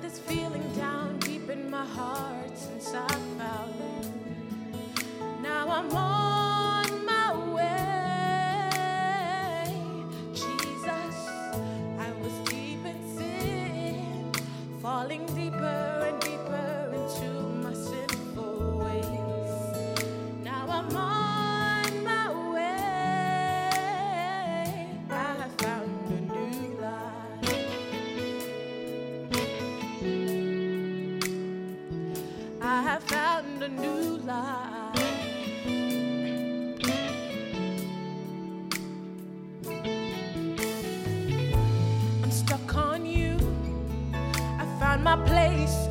this 0.00 0.18
feeling 0.18 0.62
down 0.74 1.18
deep 1.18 1.48
in 1.50 1.70
my 1.70 1.84
heart 1.84 2.56
since 2.56 2.94
I 2.94 3.08
found 3.38 3.74
you. 3.74 5.42
Now 5.42 5.68
I'm 5.70 5.96
all. 5.96 6.17
find 44.98 45.04
my 45.04 45.26
place. 45.26 45.87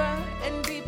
and 0.00 0.66
be 0.66 0.79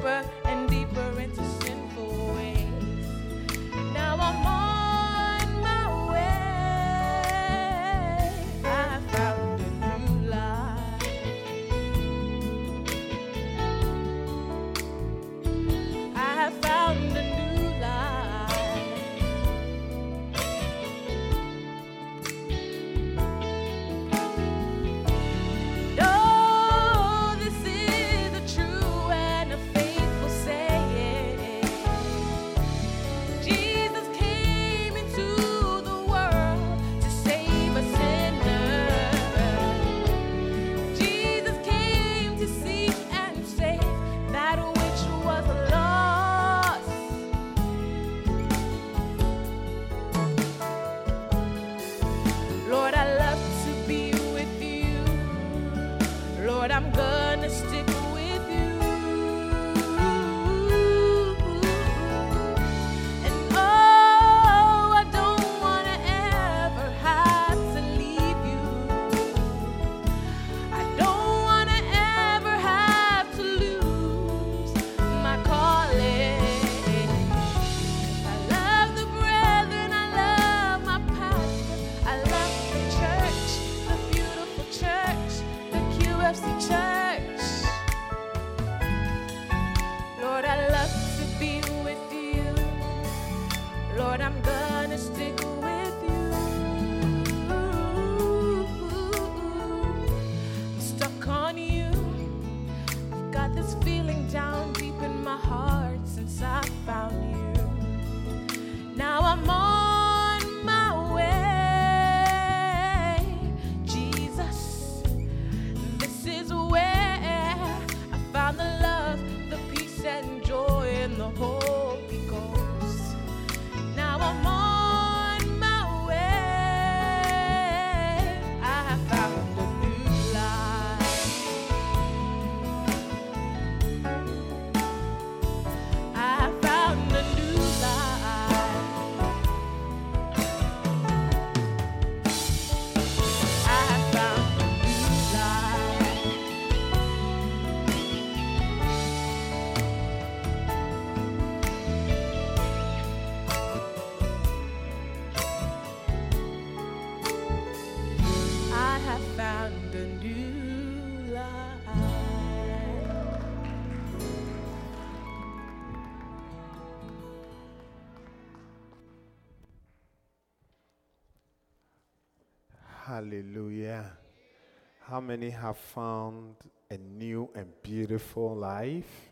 How 175.13 175.21
many 175.21 175.51
have 175.51 175.77
found 175.77 176.55
a 176.91 176.97
new 176.97 177.51
and 177.55 177.71
beautiful 177.83 178.57
life? 178.57 179.31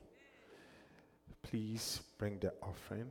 Please 1.43 2.03
bring 2.19 2.38
the 2.38 2.53
offering. 2.62 3.06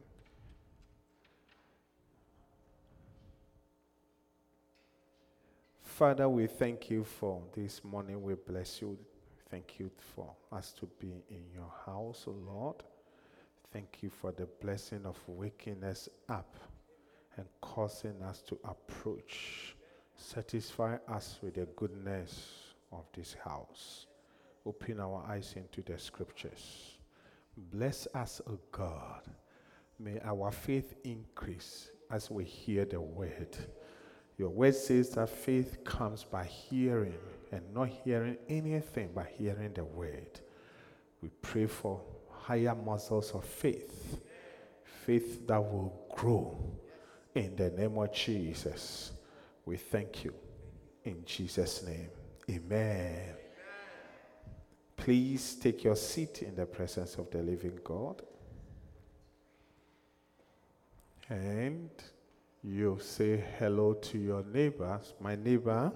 Father, 5.82 6.30
we 6.30 6.46
thank 6.46 6.92
you 6.92 7.04
for 7.04 7.42
this 7.56 7.84
morning. 7.84 8.22
We 8.22 8.36
bless 8.36 8.84
you. 8.84 9.00
Thank 9.50 9.80
you 9.80 9.90
for 10.14 10.32
us 10.52 10.72
to 10.74 10.86
be 11.00 11.24
in 11.32 11.46
your 11.52 11.74
house, 11.88 12.26
O 12.28 12.36
Lord. 12.46 12.84
Thank 13.74 14.04
you 14.04 14.12
for 14.12 14.32
the 14.32 14.46
blessing 14.62 15.08
of 15.08 15.18
waking 15.26 15.84
us 15.84 16.08
up 16.30 16.56
and 17.36 17.48
causing 17.62 18.22
us 18.22 18.44
to 18.44 18.60
approach. 18.64 19.74
Satisfy 20.16 20.98
us 21.08 21.40
with 21.42 21.56
the 21.56 21.66
goodness 21.78 22.59
of 22.92 23.06
this 23.14 23.36
house. 23.44 24.08
Open 24.66 25.00
our 25.00 25.26
eyes 25.28 25.56
into 25.56 25.82
the 25.82 25.98
scriptures. 25.98 26.98
Bless 27.58 28.08
us, 28.14 28.42
O 28.48 28.58
God. 28.72 29.22
May 30.00 30.20
our 30.24 30.52
faith 30.52 30.96
increase 31.04 31.90
as 32.10 32.32
we 32.32 32.44
hear 32.44 32.86
the 32.86 33.02
word. 33.02 33.58
Your 34.38 34.50
word 34.50 34.76
says 34.76 35.10
that 35.12 35.30
faith 35.30 35.84
comes 35.84 36.24
by 36.24 36.46
hearing 36.46 37.18
and 37.52 37.62
not 37.74 37.90
hearing 37.90 38.38
anything 38.48 39.10
but 39.14 39.28
hearing 39.38 39.74
the 39.74 39.84
word. 39.84 40.40
We 41.22 41.30
pray 41.42 41.66
for 41.66 42.02
higher 42.30 42.74
muscles 42.74 43.32
of 43.32 43.44
faith, 43.44 44.22
faith 45.06 45.46
that 45.48 45.60
will 45.62 46.08
grow 46.16 46.58
in 47.36 47.56
the 47.56 47.70
name 47.72 47.98
of 47.98 48.14
Jesus. 48.14 49.12
We 49.66 49.76
thank 49.76 50.24
you 50.24 50.34
in 51.04 51.24
Jesus' 51.26 51.84
name. 51.84 52.10
Amen. 52.50 53.36
Please 54.98 55.56
take 55.56 55.84
your 55.84 55.96
seat 55.96 56.42
in 56.42 56.56
the 56.56 56.66
presence 56.66 57.16
of 57.16 57.30
the 57.30 57.44
living 57.44 57.80
God. 57.84 58.22
And 61.30 61.90
you 62.64 62.98
say 63.00 63.44
hello 63.60 63.94
to 63.94 64.18
your 64.18 64.44
neighbors. 64.44 65.14
My 65.20 65.36
neighbor, 65.36 65.92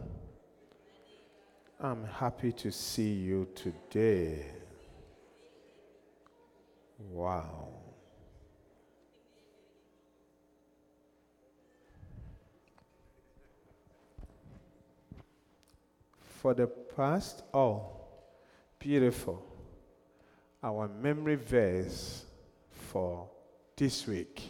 I'm 1.80 2.06
happy 2.06 2.52
to 2.54 2.72
see 2.72 3.14
you 3.14 3.48
today. 3.56 4.46
Wow. 7.12 7.83
For 16.44 16.54
the 16.54 16.68
past, 16.68 17.42
oh, 17.54 17.86
beautiful. 18.78 19.42
Our 20.62 20.90
memory 20.90 21.36
verse 21.36 22.26
for 22.70 23.30
this 23.78 24.06
week 24.06 24.42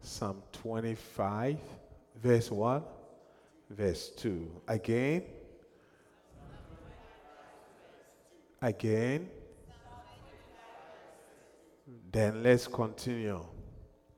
Psalm 0.00 0.40
25, 0.52 1.58
verse 2.22 2.48
1, 2.52 2.82
verse 3.70 4.10
2. 4.10 4.62
Again. 4.68 5.24
Again. 8.62 9.28
Then 12.12 12.40
let's 12.44 12.68
continue. 12.68 13.44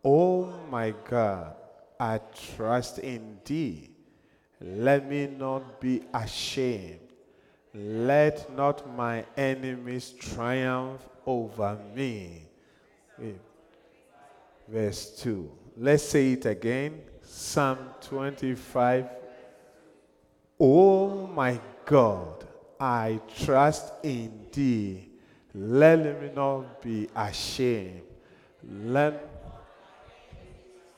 Oh 0.04 0.52
my 0.70 0.92
God, 1.08 1.56
I 1.98 2.20
trust 2.54 2.98
in 2.98 3.38
thee. 3.46 3.91
Let 4.64 5.08
me 5.08 5.26
not 5.26 5.80
be 5.80 6.02
ashamed. 6.14 7.00
Let 7.74 8.54
not 8.54 8.88
my 8.96 9.24
enemies 9.36 10.14
triumph 10.18 11.08
over 11.26 11.78
me. 11.94 12.46
Verse 14.68 15.20
2. 15.22 15.50
Let's 15.78 16.04
say 16.04 16.32
it 16.32 16.46
again. 16.46 17.00
Psalm 17.22 17.78
25. 18.02 19.06
Oh 20.60 21.26
my 21.26 21.58
God, 21.84 22.44
I 22.78 23.20
trust 23.36 23.92
in 24.02 24.46
thee. 24.52 25.08
Let 25.54 26.22
me 26.22 26.30
not 26.34 26.80
be 26.80 27.08
ashamed. 27.16 28.02
Let 28.62 29.28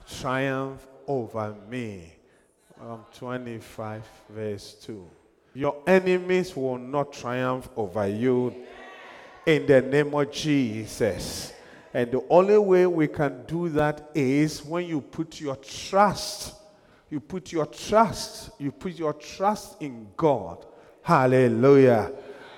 triumph 0.07 0.87
over 1.07 1.55
me. 1.69 2.14
Psalm 2.85 3.07
25, 3.17 4.03
verse 4.29 4.77
2. 4.83 5.09
Your 5.55 5.83
enemies 5.87 6.55
will 6.55 6.77
not 6.77 7.15
triumph 7.15 7.67
over 7.79 8.07
you 8.07 8.55
in 9.47 9.65
the 9.65 9.81
name 9.81 10.13
of 10.13 10.31
Jesus. 10.31 11.55
And 11.95 12.13
the 12.13 12.23
only 12.29 12.59
way 12.59 12.87
we 12.87 13.09
can 13.09 13.47
do 13.47 13.71
that 13.71 14.11
is 14.15 14.63
when 14.63 14.85
you 14.85 15.01
put 15.01 15.41
your 15.41 15.57
trust, 15.57 16.57
you 17.09 17.21
put 17.21 17.53
your 17.53 17.65
trust, 17.65 18.51
you 18.59 18.71
put 18.71 18.99
your 18.99 19.15
trust 19.15 19.81
in 19.81 20.09
God. 20.15 20.67
Hallelujah. 21.01 22.13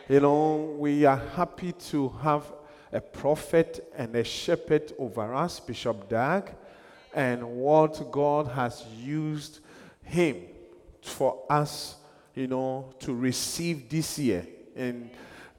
You 0.08 0.18
know, 0.18 0.74
we 0.76 1.04
are 1.04 1.22
happy 1.36 1.70
to 1.70 2.08
have 2.08 2.52
a 2.92 3.00
prophet 3.00 3.92
and 3.96 4.12
a 4.16 4.24
shepherd 4.24 4.92
over 4.98 5.32
us, 5.36 5.60
Bishop 5.60 6.08
Dag, 6.08 6.52
and 7.14 7.46
what 7.46 8.10
God 8.10 8.48
has 8.48 8.84
used 8.98 9.60
him 10.06 10.36
for 11.02 11.44
us, 11.50 11.96
you 12.34 12.46
know, 12.46 12.94
to 13.00 13.14
receive 13.14 13.88
this 13.88 14.18
year. 14.18 14.46
And 14.74 15.10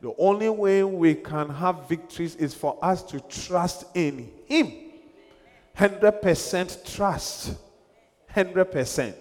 the 0.01 0.13
only 0.17 0.49
way 0.49 0.83
we 0.83 1.15
can 1.15 1.49
have 1.49 1.87
victories 1.89 2.35
is 2.35 2.53
for 2.53 2.77
us 2.81 3.01
to 3.03 3.19
trust 3.21 3.85
in 3.95 4.31
Him. 4.45 4.71
100% 5.75 6.95
trust. 6.95 7.55
100%. 8.35 9.15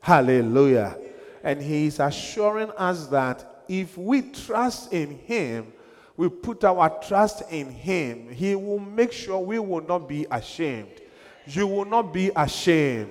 Hallelujah. 0.00 0.98
And 1.42 1.62
He 1.62 1.86
is 1.86 2.00
assuring 2.00 2.70
us 2.72 3.06
that 3.08 3.64
if 3.68 3.96
we 3.96 4.22
trust 4.22 4.92
in 4.92 5.18
Him, 5.18 5.72
we 6.16 6.28
put 6.28 6.64
our 6.64 6.90
trust 7.00 7.42
in 7.50 7.70
Him, 7.70 8.32
He 8.32 8.56
will 8.56 8.80
make 8.80 9.12
sure 9.12 9.38
we 9.38 9.60
will 9.60 9.82
not 9.82 10.08
be 10.08 10.26
ashamed. 10.30 11.00
You 11.46 11.66
will 11.68 11.84
not 11.84 12.12
be 12.12 12.32
ashamed. 12.34 13.10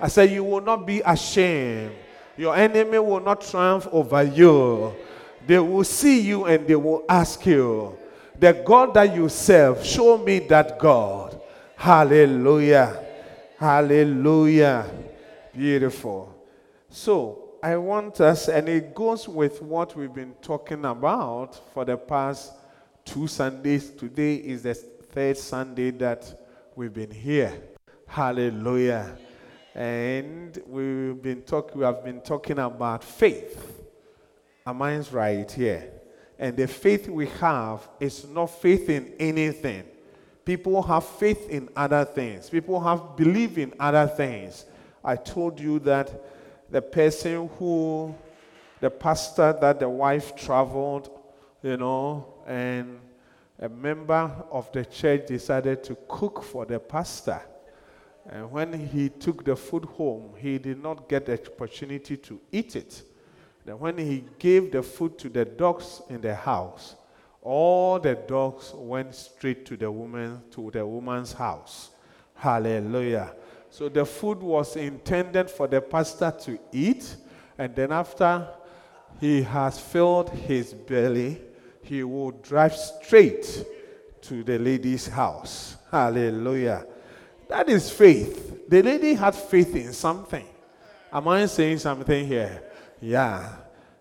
I 0.00 0.08
said, 0.08 0.30
You 0.30 0.44
will 0.44 0.60
not 0.60 0.86
be 0.86 1.00
ashamed. 1.04 1.92
Your 2.36 2.54
enemy 2.54 2.98
will 2.98 3.20
not 3.20 3.40
triumph 3.40 3.88
over 3.90 4.22
you. 4.22 4.94
They 5.46 5.58
will 5.58 5.84
see 5.84 6.20
you 6.20 6.44
and 6.44 6.66
they 6.66 6.76
will 6.76 7.04
ask 7.08 7.46
you, 7.46 7.98
The 8.38 8.52
God 8.52 8.94
that 8.94 9.14
you 9.14 9.28
serve, 9.28 9.84
show 9.84 10.18
me 10.18 10.40
that 10.40 10.78
God. 10.78 11.40
Hallelujah. 11.76 13.02
Hallelujah. 13.58 14.86
Beautiful. 15.54 16.34
So, 16.90 17.42
I 17.62 17.76
want 17.76 18.20
us, 18.20 18.48
and 18.48 18.68
it 18.68 18.94
goes 18.94 19.26
with 19.26 19.60
what 19.60 19.96
we've 19.96 20.12
been 20.12 20.34
talking 20.40 20.84
about 20.84 21.72
for 21.72 21.84
the 21.84 21.96
past 21.96 22.52
two 23.04 23.26
Sundays. 23.26 23.90
Today 23.90 24.36
is 24.36 24.62
the 24.62 24.74
third 24.74 25.36
Sunday 25.36 25.90
that 25.92 26.46
we've 26.76 26.92
been 26.92 27.10
here. 27.10 27.52
Hallelujah. 28.06 29.16
And 29.76 30.58
we've 30.66 31.20
been 31.20 31.42
talk, 31.42 31.74
we 31.74 31.84
have 31.84 32.02
been 32.02 32.22
talking 32.22 32.58
about 32.58 33.04
faith. 33.04 33.84
Our 34.64 34.72
minds 34.72 35.12
right 35.12 35.52
here. 35.52 35.92
And 36.38 36.56
the 36.56 36.66
faith 36.66 37.10
we 37.10 37.26
have 37.26 37.86
is 38.00 38.26
not 38.26 38.46
faith 38.46 38.88
in 38.88 39.12
anything. 39.20 39.84
People 40.46 40.82
have 40.82 41.04
faith 41.04 41.50
in 41.50 41.68
other 41.76 42.06
things. 42.06 42.48
People 42.48 42.80
have 42.80 43.18
belief 43.18 43.58
in 43.58 43.74
other 43.78 44.06
things. 44.06 44.64
I 45.04 45.16
told 45.16 45.60
you 45.60 45.78
that 45.80 46.24
the 46.70 46.80
person 46.80 47.50
who, 47.58 48.14
the 48.80 48.88
pastor 48.88 49.58
that 49.60 49.78
the 49.78 49.90
wife 49.90 50.34
traveled, 50.36 51.10
you 51.62 51.76
know, 51.76 52.32
and 52.46 52.98
a 53.58 53.68
member 53.68 54.32
of 54.50 54.72
the 54.72 54.86
church 54.86 55.26
decided 55.26 55.84
to 55.84 55.98
cook 56.08 56.42
for 56.42 56.64
the 56.64 56.80
pastor. 56.80 57.42
And 58.28 58.50
when 58.50 58.72
he 58.72 59.08
took 59.08 59.44
the 59.44 59.54
food 59.54 59.84
home, 59.84 60.34
he 60.36 60.58
did 60.58 60.82
not 60.82 61.08
get 61.08 61.26
the 61.26 61.34
opportunity 61.34 62.16
to 62.16 62.40
eat 62.50 62.76
it. 62.76 63.02
Then 63.64 63.78
when 63.78 63.98
he 63.98 64.24
gave 64.38 64.72
the 64.72 64.82
food 64.82 65.18
to 65.18 65.28
the 65.28 65.44
dogs 65.44 66.02
in 66.08 66.20
the 66.20 66.34
house, 66.34 66.96
all 67.42 68.00
the 68.00 68.14
dogs 68.14 68.72
went 68.74 69.14
straight 69.14 69.64
to 69.66 69.76
the 69.76 69.90
woman 69.90 70.42
to 70.50 70.70
the 70.72 70.84
woman's 70.84 71.32
house. 71.32 71.90
Hallelujah. 72.34 73.32
So 73.70 73.88
the 73.88 74.04
food 74.04 74.40
was 74.40 74.76
intended 74.76 75.50
for 75.50 75.68
the 75.68 75.80
pastor 75.80 76.32
to 76.40 76.58
eat, 76.72 77.14
and 77.58 77.74
then 77.74 77.92
after 77.92 78.48
he 79.20 79.42
has 79.42 79.78
filled 79.78 80.30
his 80.30 80.74
belly, 80.74 81.40
he 81.82 82.02
will 82.02 82.32
drive 82.32 82.74
straight 82.74 83.64
to 84.22 84.42
the 84.42 84.58
lady's 84.58 85.06
house. 85.06 85.76
Hallelujah. 85.90 86.86
That 87.48 87.68
is 87.68 87.90
faith. 87.90 88.68
The 88.68 88.82
lady 88.82 89.14
had 89.14 89.34
faith 89.34 89.74
in 89.76 89.92
something. 89.92 90.46
Am 91.12 91.28
I 91.28 91.46
saying 91.46 91.78
something 91.78 92.26
here? 92.26 92.62
Yeah. 93.00 93.52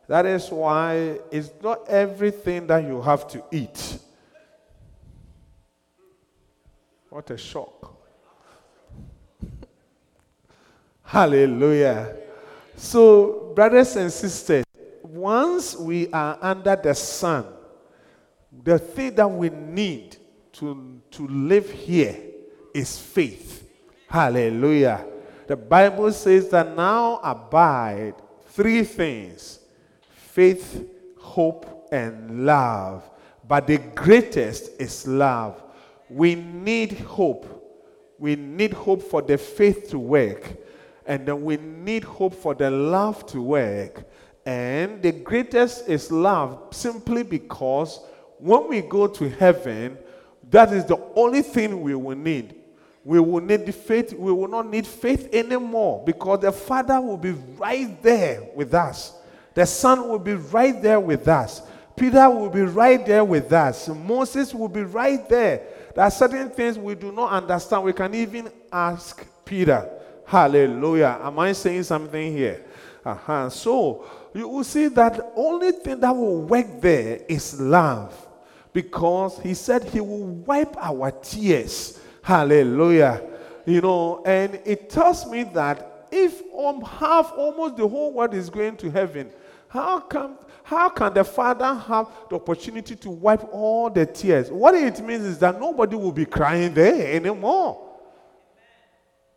That 0.07 0.25
is 0.25 0.49
why 0.49 1.19
it's 1.31 1.51
not 1.61 1.87
everything 1.87 2.67
that 2.67 2.83
you 2.83 3.01
have 3.01 3.27
to 3.29 3.43
eat. 3.51 3.99
What 7.09 7.29
a 7.29 7.37
shock. 7.37 7.95
Hallelujah. 11.03 12.15
So, 12.75 13.53
brothers 13.55 13.95
and 13.95 14.11
sisters, 14.11 14.65
once 15.01 15.75
we 15.75 16.09
are 16.11 16.37
under 16.41 16.75
the 16.75 16.93
sun, 16.93 17.45
the 18.63 18.77
thing 18.77 19.15
that 19.15 19.29
we 19.29 19.49
need 19.49 20.17
to, 20.53 21.01
to 21.11 21.27
live 21.27 21.69
here 21.69 22.17
is 22.75 22.97
faith. 22.97 23.67
Hallelujah. 24.07 25.05
The 25.47 25.55
Bible 25.55 26.11
says 26.11 26.49
that 26.49 26.75
now 26.75 27.19
abide 27.23 28.15
three 28.47 28.83
things 28.83 29.59
faith, 30.09 30.85
hope, 31.17 31.87
and 31.91 32.45
love. 32.45 33.09
But 33.47 33.67
the 33.67 33.77
greatest 33.77 34.81
is 34.81 35.07
love. 35.07 35.63
We 36.09 36.35
need 36.35 36.93
hope. 36.93 37.51
We 38.19 38.35
need 38.35 38.73
hope 38.73 39.01
for 39.01 39.21
the 39.21 39.37
faith 39.37 39.89
to 39.91 39.99
work. 39.99 40.57
And 41.05 41.25
then 41.25 41.43
we 41.43 41.57
need 41.57 42.03
hope 42.03 42.33
for 42.33 42.55
the 42.55 42.69
love 42.69 43.25
to 43.27 43.41
work. 43.41 44.03
And 44.45 45.01
the 45.01 45.11
greatest 45.11 45.87
is 45.87 46.11
love 46.11 46.59
simply 46.71 47.23
because 47.23 47.99
when 48.39 48.67
we 48.67 48.81
go 48.81 49.07
to 49.07 49.29
heaven, 49.29 49.97
that 50.49 50.73
is 50.73 50.85
the 50.85 50.99
only 51.15 51.41
thing 51.41 51.81
we 51.81 51.95
will 51.95 52.17
need. 52.17 52.55
We 53.05 53.19
will 53.19 53.39
need 53.39 53.67
the 53.67 53.71
faith, 53.71 54.13
we 54.13 54.31
will 54.33 54.47
not 54.47 54.67
need 54.67 54.87
faith 54.87 55.29
anymore 55.31 56.03
because 56.03 56.39
the 56.39 56.51
Father 56.51 56.99
will 56.99 57.17
be 57.17 57.31
right 57.31 58.01
there 58.01 58.49
with 58.55 58.73
us. 58.73 59.13
The 59.53 59.65
Son 59.65 60.09
will 60.09 60.19
be 60.19 60.33
right 60.33 60.81
there 60.81 60.99
with 60.99 61.27
us. 61.27 61.61
Peter 61.95 62.27
will 62.29 62.49
be 62.49 62.63
right 62.63 63.05
there 63.05 63.23
with 63.23 63.53
us. 63.53 63.87
Moses 63.87 64.53
will 64.55 64.67
be 64.67 64.81
right 64.81 65.29
there. 65.29 65.61
There 65.93 66.03
are 66.03 66.11
certain 66.11 66.49
things 66.49 66.79
we 66.79 66.95
do 66.95 67.11
not 67.11 67.31
understand. 67.31 67.83
We 67.83 67.93
can 67.93 68.13
even 68.15 68.51
ask 68.71 69.23
Peter. 69.45 69.87
Hallelujah. 70.25 71.19
Am 71.21 71.37
I 71.37 71.51
saying 71.53 71.83
something 71.83 72.33
here? 72.35 72.65
Uh-huh. 73.05 73.49
So 73.51 74.03
you 74.33 74.47
will 74.47 74.63
see 74.63 74.87
that 74.87 75.15
the 75.15 75.31
only 75.35 75.71
thing 75.71 75.99
that 75.99 76.13
will 76.13 76.41
work 76.41 76.81
there 76.81 77.21
is 77.29 77.61
love. 77.61 78.27
Because 78.73 79.39
he 79.39 79.53
said 79.53 79.83
he 79.85 80.01
will 80.01 80.25
wipe 80.25 80.75
our 80.75 81.11
tears. 81.11 81.99
Hallelujah. 82.25 83.21
You 83.67 83.81
know, 83.81 84.23
and 84.25 84.59
it 84.65 84.89
tells 84.89 85.27
me 85.27 85.43
that 85.43 86.07
if 86.11 86.41
um, 86.57 86.81
half, 86.81 87.31
almost 87.37 87.77
the 87.77 87.87
whole 87.87 88.11
world 88.13 88.33
is 88.33 88.49
going 88.49 88.77
to 88.77 88.89
heaven, 88.89 89.29
how 89.67 89.99
come 89.99 90.39
how 90.63 90.89
can 90.89 91.13
the 91.13 91.23
father 91.23 91.71
have 91.71 92.07
the 92.27 92.37
opportunity 92.37 92.95
to 92.95 93.11
wipe 93.11 93.43
all 93.53 93.91
the 93.91 94.07
tears? 94.07 94.49
What 94.49 94.73
it 94.73 95.05
means 95.05 95.23
is 95.23 95.37
that 95.37 95.59
nobody 95.59 95.95
will 95.95 96.11
be 96.11 96.25
crying 96.25 96.73
there 96.73 97.15
anymore. 97.15 97.95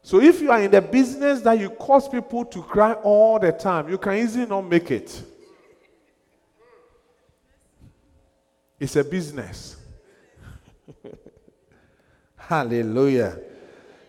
So 0.01 0.23
if 0.23 0.41
you 0.41 0.51
are 0.51 0.63
in 0.63 0.71
the 0.71 0.81
business 0.81 1.43
that 1.43 1.61
you 1.61 1.69
cause 1.69 2.09
people 2.09 2.47
to 2.47 2.63
cry 2.63 2.95
all 2.95 3.39
the 3.39 3.53
time, 3.53 3.91
you 3.91 3.99
can 3.99 4.15
easily 4.15 4.47
not 4.47 4.63
make 4.63 4.91
it. 4.91 5.23
It's 8.81 8.97
a 8.97 9.05
business. 9.05 9.77
Hallelujah. 12.49 13.41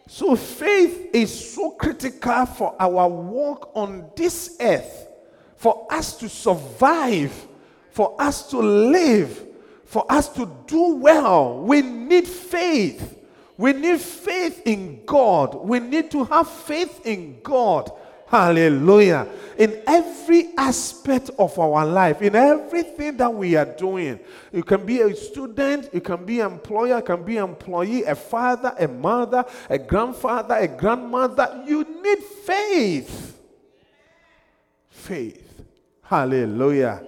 So 0.08 0.34
faith 0.34 1.10
is 1.12 1.54
so 1.54 1.72
critical 1.72 2.46
for 2.46 2.74
our 2.80 3.06
walk 3.10 3.70
on 3.76 4.12
this 4.16 4.56
earth, 4.62 5.10
for 5.58 5.86
us 5.92 6.18
to 6.20 6.30
survive, 6.30 7.34
for 7.92 8.16
us 8.18 8.50
to 8.52 8.60
live, 8.60 9.46
for 9.84 10.10
us 10.10 10.30
to 10.30 10.50
do 10.68 10.96
well. 10.96 11.60
We 11.60 11.82
need 11.82 12.30
faith. 12.30 13.18
We 13.58 13.74
need 13.74 14.00
faith 14.00 14.62
in 14.64 15.04
God. 15.06 15.56
We 15.56 15.82
need 15.82 16.10
to 16.12 16.24
have 16.24 16.50
faith 16.50 17.06
in 17.06 17.42
God. 17.44 17.92
Hallelujah. 18.30 19.28
In 19.58 19.82
every 19.88 20.50
aspect 20.56 21.32
of 21.40 21.58
our 21.58 21.84
life, 21.84 22.22
in 22.22 22.36
everything 22.36 23.18
that 23.18 23.34
we 23.34 23.56
are 23.56 23.66
doing, 23.66 24.20
you 24.54 24.64
can 24.64 24.86
be 24.86 25.02
a 25.02 25.16
student, 25.16 25.90
you 25.92 26.00
can 26.00 26.24
be 26.26 26.40
an 26.40 26.52
employer, 26.52 26.98
you 26.98 27.04
can 27.04 27.24
be 27.24 27.38
an 27.38 27.46
employee, 27.50 28.04
a 28.04 28.14
father, 28.14 28.76
a 28.80 28.88
mother, 28.88 29.44
a 29.68 29.80
grandfather, 29.80 30.56
a 30.56 30.68
grandmother. 30.68 31.64
You 31.66 31.84
need 32.04 32.20
faith. 32.20 33.40
Faith. 34.90 35.64
Hallelujah. 36.04 37.04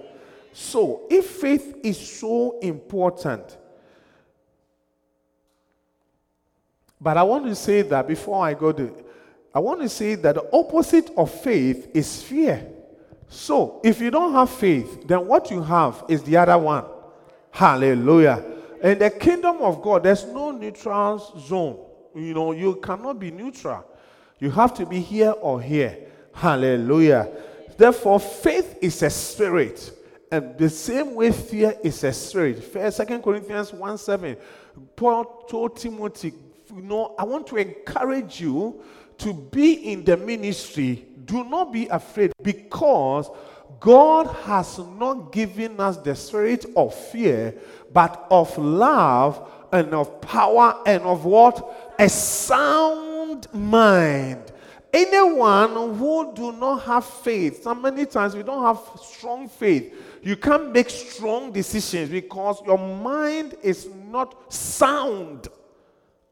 So, 0.52 1.06
if 1.08 1.26
faith 1.26 1.76
is 1.84 1.98
so 1.98 2.58
important, 2.58 3.58
But 7.02 7.16
I 7.16 7.24
want 7.24 7.46
to 7.46 7.54
say 7.56 7.82
that 7.82 8.06
before 8.06 8.46
I 8.46 8.54
go 8.54 8.70
to, 8.70 8.94
I 9.54 9.58
want 9.58 9.80
to 9.82 9.88
say 9.88 10.14
that 10.16 10.34
the 10.34 10.48
opposite 10.52 11.10
of 11.16 11.30
faith 11.30 11.90
is 11.94 12.22
fear. 12.22 12.66
So 13.28 13.80
if 13.84 14.00
you 14.00 14.10
don't 14.10 14.32
have 14.32 14.50
faith, 14.50 15.06
then 15.06 15.26
what 15.26 15.50
you 15.50 15.62
have 15.62 16.04
is 16.08 16.22
the 16.22 16.36
other 16.36 16.58
one. 16.58 16.84
Hallelujah. 17.50 18.44
In 18.82 18.98
the 18.98 19.10
kingdom 19.10 19.58
of 19.58 19.82
God, 19.82 20.02
there's 20.02 20.24
no 20.24 20.50
neutral 20.50 21.18
zone. 21.38 21.78
You 22.14 22.34
know, 22.34 22.52
you 22.52 22.76
cannot 22.76 23.18
be 23.18 23.30
neutral. 23.30 23.84
You 24.38 24.50
have 24.50 24.74
to 24.74 24.86
be 24.86 25.00
here 25.00 25.30
or 25.30 25.60
here. 25.60 25.98
Hallelujah. 26.34 27.28
Therefore, 27.76 28.20
faith 28.20 28.78
is 28.80 29.02
a 29.02 29.10
spirit. 29.10 29.92
And 30.30 30.56
the 30.58 30.70
same 30.70 31.14
way 31.14 31.30
fear 31.30 31.74
is 31.84 32.02
a 32.04 32.12
spirit. 32.12 32.64
First, 32.64 32.96
Second 32.96 33.22
Corinthians 33.22 33.72
1 33.72 33.98
7. 33.98 34.36
Paul 34.96 35.44
told 35.48 35.76
Timothy, 35.76 36.32
you 36.74 36.82
know, 36.82 37.14
I 37.18 37.24
want 37.24 37.46
to 37.48 37.56
encourage 37.56 38.40
you 38.40 38.82
to 39.18 39.32
be 39.32 39.92
in 39.92 40.04
the 40.04 40.16
ministry. 40.16 41.06
Do 41.24 41.44
not 41.44 41.72
be 41.72 41.86
afraid 41.88 42.32
because 42.42 43.30
God 43.80 44.26
has 44.44 44.78
not 44.78 45.32
given 45.32 45.80
us 45.80 45.96
the 45.96 46.14
spirit 46.14 46.66
of 46.76 46.94
fear, 46.94 47.54
but 47.92 48.26
of 48.30 48.56
love 48.56 49.48
and 49.72 49.92
of 49.94 50.20
power 50.20 50.80
and 50.86 51.02
of 51.02 51.24
what? 51.24 51.94
A 51.98 52.08
sound 52.08 53.52
mind. 53.52 54.52
Anyone 54.92 55.96
who 55.96 56.32
do 56.34 56.52
not 56.52 56.82
have 56.82 57.04
faith, 57.04 57.62
so 57.62 57.74
many 57.74 58.04
times 58.04 58.36
we 58.36 58.42
don't 58.42 58.62
have 58.62 58.78
strong 59.02 59.48
faith. 59.48 59.94
You 60.22 60.36
can't 60.36 60.70
make 60.70 60.90
strong 60.90 61.50
decisions 61.50 62.10
because 62.10 62.62
your 62.66 62.78
mind 62.78 63.54
is 63.62 63.88
not 64.10 64.52
sound. 64.52 65.48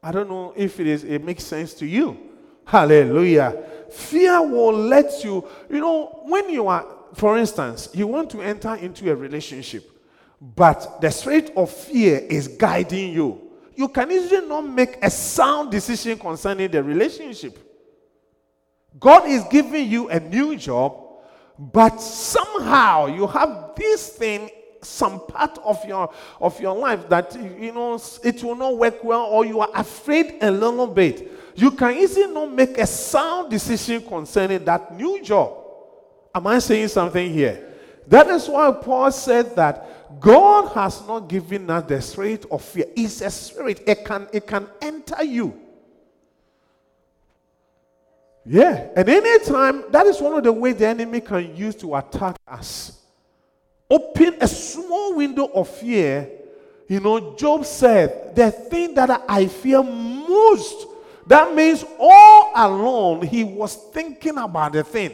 I 0.03 0.11
don't 0.11 0.29
know 0.29 0.53
if 0.55 0.79
it 0.79 0.87
is 0.87 1.03
it 1.03 1.23
makes 1.23 1.43
sense 1.43 1.73
to 1.75 1.87
you. 1.87 2.30
Hallelujah. 2.65 3.63
Fear 3.91 4.41
will 4.43 4.73
let 4.73 5.23
you, 5.23 5.47
you 5.69 5.79
know, 5.79 6.21
when 6.23 6.49
you 6.49 6.67
are, 6.67 6.85
for 7.13 7.37
instance, 7.37 7.89
you 7.93 8.07
want 8.07 8.29
to 8.31 8.41
enter 8.41 8.75
into 8.75 9.11
a 9.11 9.15
relationship, 9.15 9.89
but 10.39 11.01
the 11.01 11.11
spirit 11.11 11.51
of 11.57 11.69
fear 11.69 12.19
is 12.19 12.47
guiding 12.47 13.13
you. 13.13 13.51
You 13.75 13.89
can 13.89 14.11
easily 14.11 14.47
not 14.47 14.61
make 14.61 14.97
a 15.03 15.09
sound 15.09 15.71
decision 15.71 16.17
concerning 16.17 16.71
the 16.71 16.81
relationship. 16.81 17.57
God 18.99 19.27
is 19.27 19.43
giving 19.45 19.89
you 19.89 20.09
a 20.09 20.19
new 20.19 20.55
job, 20.55 20.97
but 21.57 21.99
somehow 21.99 23.07
you 23.07 23.27
have 23.27 23.71
this 23.75 24.09
thing 24.09 24.49
some 24.83 25.19
part 25.27 25.57
of 25.63 25.83
your 25.85 26.11
of 26.39 26.59
your 26.59 26.75
life 26.75 27.07
that 27.09 27.35
you 27.35 27.71
know 27.71 27.99
it 28.23 28.43
will 28.43 28.55
not 28.55 28.77
work 28.77 29.03
well 29.03 29.23
or 29.23 29.45
you 29.45 29.59
are 29.59 29.69
afraid 29.75 30.37
a 30.41 30.51
little 30.51 30.87
bit. 30.87 31.31
You 31.55 31.71
can 31.71 31.97
easily 31.97 32.31
not 32.33 32.51
make 32.53 32.77
a 32.77 32.87
sound 32.87 33.51
decision 33.51 34.01
concerning 34.01 34.63
that 34.65 34.95
new 34.95 35.21
job. 35.21 35.57
Am 36.33 36.47
i 36.47 36.59
saying 36.59 36.87
something 36.87 37.31
here? 37.31 37.67
That 38.07 38.27
is 38.27 38.47
why 38.47 38.71
paul 38.71 39.11
said 39.11 39.55
that 39.55 40.19
god 40.19 40.71
has 40.73 41.05
not 41.07 41.27
given 41.27 41.69
us 41.69 41.87
the 41.87 42.01
spirit 42.01 42.45
of 42.49 42.61
fear. 42.61 42.85
It's 42.95 43.21
a 43.21 43.29
spirit. 43.29 43.81
It 43.85 44.05
can 44.05 44.27
it 44.33 44.47
can 44.47 44.67
enter 44.81 45.23
you. 45.23 45.59
Yeah. 48.45 48.87
And 48.95 49.07
anytime 49.07 49.91
that 49.91 50.07
is 50.07 50.19
one 50.19 50.33
of 50.33 50.43
the 50.43 50.51
ways 50.51 50.77
the 50.77 50.87
enemy 50.87 51.21
can 51.21 51.55
use 51.55 51.75
to 51.75 51.95
attack 51.95 52.37
us 52.47 53.00
open 53.91 54.37
a 54.39 54.47
small 54.47 55.15
window 55.15 55.47
of 55.53 55.67
fear, 55.67 56.29
you 56.87 56.99
know, 57.01 57.35
Job 57.35 57.65
said, 57.65 58.35
The 58.35 58.51
thing 58.51 58.93
that 58.95 59.25
I 59.27 59.47
fear 59.47 59.83
most, 59.83 60.87
that 61.27 61.53
means 61.53 61.83
all 61.99 62.51
along 62.55 63.23
he 63.27 63.43
was 63.43 63.75
thinking 63.75 64.37
about 64.37 64.73
the 64.73 64.83
thing 64.83 65.13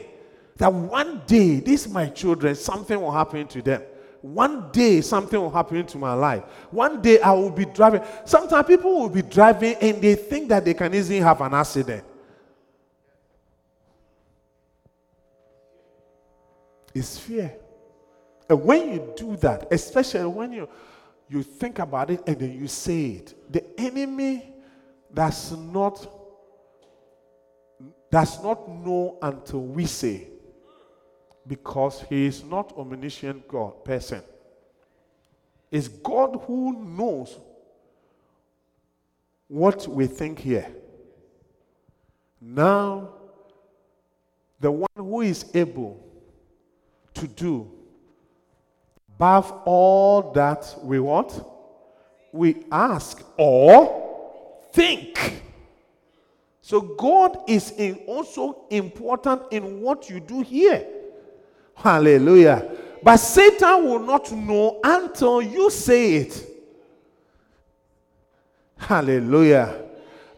that 0.58 0.72
one 0.72 1.22
day, 1.26 1.60
these 1.60 1.88
my 1.88 2.08
children, 2.08 2.56
something 2.56 3.00
will 3.00 3.12
happen 3.12 3.48
to 3.48 3.62
them. 3.62 3.82
One 4.22 4.72
day, 4.72 5.02
something 5.02 5.40
will 5.40 5.52
happen 5.52 5.86
to 5.86 5.98
my 5.98 6.14
life. 6.14 6.44
One 6.72 7.02
day, 7.02 7.20
I 7.20 7.32
will 7.34 7.52
be 7.52 7.66
driving. 7.66 8.02
Sometimes 8.26 8.66
people 8.66 9.00
will 9.00 9.10
be 9.10 9.22
driving 9.22 9.76
and 9.76 10.02
they 10.02 10.16
think 10.16 10.50
that 10.50 10.66
they 10.66 10.74
can 10.74 10.94
easily 10.94 11.20
have 11.20 11.40
an 11.42 11.54
accident. 11.54 12.04
It's 16.94 17.20
fear. 17.20 17.54
And 18.50 18.64
when 18.64 18.94
you 18.94 19.14
do 19.16 19.36
that, 19.38 19.68
especially 19.72 20.26
when 20.26 20.52
you 20.54 20.70
you 21.30 21.44
think 21.44 21.80
about 21.80 22.10
it 22.10 22.24
and 22.26 22.40
then 22.40 22.58
you 22.58 22.68
say 22.68 23.06
it, 23.08 23.52
the 23.52 23.64
enemy 23.80 24.54
does 25.14 25.52
not 25.52 26.08
does 28.10 28.42
not 28.42 28.70
know 28.70 29.18
until 29.22 29.62
we 29.62 29.86
say 29.86 30.28
because 31.46 32.02
he 32.10 32.26
is 32.26 32.44
not 32.44 32.74
omniscient 32.78 33.48
God 33.48 33.84
person. 33.84 34.22
It's 35.70 35.90
God 35.90 36.42
who 36.46 36.82
knows 36.84 37.38
what 39.50 39.88
we 39.88 40.08
think 40.08 40.40
here. 40.40 40.68
Now, 42.40 43.10
the 44.60 44.72
one 44.72 44.88
who 44.96 45.22
is 45.22 45.46
able 45.54 46.04
to 47.14 47.28
do 47.28 47.77
above 49.18 49.52
all 49.66 50.32
that 50.32 50.76
we 50.84 51.00
want, 51.00 51.44
we 52.32 52.64
ask 52.72 53.24
or 53.36 54.68
think. 54.72 55.42
So 56.62 56.82
God 56.82 57.40
is 57.48 57.72
in 57.72 57.96
also 58.06 58.66
important 58.70 59.42
in 59.50 59.82
what 59.82 60.08
you 60.08 60.20
do 60.20 60.42
here. 60.42 60.86
Hallelujah. 61.74 62.70
But 63.02 63.18
Satan 63.18 63.86
will 63.86 64.00
not 64.00 64.32
know 64.32 64.80
until 64.84 65.42
you 65.42 65.72
say 65.72 66.16
it. 66.18 66.48
Hallelujah. 68.78 69.82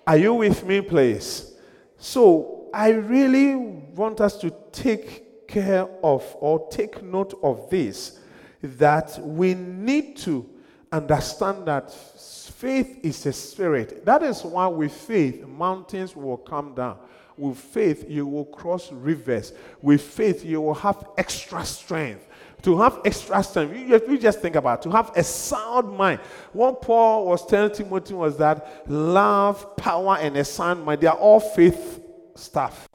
Are 0.07 0.17
you 0.17 0.35
with 0.35 0.65
me, 0.65 0.79
please? 0.79 1.53
So, 1.97 2.69
I 2.73 2.89
really 2.89 3.55
want 3.55 4.21
us 4.21 4.37
to 4.37 4.53
take 4.71 5.47
care 5.47 5.87
of 6.01 6.23
or 6.39 6.69
take 6.69 7.03
note 7.03 7.37
of 7.43 7.69
this 7.69 8.19
that 8.61 9.19
we 9.21 9.53
need 9.53 10.17
to 10.17 10.49
understand 10.91 11.65
that 11.67 11.93
faith 11.93 12.99
is 13.03 13.25
a 13.25 13.33
spirit. 13.33 14.05
That 14.05 14.23
is 14.23 14.43
why, 14.43 14.67
with 14.67 14.91
faith, 14.91 15.47
mountains 15.47 16.15
will 16.15 16.37
come 16.37 16.75
down. 16.75 16.97
With 17.37 17.57
faith, 17.57 18.05
you 18.09 18.27
will 18.27 18.45
cross 18.45 18.91
rivers. 18.91 19.53
With 19.81 20.01
faith, 20.01 20.43
you 20.43 20.59
will 20.59 20.73
have 20.73 21.07
extra 21.17 21.63
strength. 21.63 22.27
To 22.63 22.77
have 22.79 22.99
extra 23.05 23.41
strength, 23.41 23.73
you 23.73 24.01
you 24.09 24.17
just 24.17 24.41
think 24.41 24.55
about 24.55 24.79
it, 24.79 24.89
to 24.89 24.91
have 24.91 25.13
a 25.15 25.23
sound 25.23 25.95
mind. 25.95 26.19
What 26.51 26.81
Paul 26.81 27.27
was 27.27 27.45
telling 27.45 27.71
Timothy 27.71 28.13
was 28.13 28.35
that 28.37 28.83
love, 28.89 29.77
power, 29.77 30.17
and 30.19 30.35
a 30.35 30.43
sound 30.43 30.83
mind, 30.83 30.99
they 30.99 31.07
are 31.07 31.15
all 31.15 31.39
faith 31.39 32.03
stuff. 32.35 32.89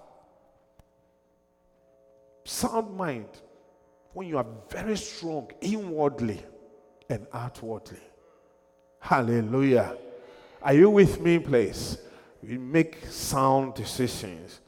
Sound 2.45 2.95
mind, 2.95 3.29
when 4.15 4.29
you 4.29 4.39
are 4.39 4.47
very 4.71 4.97
strong 4.97 5.51
inwardly 5.61 6.41
and 7.09 7.27
outwardly. 7.33 7.99
Hallelujah. 9.01 9.97
Are 10.63 10.73
you 10.73 10.89
with 10.89 11.21
me, 11.21 11.39
please? 11.39 11.99
We 12.43 12.57
make 12.57 13.05
sound 13.07 13.75
decisions. 13.75 14.61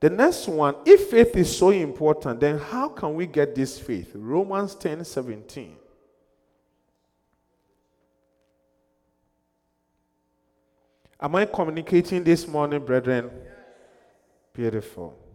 The 0.00 0.10
next 0.10 0.48
one, 0.48 0.76
if 0.84 1.10
faith 1.10 1.36
is 1.36 1.56
so 1.56 1.70
important, 1.70 2.40
then 2.40 2.58
how 2.58 2.88
can 2.88 3.14
we 3.14 3.26
get 3.26 3.54
this 3.54 3.78
faith? 3.78 4.12
Romans 4.14 4.74
10 4.74 5.04
17. 5.04 5.76
Am 11.18 11.34
I 11.34 11.46
communicating 11.46 12.22
this 12.22 12.46
morning, 12.46 12.84
brethren? 12.84 13.30
Beautiful. 14.52 15.25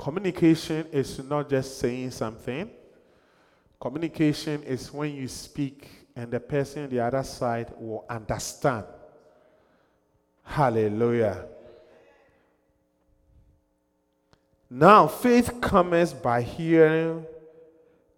Communication 0.00 0.86
is 0.92 1.22
not 1.22 1.50
just 1.50 1.78
saying 1.78 2.10
something. 2.10 2.70
Communication 3.78 4.62
is 4.62 4.90
when 4.90 5.14
you 5.14 5.28
speak 5.28 5.90
and 6.16 6.30
the 6.30 6.40
person 6.40 6.84
on 6.84 6.88
the 6.88 6.98
other 6.98 7.22
side 7.22 7.70
will 7.78 8.06
understand. 8.08 8.86
Hallelujah. 10.42 11.44
Now, 14.70 15.06
faith 15.06 15.60
comes 15.60 16.14
by 16.14 16.40
hearing 16.40 17.26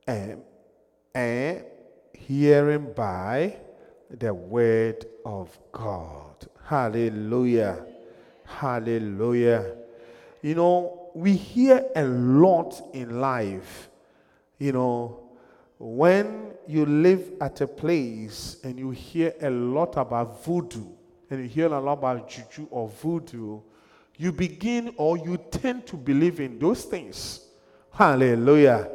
and, 0.07 0.41
and 1.13 1.65
hearing 2.13 2.93
by 2.93 3.57
the 4.09 4.33
word 4.33 5.05
of 5.27 5.59
God. 5.73 6.47
Hallelujah. 6.65 7.85
Hallelujah. 8.45 9.75
You 10.43 10.55
know, 10.55 11.02
we 11.15 11.37
hear 11.37 11.85
a 11.95 12.05
lot 12.05 12.91
in 12.93 13.21
life. 13.21 13.89
You 14.59 14.73
know, 14.73 15.31
when 15.79 16.53
you 16.67 16.87
live 16.87 17.33
at 17.41 17.61
a 17.61 17.67
place 17.67 18.59
and 18.63 18.79
you 18.79 18.91
hear 18.91 19.35
a 19.41 19.51
lot 19.51 19.97
about 19.97 20.45
voodoo, 20.45 20.87
and 21.31 21.43
you 21.43 21.49
hear 21.49 21.67
a 21.67 21.81
lot 21.81 21.95
about 21.95 22.29
juju 22.29 22.69
or 22.71 22.89
voodoo, 22.89 23.61
you 24.17 24.33
begin 24.33 24.95
or 24.97 25.17
you 25.17 25.39
tend 25.51 25.87
to 25.87 25.97
believe 25.97 26.41
in 26.41 26.59
those 26.59 26.85
things. 26.85 27.49
Hallelujah. 27.91 28.89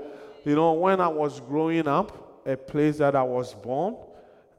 You 0.46 0.56
know, 0.56 0.74
when 0.74 1.02
I 1.02 1.08
was 1.08 1.40
growing 1.40 1.88
up, 1.88 2.46
a 2.48 2.56
place 2.56 3.00
that 3.00 3.16
I 3.16 3.24
was 3.24 3.54
born, 3.54 3.98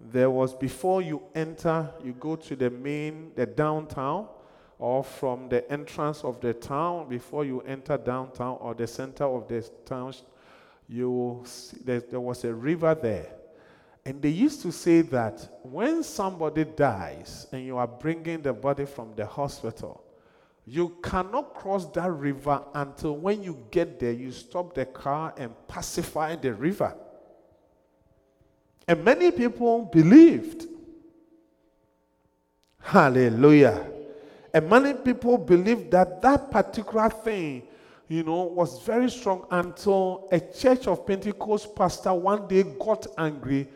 there 0.00 0.30
was 0.30 0.54
before 0.54 1.00
you 1.00 1.22
enter, 1.34 1.88
you 2.04 2.12
go 2.12 2.36
to 2.36 2.54
the 2.54 2.68
main, 2.68 3.32
the 3.34 3.46
downtown, 3.46 4.28
or 4.78 5.02
from 5.02 5.48
the 5.48 5.70
entrance 5.70 6.22
of 6.22 6.40
the 6.40 6.54
town, 6.54 7.08
before 7.08 7.44
you 7.44 7.60
enter 7.62 7.98
downtown 7.98 8.56
or 8.60 8.74
the 8.74 8.86
center 8.86 9.24
of 9.24 9.48
the 9.48 9.60
town, 9.84 10.14
you 10.88 11.42
see, 11.44 11.76
there, 11.84 12.00
there 12.00 12.20
was 12.20 12.44
a 12.44 12.54
river 12.54 12.94
there. 12.94 13.28
And 14.04 14.22
they 14.22 14.30
used 14.30 14.62
to 14.62 14.72
say 14.72 15.02
that 15.02 15.58
when 15.62 16.02
somebody 16.02 16.64
dies 16.64 17.46
and 17.52 17.64
you 17.66 17.76
are 17.76 17.86
bringing 17.86 18.40
the 18.40 18.52
body 18.52 18.86
from 18.86 19.14
the 19.14 19.26
hospital, 19.26 20.02
you 20.64 20.96
cannot 21.02 21.54
cross 21.54 21.86
that 21.92 22.10
river 22.10 22.62
until 22.74 23.16
when 23.16 23.42
you 23.42 23.58
get 23.70 23.98
there, 23.98 24.12
you 24.12 24.30
stop 24.30 24.74
the 24.74 24.86
car 24.86 25.34
and 25.36 25.52
pacify 25.66 26.36
the 26.36 26.54
river. 26.54 26.94
And 28.86 29.04
many 29.04 29.30
people 29.30 29.86
believed. 29.86 30.66
Hallelujah. 32.80 33.97
And 34.54 34.68
many 34.68 34.94
people 34.94 35.38
believed 35.38 35.90
that 35.90 36.22
that 36.22 36.50
particular 36.50 37.10
thing, 37.10 37.62
you 38.08 38.22
know, 38.22 38.44
was 38.44 38.82
very 38.82 39.10
strong 39.10 39.46
until 39.50 40.28
a 40.32 40.40
church 40.40 40.86
of 40.86 41.06
Pentecost 41.06 41.76
pastor 41.76 42.14
one 42.14 42.48
day 42.48 42.62
got 42.62 43.06
angry 43.18 43.68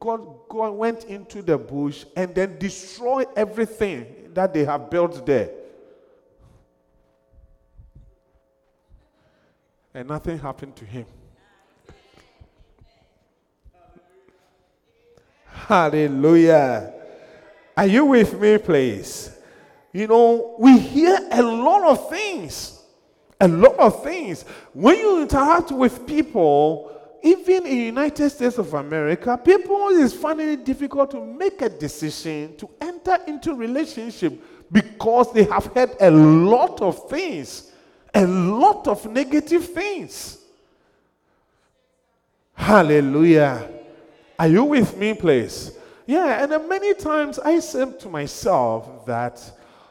God, 0.00 0.48
God 0.48 0.70
went 0.70 1.04
into 1.04 1.42
the 1.42 1.58
bush 1.58 2.04
and 2.16 2.34
then 2.34 2.58
destroyed 2.58 3.28
everything 3.36 4.30
that 4.34 4.52
they 4.52 4.64
have 4.64 4.90
built 4.90 5.24
there. 5.26 5.50
And 9.94 10.08
nothing 10.08 10.38
happened 10.38 10.76
to 10.76 10.84
him. 10.84 11.06
Hallelujah. 15.46 16.92
Are 17.76 17.86
you 17.86 18.04
with 18.04 18.38
me, 18.38 18.58
please? 18.58 19.37
You 19.92 20.06
know, 20.06 20.54
we 20.58 20.78
hear 20.78 21.18
a 21.30 21.42
lot 21.42 21.84
of 21.84 22.10
things. 22.10 22.82
A 23.40 23.48
lot 23.48 23.78
of 23.78 24.02
things. 24.02 24.44
When 24.72 24.98
you 24.98 25.22
interact 25.22 25.70
with 25.70 26.06
people, 26.06 26.92
even 27.22 27.66
in 27.66 27.76
United 27.78 28.30
States 28.30 28.58
of 28.58 28.74
America, 28.74 29.36
people 29.36 29.88
is 29.88 30.12
finding 30.12 30.50
it 30.50 30.64
difficult 30.64 31.10
to 31.12 31.24
make 31.24 31.62
a 31.62 31.68
decision 31.68 32.56
to 32.56 32.68
enter 32.80 33.18
into 33.26 33.54
relationship 33.54 34.40
because 34.70 35.32
they 35.32 35.44
have 35.44 35.66
heard 35.74 35.90
a 36.00 36.10
lot 36.10 36.80
of 36.82 37.08
things, 37.08 37.70
a 38.14 38.26
lot 38.26 38.86
of 38.86 39.10
negative 39.10 39.66
things. 39.66 40.38
Hallelujah. 42.54 43.68
Are 44.38 44.48
you 44.48 44.64
with 44.64 44.96
me, 44.96 45.14
please? 45.14 45.72
Yeah, 46.06 46.44
and 46.44 46.68
many 46.68 46.94
times 46.94 47.38
I 47.38 47.60
said 47.60 47.98
to 48.00 48.08
myself 48.08 49.06
that, 49.06 49.40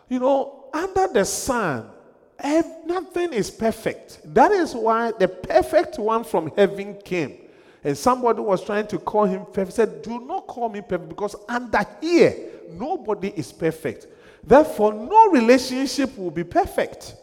you 0.10 0.20
know, 0.20 0.66
under 0.74 1.08
the 1.08 1.26
sun, 1.26 1.90
nothing 2.86 3.34
is 3.34 3.50
perfect. 3.50 4.22
That 4.34 4.52
is 4.52 4.74
why 4.74 5.12
the 5.12 5.28
perfect 5.28 6.00
one 6.00 6.24
from 6.24 6.52
heaven 6.56 7.00
came. 7.04 7.38
And 7.84 7.98
somebody 7.98 8.42
was 8.42 8.64
trying 8.64 8.88
to 8.88 9.00
call 9.00 9.26
him 9.26 9.46
perfect. 9.46 9.74
Said, 9.74 10.02
Do 10.02 10.20
not 10.20 10.48
call 10.48 10.70
me 10.70 10.82
perfect 10.82 11.10
because 11.10 11.36
under 11.48 11.86
here, 12.02 12.36
nobody 12.72 13.30
is 13.30 13.52
perfect. 13.52 14.08
Therefore, 14.44 14.94
no 14.94 15.30
relationship 15.32 16.18
will 16.18 16.32
be 16.32 16.44
perfect. 16.44 17.16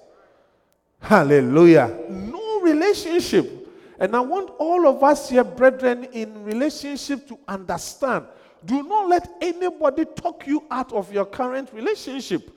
Hallelujah. 1.00 1.98
No 2.08 2.60
relationship. 2.60 3.68
And 3.98 4.16
I 4.16 4.20
want 4.20 4.50
all 4.58 4.88
of 4.88 5.02
us 5.02 5.30
here, 5.30 5.44
brethren, 5.44 6.04
in 6.12 6.44
relationship 6.44 7.28
to 7.28 7.38
understand. 7.46 8.26
Do 8.64 8.82
not 8.82 9.08
let 9.08 9.28
anybody 9.40 10.04
talk 10.04 10.46
you 10.46 10.64
out 10.70 10.92
of 10.92 11.12
your 11.12 11.26
current 11.26 11.70
relationship. 11.72 12.50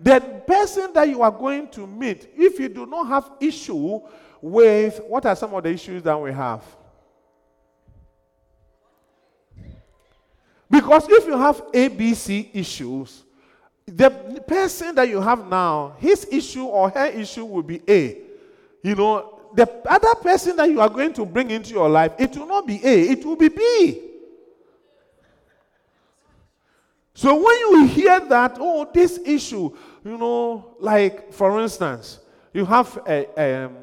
The 0.00 0.20
person 0.46 0.92
that 0.92 1.08
you 1.08 1.22
are 1.22 1.30
going 1.30 1.68
to 1.70 1.86
meet, 1.86 2.28
if 2.36 2.60
you 2.60 2.68
do 2.68 2.86
not 2.86 3.08
have 3.08 3.30
issue 3.40 4.00
with 4.40 5.00
what 5.06 5.26
are 5.26 5.34
some 5.34 5.52
of 5.54 5.62
the 5.62 5.70
issues 5.70 6.02
that 6.04 6.20
we 6.20 6.32
have? 6.32 6.62
Because 10.70 11.06
if 11.08 11.26
you 11.26 11.36
have 11.36 11.62
ABC 11.72 12.50
issues, 12.52 13.24
the 13.86 14.10
person 14.46 14.94
that 14.94 15.08
you 15.08 15.20
have 15.20 15.48
now, 15.48 15.96
his 15.98 16.26
issue 16.30 16.64
or 16.64 16.90
her 16.90 17.06
issue 17.06 17.44
will 17.44 17.62
be 17.62 17.80
A. 17.88 18.18
You 18.82 18.94
know, 18.94 19.40
the 19.54 19.66
other 19.88 20.14
person 20.16 20.56
that 20.56 20.68
you 20.68 20.80
are 20.80 20.90
going 20.90 21.12
to 21.14 21.24
bring 21.24 21.50
into 21.50 21.70
your 21.70 21.88
life, 21.88 22.12
it 22.18 22.36
will 22.36 22.46
not 22.46 22.66
be 22.66 22.84
A, 22.84 23.00
it 23.10 23.24
will 23.24 23.36
be 23.36 23.48
B. 23.48 24.07
So 27.18 27.34
when 27.34 27.58
you 27.58 27.86
hear 27.88 28.20
that, 28.28 28.58
oh, 28.60 28.88
this 28.94 29.18
issue, 29.24 29.76
you 30.04 30.16
know, 30.16 30.76
like 30.78 31.32
for 31.32 31.58
instance, 31.60 32.20
you 32.52 32.64
have 32.64 32.96
a, 33.08 33.64
um, 33.66 33.76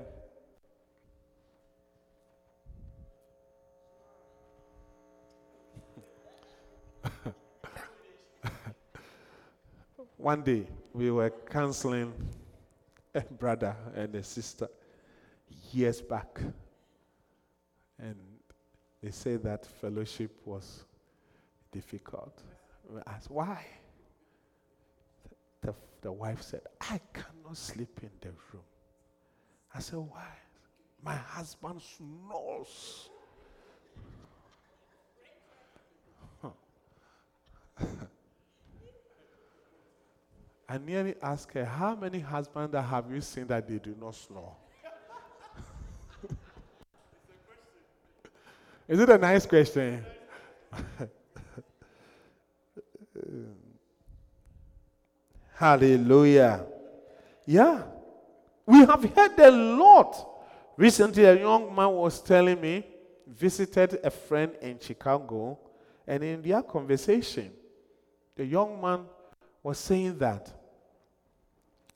One 10.15 10.41
day 10.41 10.65
we 10.93 11.11
were 11.11 11.33
counseling 11.49 12.13
a 13.13 13.19
brother 13.19 13.75
and 13.95 14.15
a 14.15 14.23
sister 14.23 14.69
years 15.73 15.99
back. 15.99 16.39
And 17.99 18.15
they 19.03 19.11
said 19.11 19.43
that 19.43 19.65
fellowship 19.65 20.31
was 20.45 20.85
difficult. 21.73 22.41
We 22.89 23.01
asked, 23.07 23.31
why? 23.31 23.65
The, 25.61 25.73
the 26.01 26.11
wife 26.11 26.41
said, 26.41 26.61
I 26.81 26.99
cannot 27.13 27.57
sleep 27.57 27.99
in 28.01 28.09
the 28.21 28.29
room. 28.29 28.63
I 29.73 29.79
said, 29.79 29.97
why? 29.99 30.27
My 31.03 31.15
husband 31.15 31.81
snores. 31.81 33.09
I 40.67 40.77
nearly 40.79 41.15
asked 41.21 41.51
her, 41.53 41.63
How 41.65 41.95
many 41.95 42.19
husbands 42.19 42.75
have 42.75 43.11
you 43.11 43.21
seen 43.21 43.45
that 43.47 43.67
they 43.67 43.77
do 43.77 43.95
not 43.99 44.15
snore? 44.15 44.55
Is 48.87 48.99
it 48.99 49.09
a 49.09 49.17
nice 49.17 49.45
question? 49.45 50.03
Hallelujah. 55.53 56.65
Yeah. 57.45 57.83
We 58.65 58.79
have 58.79 59.03
heard 59.15 59.39
a 59.39 59.51
lot. 59.51 60.27
Recently, 60.77 61.23
a 61.23 61.39
young 61.39 61.73
man 61.73 61.91
was 61.91 62.21
telling 62.21 62.59
me, 62.59 62.85
visited 63.27 63.99
a 64.03 64.09
friend 64.09 64.53
in 64.61 64.79
Chicago, 64.79 65.57
and 66.05 66.23
in 66.23 66.41
their 66.41 66.61
conversation, 66.61 67.51
the 68.35 68.45
young 68.45 68.81
man 68.81 69.05
was 69.63 69.77
saying 69.77 70.17
that 70.17 70.51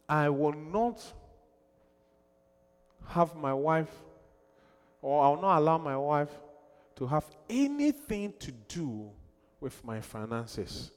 I 0.08 0.30
will 0.30 0.54
not 0.54 1.04
have 3.08 3.36
my 3.36 3.54
wife, 3.54 3.92
or 5.02 5.24
I 5.24 5.30
will 5.30 5.42
not 5.42 5.60
allow 5.60 5.78
my 5.78 5.98
wife 5.98 6.32
to 6.96 7.08
have 7.08 7.26
anything 7.50 8.34
to 8.40 8.52
do 8.52 9.12
with 9.60 9.84
my 9.84 10.00
finances. 10.00 10.92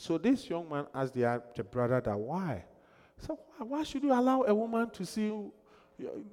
So 0.00 0.16
this 0.16 0.48
young 0.48 0.70
man 0.70 0.86
asked 0.94 1.14
the, 1.14 1.42
the 1.56 1.64
brother 1.64 2.00
that 2.00 2.16
why? 2.16 2.64
So 3.18 3.36
why 3.58 3.82
should 3.82 4.04
you 4.04 4.12
allow 4.12 4.42
a 4.42 4.54
woman 4.54 4.88
to 4.90 5.04
see 5.04 5.26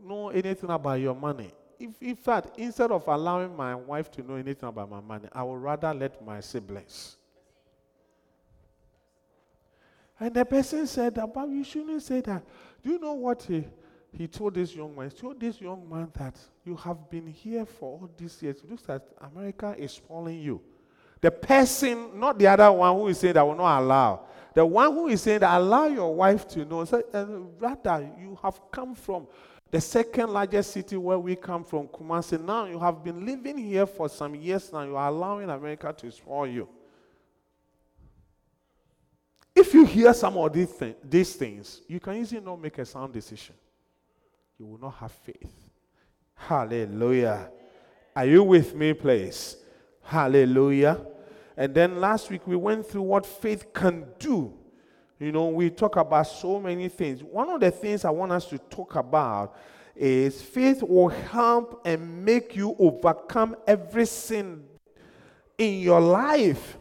know 0.03 0.29
anything 0.29 0.69
about 0.69 0.99
your 0.99 1.15
money? 1.15 1.51
If, 1.79 1.99
in 1.99 2.15
fact, 2.15 2.59
instead 2.59 2.91
of 2.91 3.07
allowing 3.07 3.55
my 3.55 3.73
wife 3.73 4.11
to 4.11 4.21
know 4.21 4.35
anything 4.35 4.69
about 4.69 4.91
my 4.91 5.01
money, 5.01 5.27
I 5.33 5.41
would 5.41 5.55
rather 5.55 5.91
let 5.95 6.23
my 6.23 6.41
siblings. 6.41 7.17
And 10.19 10.31
the 10.35 10.45
person 10.45 10.85
said, 10.85 11.15
But 11.15 11.49
you 11.49 11.63
shouldn't 11.63 12.03
say 12.03 12.21
that. 12.21 12.43
Do 12.83 12.91
you 12.91 12.99
know 12.99 13.13
what 13.13 13.41
he, 13.41 13.65
he 14.11 14.27
told 14.27 14.53
this 14.53 14.75
young 14.75 14.95
man? 14.95 15.09
He 15.09 15.17
told 15.19 15.39
this 15.39 15.59
young 15.59 15.89
man 15.89 16.11
that 16.13 16.37
you 16.63 16.75
have 16.75 17.09
been 17.09 17.25
here 17.25 17.65
for 17.65 17.99
all 17.99 18.11
these 18.15 18.43
years. 18.43 18.57
Looks 18.69 18.87
like 18.87 19.01
America 19.19 19.75
is 19.75 19.93
spoiling 19.93 20.39
you. 20.39 20.61
The 21.21 21.31
person, 21.31 22.19
not 22.19 22.37
the 22.37 22.47
other 22.47 22.71
one 22.71 22.95
who 22.95 23.07
is 23.07 23.19
saying 23.19 23.33
that 23.33 23.45
will 23.45 23.55
not 23.55 23.81
allow. 23.81 24.21
The 24.53 24.65
one 24.65 24.93
who 24.93 25.07
is 25.07 25.21
saying 25.21 25.39
that 25.39 25.57
allow 25.57 25.87
your 25.87 26.13
wife 26.13 26.47
to 26.49 26.65
know. 26.65 26.81
Uh, 26.81 27.25
rather, 27.59 28.09
you 28.19 28.37
have 28.41 28.59
come 28.71 28.95
from 28.95 29.27
the 29.71 29.81
second 29.81 30.29
largest 30.29 30.71
city 30.71 30.95
where 30.95 31.19
we 31.19 31.35
come 31.35 31.63
from, 31.63 31.87
Kumasi. 31.87 32.41
Now 32.41 32.65
you 32.65 32.79
have 32.79 33.03
been 33.03 33.25
living 33.25 33.57
here 33.57 33.85
for 33.85 34.07
some 34.07 34.35
years 34.35 34.71
now. 34.71 34.83
You 34.83 34.95
are 34.95 35.09
allowing 35.09 35.49
America 35.49 35.93
to 35.97 36.11
spoil 36.11 36.47
you. 36.47 36.69
If 39.55 39.73
you 39.73 39.85
hear 39.85 40.13
some 40.13 40.37
of 40.37 40.53
these, 40.53 40.71
th- 40.73 40.97
these 41.03 41.33
things, 41.35 41.81
you 41.87 41.99
can 41.99 42.15
easily 42.15 42.41
not 42.41 42.61
make 42.61 42.77
a 42.77 42.85
sound 42.85 43.13
decision. 43.13 43.55
You 44.59 44.65
will 44.65 44.79
not 44.79 44.95
have 44.95 45.11
faith. 45.11 45.53
Hallelujah. 46.35 47.49
Are 48.15 48.25
you 48.25 48.43
with 48.43 48.75
me, 48.75 48.93
please? 48.93 49.57
Hallelujah. 50.05 51.01
And 51.57 51.73
then 51.73 51.99
last 51.99 52.29
week 52.29 52.45
we 52.45 52.55
went 52.55 52.85
through 52.85 53.01
what 53.01 53.25
faith 53.25 53.73
can 53.73 54.05
do. 54.19 54.53
You 55.19 55.31
know, 55.31 55.47
we 55.47 55.71
talk 55.71 55.95
about 55.95 56.27
so 56.27 56.59
many 56.59 56.89
things. 56.89 57.23
One 57.23 57.49
of 57.49 57.59
the 57.59 57.71
things 57.71 58.05
I 58.05 58.11
want 58.11 58.31
us 58.31 58.45
to 58.49 58.59
talk 58.59 58.95
about 58.95 59.57
is 59.95 60.41
faith 60.41 60.83
will 60.83 61.07
help 61.07 61.81
and 61.85 62.23
make 62.23 62.55
you 62.55 62.75
overcome 62.77 63.55
every 63.65 64.05
sin 64.05 64.63
in 65.57 65.79
your 65.79 66.01
life. 66.01 66.77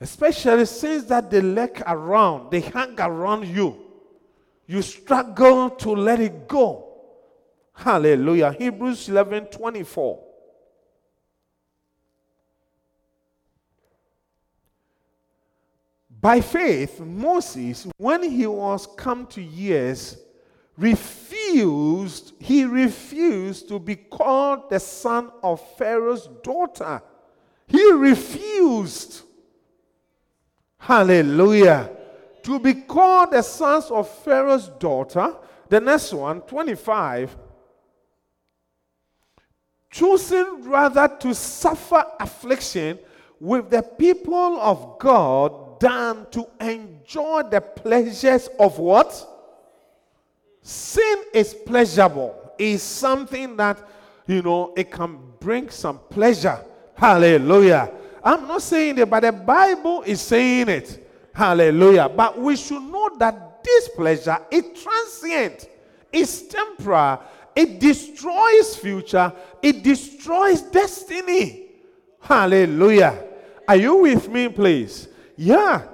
Especially 0.00 0.64
since 0.64 1.04
that 1.04 1.30
they 1.30 1.40
lurk 1.40 1.82
around, 1.86 2.50
they 2.50 2.60
hang 2.60 2.98
around 2.98 3.46
you. 3.46 3.76
You 4.66 4.80
struggle 4.80 5.70
to 5.70 5.90
let 5.90 6.20
it 6.20 6.48
go. 6.48 6.91
Hallelujah. 7.72 8.52
Hebrews 8.52 9.08
11 9.08 9.46
24. 9.46 10.24
By 16.20 16.40
faith, 16.40 17.00
Moses, 17.00 17.88
when 17.96 18.22
he 18.22 18.46
was 18.46 18.86
come 18.96 19.26
to 19.26 19.42
years, 19.42 20.16
refused, 20.76 22.34
he 22.38 22.64
refused 22.64 23.66
to 23.68 23.80
be 23.80 23.96
called 23.96 24.70
the 24.70 24.78
son 24.78 25.32
of 25.42 25.60
Pharaoh's 25.76 26.28
daughter. 26.44 27.02
He 27.66 27.90
refused. 27.90 29.22
Hallelujah. 30.78 31.90
To 32.44 32.60
be 32.60 32.74
called 32.74 33.32
the 33.32 33.42
sons 33.42 33.86
of 33.90 34.08
Pharaoh's 34.08 34.68
daughter. 34.68 35.34
The 35.68 35.80
next 35.80 36.12
one, 36.12 36.42
25. 36.42 37.36
Choosing 39.92 40.64
rather 40.64 41.06
to 41.20 41.34
suffer 41.34 42.02
affliction 42.18 42.98
with 43.38 43.68
the 43.68 43.82
people 43.82 44.58
of 44.58 44.98
God 44.98 45.78
than 45.80 46.26
to 46.30 46.46
enjoy 46.60 47.42
the 47.42 47.60
pleasures 47.60 48.48
of 48.58 48.78
what? 48.78 49.28
Sin 50.62 51.24
is 51.34 51.52
pleasurable, 51.52 52.54
is 52.58 52.82
something 52.82 53.54
that, 53.56 53.86
you 54.26 54.40
know, 54.40 54.72
it 54.76 54.90
can 54.90 55.18
bring 55.38 55.68
some 55.68 56.00
pleasure. 56.08 56.58
Hallelujah. 56.94 57.92
I'm 58.24 58.48
not 58.48 58.62
saying 58.62 58.96
it, 58.98 59.10
but 59.10 59.20
the 59.20 59.32
Bible 59.32 60.04
is 60.04 60.22
saying 60.22 60.70
it. 60.70 61.06
Hallelujah. 61.34 62.08
But 62.08 62.40
we 62.40 62.56
should 62.56 62.82
know 62.82 63.10
that 63.18 63.62
this 63.62 63.88
pleasure 63.90 64.38
is 64.50 64.64
transient, 64.80 65.68
it's 66.12 66.42
temporal, 66.42 67.20
it 67.54 67.78
destroys 67.80 68.76
future, 68.76 69.32
it 69.62 69.82
destroys 69.82 70.62
destiny. 70.62 71.70
Hallelujah. 72.20 73.24
Are 73.66 73.76
you 73.76 73.96
with 73.96 74.28
me, 74.28 74.48
please? 74.48 75.08
Yeah. 75.36 75.86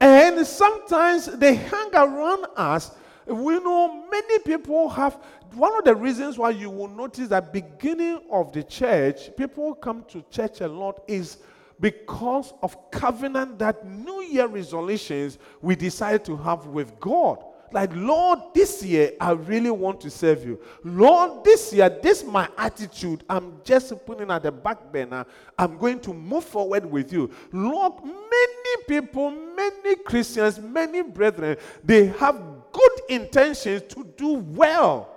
And 0.00 0.44
sometimes 0.46 1.26
they 1.26 1.54
hang 1.54 1.94
around 1.94 2.46
us. 2.56 2.90
We 3.26 3.54
know 3.60 4.06
many 4.10 4.40
people 4.40 4.88
have 4.88 5.18
one 5.54 5.76
of 5.78 5.84
the 5.84 5.94
reasons 5.94 6.38
why 6.38 6.50
you 6.50 6.70
will 6.70 6.88
notice 6.88 7.28
that 7.28 7.52
beginning 7.52 8.20
of 8.30 8.52
the 8.52 8.62
church, 8.62 9.30
people 9.36 9.74
come 9.74 10.04
to 10.08 10.24
church 10.30 10.60
a 10.60 10.68
lot 10.68 11.02
is 11.06 11.38
because 11.78 12.54
of 12.62 12.90
covenant 12.90 13.58
that 13.58 13.86
New 13.86 14.22
Year 14.22 14.46
resolutions 14.46 15.38
we 15.60 15.76
decide 15.76 16.24
to 16.24 16.36
have 16.36 16.66
with 16.66 16.98
God. 16.98 17.44
Like, 17.72 17.90
Lord, 17.94 18.38
this 18.54 18.82
year 18.82 19.12
I 19.20 19.32
really 19.32 19.70
want 19.70 20.00
to 20.02 20.10
serve 20.10 20.44
you. 20.44 20.60
Lord, 20.84 21.44
this 21.44 21.72
year, 21.72 21.88
this 21.88 22.22
is 22.22 22.28
my 22.28 22.48
attitude. 22.58 23.24
I'm 23.28 23.60
just 23.64 23.92
putting 24.04 24.30
at 24.30 24.42
the 24.42 24.52
back 24.52 24.92
burner. 24.92 25.24
I'm 25.58 25.78
going 25.78 26.00
to 26.00 26.12
move 26.12 26.44
forward 26.44 26.84
with 26.84 27.12
you. 27.12 27.30
Lord, 27.52 27.94
many 28.04 28.84
people, 28.86 29.30
many 29.30 29.96
Christians, 29.96 30.58
many 30.58 31.02
brethren, 31.02 31.56
they 31.82 32.06
have 32.06 32.40
good 32.72 32.92
intentions 33.08 33.82
to 33.94 34.04
do 34.16 34.34
well. 34.34 35.08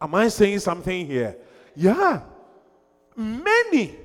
Am 0.00 0.14
I 0.14 0.28
saying 0.28 0.60
something 0.60 1.06
here? 1.06 1.36
Yeah. 1.74 2.22
Many. 3.16 3.96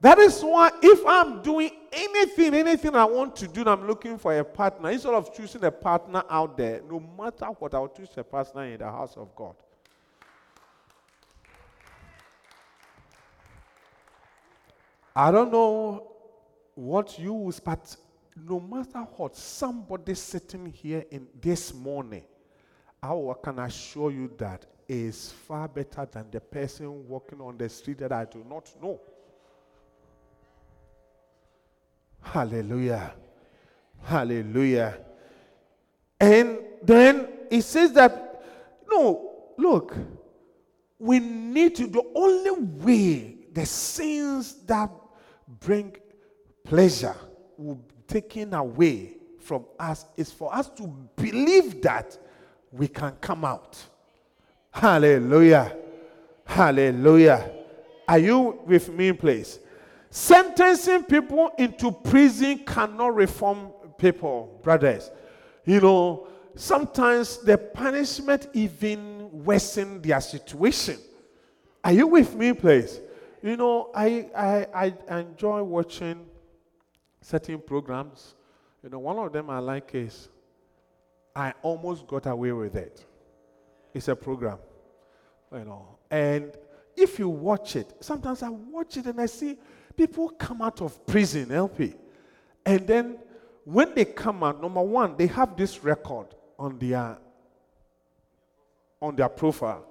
That 0.00 0.18
is 0.18 0.40
why 0.42 0.70
if 0.80 1.04
I'm 1.06 1.42
doing 1.42 1.70
anything, 1.92 2.54
anything 2.54 2.94
I 2.94 3.04
want 3.04 3.34
to 3.36 3.48
do, 3.48 3.64
I'm 3.66 3.86
looking 3.86 4.16
for 4.16 4.38
a 4.38 4.44
partner, 4.44 4.90
instead 4.90 5.14
of 5.14 5.34
choosing 5.34 5.64
a 5.64 5.72
partner 5.72 6.22
out 6.30 6.56
there, 6.56 6.80
no 6.88 7.00
matter 7.00 7.46
what, 7.46 7.74
I'll 7.74 7.88
choose 7.88 8.10
a 8.16 8.22
partner 8.22 8.64
in 8.64 8.78
the 8.78 8.84
house 8.84 9.16
of 9.16 9.34
God. 9.34 9.56
I 15.16 15.32
don't 15.32 15.50
know 15.50 16.12
what 16.76 17.18
you 17.18 17.32
will, 17.32 17.54
but 17.64 17.96
no 18.36 18.60
matter 18.60 19.00
what, 19.16 19.36
somebody 19.36 20.14
sitting 20.14 20.66
here 20.66 21.04
in 21.10 21.26
this 21.40 21.74
morning, 21.74 22.22
I 23.02 23.32
can 23.42 23.58
assure 23.58 24.12
you 24.12 24.30
that 24.38 24.64
is 24.88 25.32
far 25.32 25.66
better 25.66 26.06
than 26.10 26.30
the 26.30 26.40
person 26.40 27.08
walking 27.08 27.40
on 27.40 27.58
the 27.58 27.68
street 27.68 27.98
that 27.98 28.12
I 28.12 28.26
do 28.26 28.44
not 28.48 28.70
know. 28.80 29.00
Hallelujah. 32.32 33.14
Hallelujah. 34.02 34.98
And 36.20 36.58
then 36.82 37.28
it 37.50 37.62
says 37.62 37.92
that, 37.92 38.42
no, 38.90 39.52
look, 39.56 39.96
we 40.98 41.20
need 41.20 41.74
to, 41.76 41.86
the 41.86 42.02
only 42.14 42.50
way 42.84 43.36
the 43.52 43.64
sins 43.64 44.56
that 44.66 44.90
bring 45.60 45.96
pleasure 46.64 47.16
will 47.56 47.76
be 47.76 47.94
taken 48.06 48.52
away 48.52 49.16
from 49.40 49.64
us 49.78 50.04
is 50.16 50.30
for 50.30 50.54
us 50.54 50.68
to 50.68 50.86
believe 51.16 51.80
that 51.82 52.18
we 52.70 52.88
can 52.88 53.12
come 53.20 53.44
out. 53.44 53.78
Hallelujah. 54.70 55.74
Hallelujah. 56.44 57.50
Are 58.06 58.18
you 58.18 58.60
with 58.66 58.92
me, 58.92 59.12
please? 59.12 59.60
Sentencing 60.10 61.04
people 61.04 61.50
into 61.58 61.92
prison 61.92 62.64
cannot 62.64 63.14
reform 63.14 63.70
people, 63.98 64.58
brothers. 64.62 65.10
You 65.64 65.80
know, 65.80 66.28
sometimes 66.54 67.38
the 67.38 67.58
punishment 67.58 68.48
even 68.54 69.28
worsen 69.44 70.00
their 70.00 70.20
situation. 70.20 70.98
Are 71.84 71.92
you 71.92 72.06
with 72.06 72.34
me, 72.34 72.52
please? 72.52 73.00
You 73.42 73.56
know, 73.56 73.90
I, 73.94 74.28
I, 74.36 74.94
I 75.10 75.18
enjoy 75.20 75.62
watching 75.62 76.26
certain 77.20 77.60
programs. 77.60 78.34
You 78.82 78.90
know, 78.90 78.98
one 78.98 79.18
of 79.18 79.32
them 79.32 79.50
I 79.50 79.58
like 79.58 79.94
is 79.94 80.28
I 81.36 81.52
Almost 81.62 82.06
Got 82.06 82.26
Away 82.26 82.52
with 82.52 82.74
It. 82.74 83.04
It's 83.94 84.08
a 84.08 84.16
program, 84.16 84.58
you 85.52 85.64
know. 85.64 85.98
And 86.10 86.52
if 86.96 87.18
you 87.18 87.28
watch 87.28 87.76
it, 87.76 87.92
sometimes 88.00 88.42
I 88.42 88.48
watch 88.48 88.96
it 88.96 89.06
and 89.06 89.20
I 89.20 89.26
see 89.26 89.56
people 89.98 90.30
come 90.30 90.62
out 90.62 90.80
of 90.80 91.04
prison, 91.06 91.50
LP. 91.52 91.94
And 92.64 92.86
then 92.86 93.18
when 93.64 93.94
they 93.94 94.04
come 94.04 94.42
out, 94.42 94.62
number 94.62 94.80
one, 94.80 95.16
they 95.16 95.26
have 95.26 95.56
this 95.56 95.82
record 95.84 96.28
on 96.58 96.78
their 96.78 97.18
on 99.00 99.14
their 99.14 99.28
profile. 99.28 99.84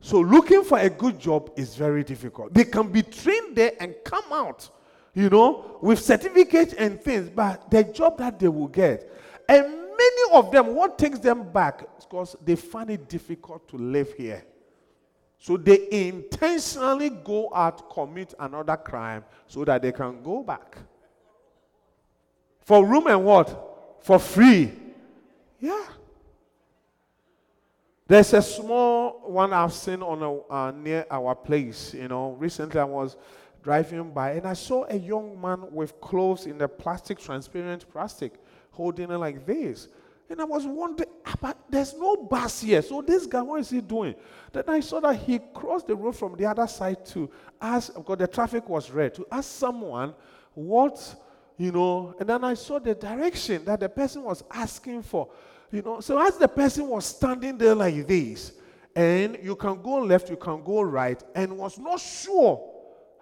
So 0.00 0.20
looking 0.20 0.64
for 0.64 0.78
a 0.78 0.88
good 0.88 1.20
job 1.20 1.50
is 1.56 1.76
very 1.76 2.02
difficult. 2.02 2.54
They 2.54 2.64
can 2.64 2.90
be 2.90 3.02
trained 3.02 3.54
there 3.54 3.72
and 3.78 3.94
come 4.04 4.24
out, 4.32 4.68
you 5.14 5.28
know, 5.28 5.78
with 5.82 6.00
certificates 6.00 6.72
and 6.74 7.00
things, 7.00 7.28
but 7.28 7.70
the 7.70 7.84
job 7.84 8.18
that 8.18 8.38
they 8.38 8.48
will 8.48 8.66
get. 8.66 9.08
And 9.48 9.66
many 9.70 10.32
of 10.32 10.50
them, 10.50 10.74
what 10.74 10.98
takes 10.98 11.18
them 11.18 11.52
back 11.52 11.86
is 11.98 12.06
because 12.06 12.34
they 12.44 12.56
find 12.56 12.90
it 12.90 13.08
difficult 13.08 13.68
to 13.68 13.76
live 13.76 14.14
here. 14.14 14.44
So 15.40 15.56
they 15.56 15.88
intentionally 15.90 17.08
go 17.08 17.50
out, 17.54 17.90
commit 17.90 18.34
another 18.38 18.76
crime 18.76 19.24
so 19.46 19.64
that 19.64 19.80
they 19.80 19.90
can 19.90 20.22
go 20.22 20.42
back. 20.42 20.76
For 22.60 22.84
room 22.84 23.06
and 23.06 23.24
what? 23.24 23.98
For 24.02 24.18
free. 24.18 24.70
Yeah. 25.58 25.86
There's 28.06 28.34
a 28.34 28.42
small 28.42 29.22
one 29.24 29.54
I've 29.54 29.72
seen 29.72 30.02
on 30.02 30.22
a, 30.22 30.52
uh, 30.52 30.70
near 30.72 31.06
our 31.10 31.34
place. 31.34 31.94
You 31.94 32.08
know, 32.08 32.32
recently 32.32 32.78
I 32.78 32.84
was 32.84 33.16
driving 33.62 34.10
by 34.10 34.32
and 34.32 34.46
I 34.46 34.52
saw 34.52 34.84
a 34.90 34.96
young 34.96 35.40
man 35.40 35.72
with 35.72 35.98
clothes 36.02 36.44
in 36.44 36.58
the 36.58 36.68
plastic, 36.68 37.18
transparent 37.18 37.90
plastic, 37.90 38.34
holding 38.72 39.10
it 39.10 39.16
like 39.16 39.46
this. 39.46 39.88
And 40.30 40.40
I 40.40 40.44
was 40.44 40.64
wondering, 40.64 41.10
ah, 41.26 41.34
but 41.40 41.58
there's 41.68 41.92
no 41.92 42.14
bus 42.16 42.60
here. 42.60 42.80
So 42.82 43.02
this 43.02 43.26
guy, 43.26 43.42
what 43.42 43.60
is 43.60 43.70
he 43.70 43.80
doing? 43.80 44.14
Then 44.52 44.62
I 44.68 44.78
saw 44.78 45.00
that 45.00 45.16
he 45.16 45.40
crossed 45.52 45.88
the 45.88 45.96
road 45.96 46.14
from 46.14 46.36
the 46.36 46.46
other 46.46 46.68
side 46.68 47.04
to 47.06 47.28
ask, 47.60 47.92
because 47.92 48.16
the 48.16 48.28
traffic 48.28 48.68
was 48.68 48.92
red, 48.92 49.12
to 49.14 49.26
ask 49.32 49.50
someone 49.50 50.14
what, 50.54 51.16
you 51.56 51.72
know, 51.72 52.14
and 52.20 52.28
then 52.28 52.44
I 52.44 52.54
saw 52.54 52.78
the 52.78 52.94
direction 52.94 53.64
that 53.64 53.80
the 53.80 53.88
person 53.88 54.22
was 54.22 54.44
asking 54.52 55.02
for. 55.02 55.28
You 55.72 55.82
know, 55.82 56.00
so 56.00 56.24
as 56.24 56.36
the 56.36 56.48
person 56.48 56.86
was 56.86 57.06
standing 57.06 57.58
there 57.58 57.74
like 57.74 58.06
this, 58.06 58.52
and 58.94 59.36
you 59.42 59.56
can 59.56 59.82
go 59.82 59.98
left, 59.98 60.30
you 60.30 60.36
can 60.36 60.62
go 60.62 60.82
right, 60.82 61.20
and 61.34 61.58
was 61.58 61.76
not 61.76 61.98
sure, 61.98 62.70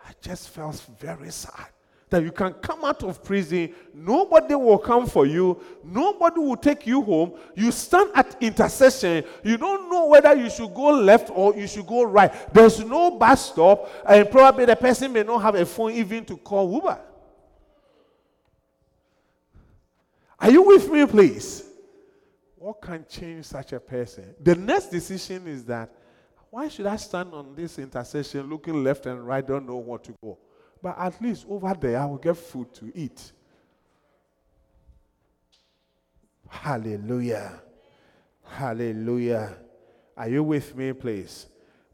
I 0.07 0.13
just 0.21 0.51
felt 0.51 0.77
very 1.01 1.31
sad 1.31 1.69
that 2.11 2.23
you 2.23 2.33
can 2.33 2.53
come 2.55 2.85
out 2.85 3.03
of 3.03 3.23
prison, 3.23 3.75
nobody 3.93 4.55
will 4.55 4.79
come 4.79 5.07
for 5.07 5.27
you, 5.27 5.61
nobody 5.85 6.41
will 6.41 6.57
take 6.57 6.87
you 6.87 7.03
home. 7.03 7.35
You 7.55 7.71
stand 7.71 8.11
at 8.15 8.37
intercession, 8.43 9.25
you 9.43 9.57
don't 9.57 9.91
know 9.91 10.07
whether 10.07 10.35
you 10.35 10.49
should 10.51 10.73
go 10.75 10.91
left 10.91 11.31
or 11.31 11.55
you 11.55 11.67
should 11.67 11.87
go 11.87 12.05
right. 12.05 12.33
There's 12.53 12.85
no 12.85 13.11
bus 13.11 13.53
stop, 13.53 13.91
and 14.09 14.31
probably 14.31 14.65
the 14.65 14.77
person 14.77 15.13
may 15.13 15.23
not 15.23 15.41
have 15.43 15.55
a 15.55 15.67
phone 15.67 15.93
even 15.93 16.25
to 16.27 16.37
call 16.37 16.73
Uber. 16.73 17.01
Are 20.41 20.51
you 20.51 20.63
with 20.63 20.91
me, 20.91 21.05
please? 21.05 21.65
What 22.57 22.81
can 22.81 23.05
change 23.09 23.45
such 23.45 23.73
a 23.73 23.81
person? 23.81 24.35
The 24.41 24.55
next 24.55 24.87
decision 24.87 25.47
is 25.47 25.65
that 25.65 25.93
why 26.51 26.69
should 26.69 26.87
I 26.87 26.97
stand 26.97 27.35
on 27.35 27.55
this 27.55 27.79
intercession 27.79 28.49
looking 28.49 28.83
left 28.83 29.07
and 29.07 29.27
right, 29.27 29.47
don't 29.47 29.67
know 29.67 29.77
what 29.77 30.05
to 30.05 30.15
go? 30.23 30.39
But 30.83 30.99
at 30.99 31.21
least 31.21 31.47
over 31.49 31.75
there, 31.75 32.01
I 32.01 32.07
will 32.07 32.19
get 32.19 32.37
food 32.37 32.73
to 32.75 32.93
eat. 32.95 33.33
Hallelujah. 36.49 37.61
Hallelujah. 38.45 39.57
Are 40.17 40.29
you 40.29 40.43
with 40.43 40.75
me, 40.77 40.93
please? 40.93 41.47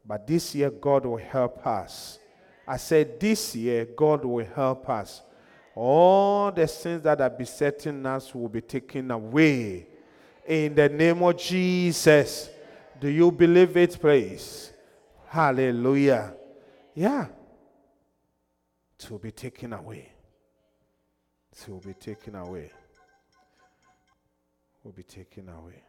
But 0.05 0.25
this 0.25 0.55
year, 0.55 0.69
God 0.69 1.05
will 1.05 1.17
help 1.17 1.65
us. 1.65 2.19
I 2.67 2.77
said, 2.77 3.19
This 3.19 3.55
year, 3.55 3.85
God 3.85 4.23
will 4.23 4.45
help 4.45 4.89
us. 4.89 5.21
All 5.75 6.51
the 6.51 6.67
sins 6.67 7.03
that 7.03 7.19
are 7.19 7.29
besetting 7.29 8.05
us 8.05 8.33
will 8.33 8.47
be 8.47 8.61
taken 8.61 9.11
away. 9.11 9.87
In 10.47 10.75
the 10.75 10.87
name 10.87 11.21
of 11.23 11.37
Jesus. 11.37 12.49
Do 12.99 13.09
you 13.09 13.31
believe 13.31 13.75
it, 13.75 13.99
please? 13.99 14.71
Hallelujah. 15.27 16.33
Yeah 16.93 17.27
to 18.97 19.19
be 19.19 19.31
taken 19.31 19.73
away. 19.73 20.11
To 21.65 21.79
be 21.85 21.93
taken 21.93 22.35
away. 22.35 22.71
Will 24.83 24.91
be 24.91 25.03
taken 25.03 25.49
away. 25.49 25.83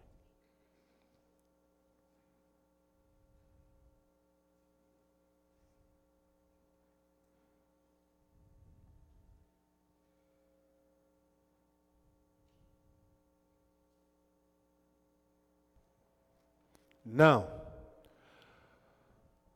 Now, 17.05 17.47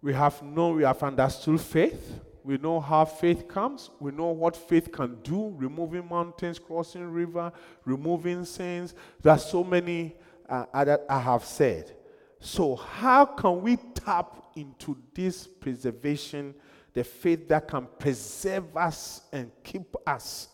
we 0.00 0.14
have 0.14 0.40
known, 0.42 0.76
we 0.76 0.84
have 0.84 1.02
understood 1.02 1.60
faith. 1.60 2.20
We 2.44 2.58
know 2.58 2.80
how 2.80 3.04
faith 3.04 3.48
comes. 3.48 3.90
We 4.00 4.12
know 4.12 4.30
what 4.30 4.56
faith 4.56 4.90
can 4.90 5.16
do 5.22 5.54
removing 5.56 6.08
mountains, 6.08 6.58
crossing 6.58 7.10
river, 7.10 7.52
removing 7.84 8.44
sins. 8.44 8.94
There 9.22 9.32
are 9.32 9.38
so 9.38 9.62
many 9.62 10.16
uh, 10.48 10.84
that 10.84 11.04
I 11.08 11.20
have 11.20 11.44
said. 11.44 11.96
So, 12.40 12.76
how 12.76 13.26
can 13.26 13.60
we 13.60 13.76
tap 13.76 14.52
into 14.56 14.96
this 15.14 15.46
preservation, 15.46 16.54
the 16.94 17.04
faith 17.04 17.48
that 17.48 17.68
can 17.68 17.86
preserve 17.98 18.76
us 18.76 19.22
and 19.32 19.50
keep 19.62 19.94
us? 20.06 20.48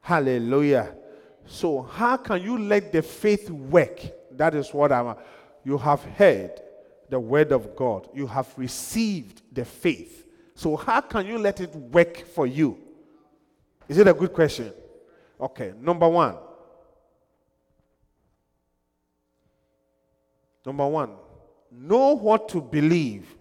Hallelujah. 0.00 0.94
So, 1.46 1.82
how 1.82 2.16
can 2.18 2.42
you 2.42 2.58
let 2.58 2.92
the 2.92 3.02
faith 3.02 3.50
work? 3.50 4.00
That 4.30 4.54
is 4.54 4.72
what 4.72 4.92
I'm. 4.92 5.16
You 5.64 5.76
have 5.78 6.02
heard 6.02 6.62
the 7.10 7.18
word 7.18 7.52
of 7.52 7.74
God, 7.74 8.08
you 8.14 8.26
have 8.26 8.52
received 8.56 9.42
the 9.52 9.64
faith. 9.64 10.26
So, 10.58 10.74
how 10.74 11.00
can 11.02 11.24
you 11.24 11.38
let 11.38 11.60
it 11.60 11.72
work 11.72 12.26
for 12.26 12.44
you? 12.44 12.76
Is 13.88 13.96
it 13.96 14.08
a 14.08 14.12
good 14.12 14.32
question? 14.32 14.72
Okay, 15.40 15.72
number 15.80 16.08
one. 16.08 16.36
Number 20.66 20.88
one, 20.88 21.12
know 21.70 22.16
what 22.16 22.48
to 22.48 22.60
believe. 22.60 23.36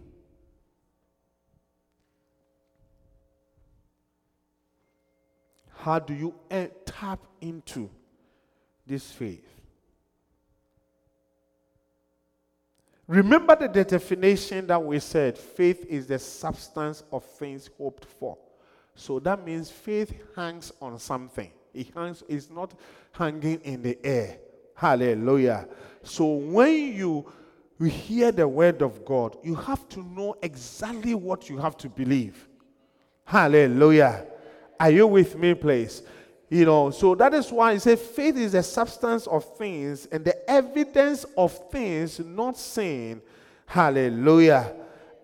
How 5.73 5.97
do 5.97 6.13
you 6.13 6.35
tap 6.85 7.25
into 7.41 7.89
this 8.85 9.09
faith? 9.11 9.56
Remember 13.07 13.55
the 13.55 13.69
definition 13.69 14.67
that 14.67 14.83
we 14.83 14.99
said 14.99 15.37
faith 15.37 15.85
is 15.87 16.07
the 16.07 16.19
substance 16.19 17.03
of 17.11 17.23
things 17.23 17.69
hoped 17.77 18.05
for. 18.05 18.37
So 18.95 19.19
that 19.19 19.45
means 19.45 19.69
faith 19.69 20.13
hangs 20.35 20.73
on 20.81 20.99
something. 20.99 21.51
It 21.73 21.93
hangs, 21.95 22.23
it's 22.27 22.49
not 22.49 22.73
hanging 23.11 23.61
in 23.61 23.81
the 23.81 23.97
air. 24.03 24.39
Hallelujah. 24.75 25.67
So 26.03 26.25
when 26.25 26.93
you, 26.93 27.31
hear 27.79 28.31
the 28.31 28.47
word 28.47 28.81
of 28.81 29.05
God, 29.05 29.37
you 29.43 29.55
have 29.55 29.87
to 29.89 30.01
know 30.01 30.35
exactly 30.41 31.13
what 31.13 31.49
you 31.49 31.57
have 31.59 31.77
to 31.77 31.89
believe. 31.89 32.47
Hallelujah. 33.23 34.25
Are 34.79 34.89
you 34.89 35.07
with 35.07 35.37
me, 35.37 35.53
please? 35.53 36.01
You 36.49 36.65
know, 36.65 36.91
so 36.91 37.13
that 37.15 37.33
is 37.33 37.51
why 37.51 37.71
I 37.71 37.77
say 37.77 37.97
faith 37.97 38.37
is 38.37 38.53
the 38.53 38.63
substance 38.63 39.27
of 39.27 39.57
things 39.57 40.07
and 40.11 40.23
the 40.23 40.49
evidence 40.49 41.25
of 41.37 41.69
things 41.69 42.19
not 42.19 42.57
seen. 42.57 43.21
Hallelujah. 43.65 44.73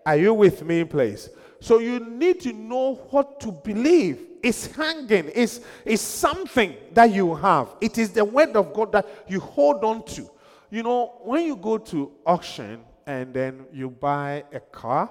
Are 0.04 0.16
you 0.16 0.34
with 0.34 0.62
me, 0.62 0.84
please? 0.84 1.30
So 1.60 1.78
you 1.78 1.98
need 1.98 2.40
to 2.40 2.52
know 2.52 2.96
what 3.08 3.40
to 3.40 3.50
believe. 3.50 4.20
It's 4.42 4.66
hanging, 4.66 5.30
it's, 5.34 5.60
it's 5.86 6.02
something 6.02 6.76
that 6.92 7.10
you 7.10 7.34
have. 7.34 7.68
It 7.80 7.96
is 7.96 8.10
the 8.10 8.26
word 8.26 8.54
of 8.54 8.74
God 8.74 8.92
that 8.92 9.08
you 9.26 9.40
hold 9.40 9.82
on 9.82 10.04
to. 10.04 10.30
You 10.70 10.82
know, 10.82 11.20
when 11.22 11.46
you 11.46 11.56
go 11.56 11.78
to 11.78 12.12
auction 12.26 12.82
and 13.06 13.32
then 13.32 13.64
you 13.72 13.88
buy 13.88 14.44
a 14.52 14.60
car, 14.60 15.10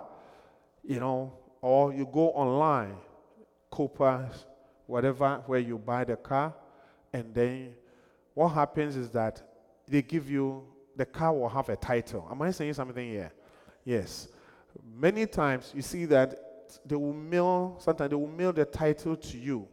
you 0.84 1.00
know, 1.00 1.34
or 1.62 1.92
you 1.92 2.06
go 2.06 2.30
online, 2.30 2.98
Coopers, 3.72 4.46
whatever, 4.86 5.42
where 5.46 5.60
you 5.60 5.78
buy 5.78 6.04
the 6.04 6.16
car, 6.16 6.54
and 7.12 7.34
then 7.34 7.74
what 8.34 8.50
happens 8.50 8.96
is 8.96 9.10
that 9.12 9.42
they 9.88 10.02
give 10.02 10.30
you 10.30 10.64
the 10.96 11.06
car 11.06 11.34
will 11.34 11.50
have 11.50 11.70
a 11.70 11.76
title. 11.76 12.28
Am 12.30 12.42
I 12.42 12.52
saying 12.52 12.74
something 12.74 13.08
here? 13.08 13.32
Yes. 13.84 14.28
Many 14.96 15.26
times 15.26 15.72
you 15.76 15.82
see 15.82 16.06
that 16.06 16.80
they 16.86 16.96
will 16.96 17.14
mail, 17.14 17.78
sometimes 17.80 18.10
they 18.10 18.16
will 18.16 18.28
mail 18.28 18.54
the 18.54 18.66
title 18.66 19.16
to 19.16 19.38
you, 19.38 19.68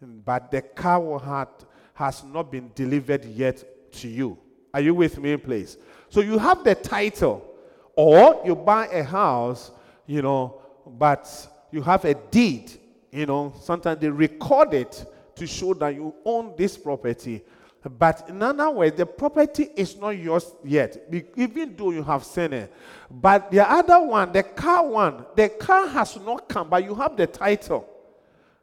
but 0.00 0.50
the 0.50 0.62
car 0.62 1.00
will 1.00 1.18
have, 1.18 1.48
has 1.94 2.24
not 2.24 2.50
been 2.50 2.70
delivered 2.74 3.24
yet 3.24 3.92
to 3.92 4.08
you. 4.08 4.38
Are 4.74 4.80
you 4.80 4.94
with 4.94 5.18
me, 5.18 5.36
please? 5.36 5.78
So 6.10 6.20
you 6.20 6.38
have 6.38 6.64
the 6.64 6.74
title, 6.74 7.46
or 7.94 8.42
you 8.44 8.54
buy 8.54 8.88
a 8.88 9.02
house, 9.02 9.70
you 10.06 10.20
know, 10.20 10.60
but 10.86 11.26
you 11.70 11.82
have 11.82 12.04
a 12.04 12.14
deed 12.14 12.72
you 13.10 13.26
know, 13.26 13.54
sometimes 13.60 14.00
they 14.00 14.08
record 14.08 14.74
it 14.74 15.04
to 15.36 15.46
show 15.46 15.74
that 15.74 15.94
you 15.94 16.14
own 16.24 16.54
this 16.56 16.76
property. 16.76 17.42
But 17.98 18.28
in 18.28 18.42
other 18.42 18.68
words, 18.70 18.96
the 18.96 19.06
property 19.06 19.70
is 19.76 19.96
not 19.96 20.10
yours 20.10 20.52
yet, 20.64 21.08
even 21.36 21.76
though 21.76 21.92
you 21.92 22.02
have 22.02 22.24
seen 22.24 22.52
it. 22.52 22.72
But 23.10 23.50
the 23.50 23.68
other 23.68 24.00
one, 24.00 24.32
the 24.32 24.42
car 24.42 24.84
one, 24.84 25.24
the 25.36 25.48
car 25.48 25.86
has 25.86 26.16
not 26.16 26.48
come, 26.48 26.68
but 26.68 26.82
you 26.82 26.94
have 26.94 27.16
the 27.16 27.26
title. 27.26 27.88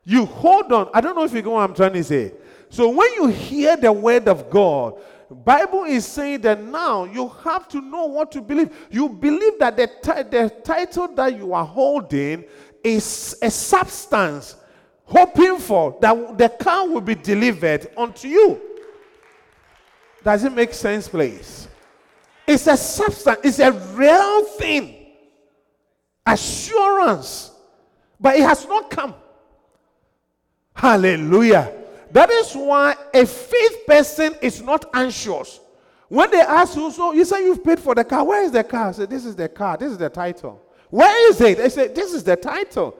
You 0.04 0.26
hold 0.26 0.74
on. 0.74 0.90
I 0.94 1.00
don't 1.00 1.16
know 1.16 1.24
if 1.24 1.34
you 1.34 1.42
know 1.42 1.52
what 1.52 1.70
I'm 1.70 1.76
trying 1.76 1.94
to 1.94 2.04
say. 2.04 2.34
So 2.70 2.90
when 2.90 3.14
you 3.14 3.28
hear 3.28 3.78
the 3.78 3.94
word 3.94 4.28
of 4.28 4.50
God, 4.50 5.00
Bible 5.34 5.86
is 5.86 6.06
saying 6.06 6.42
that 6.42 6.62
now 6.62 7.06
you 7.06 7.30
have 7.44 7.68
to 7.70 7.82
know 7.82 8.06
what 8.06 8.32
to 8.34 8.42
believe. 8.42 8.76
You 8.92 9.10
believe 9.10 9.58
that 9.60 9.78
the, 9.78 9.88
t- 9.88 10.24
the 10.30 10.50
title 10.64 11.08
that 11.16 11.38
you 11.38 11.54
are 11.54 11.66
holding 11.66 12.44
is 12.84 13.38
a 13.42 13.50
substance 13.50 14.56
hoping 15.06 15.58
for 15.58 15.98
that 16.02 16.38
the 16.38 16.50
car 16.50 16.88
will 16.88 17.02
be 17.02 17.16
delivered 17.16 17.88
unto 17.98 18.28
you. 18.28 18.62
Does 20.24 20.44
it 20.44 20.54
make 20.54 20.74
sense, 20.74 21.08
please? 21.08 21.68
It's 22.48 22.68
a 22.68 22.78
substance, 22.78 23.40
it's 23.44 23.60
a 23.60 23.72
real 23.72 24.46
thing. 24.46 24.96
Assurance. 26.26 27.52
But 28.20 28.38
it 28.38 28.44
has 28.44 28.66
not 28.66 28.90
come. 28.90 29.16
Hallelujah. 30.74 31.72
That 32.12 32.30
is 32.30 32.54
why 32.54 32.96
a 33.14 33.26
faith 33.26 33.86
person 33.86 34.36
is 34.42 34.62
not 34.62 34.86
anxious. 34.94 35.60
When 36.08 36.30
they 36.32 36.42
ask 36.42 36.76
you, 36.76 36.92
so 36.92 37.12
you 37.12 37.26
say 37.26 37.44
you've 37.44 37.64
paid 37.64 37.80
for 37.80 37.96
the 37.96 38.04
car. 38.04 38.24
Where 38.24 38.44
is 38.44 38.52
the 38.52 38.64
car? 38.64 38.90
I 38.90 38.92
say, 38.92 39.06
This 39.06 39.26
is 39.26 39.36
the 39.36 39.50
car. 39.50 39.78
This 39.78 39.92
is 39.92 39.98
the 39.98 40.10
title. 40.10 40.62
Where 40.94 41.32
is 41.32 41.41
it? 41.41 41.58
They 41.58 41.70
said, 41.70 41.96
This 41.96 42.14
is 42.14 42.24
the 42.24 42.36
title. 42.36 42.96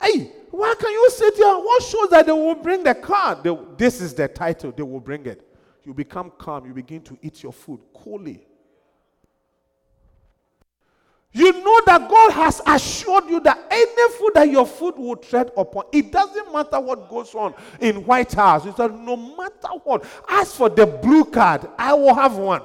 Hey, 0.00 0.32
why 0.50 0.74
can 0.80 0.90
you 0.90 1.10
sit 1.10 1.34
here? 1.34 1.52
What 1.52 1.82
shows 1.82 2.08
that 2.08 2.24
they 2.24 2.32
will 2.32 2.54
bring 2.54 2.82
the 2.82 2.94
card? 2.94 3.44
They, 3.44 3.54
this 3.76 4.00
is 4.00 4.14
the 4.14 4.26
title. 4.26 4.72
They 4.72 4.82
will 4.82 5.00
bring 5.00 5.26
it. 5.26 5.46
You 5.84 5.92
become 5.92 6.32
calm. 6.38 6.64
You 6.64 6.72
begin 6.72 7.02
to 7.02 7.18
eat 7.20 7.42
your 7.42 7.52
food 7.52 7.80
coolly. 7.92 8.46
You 11.30 11.52
know 11.52 11.82
that 11.84 12.08
God 12.08 12.32
has 12.32 12.62
assured 12.66 13.28
you 13.28 13.40
that 13.40 13.66
any 13.70 14.12
food 14.14 14.30
that 14.32 14.48
your 14.48 14.66
food 14.66 14.96
will 14.96 15.16
tread 15.16 15.50
upon, 15.58 15.84
it 15.92 16.10
doesn't 16.10 16.50
matter 16.54 16.80
what 16.80 17.10
goes 17.10 17.34
on 17.34 17.52
in 17.82 17.96
White 18.06 18.32
House. 18.32 18.64
He 18.64 18.72
said, 18.72 18.98
no 18.98 19.14
matter 19.14 19.68
what, 19.84 20.06
as 20.26 20.56
for 20.56 20.70
the 20.70 20.86
blue 20.86 21.26
card, 21.26 21.68
I 21.76 21.92
will 21.92 22.14
have 22.14 22.38
one. 22.38 22.62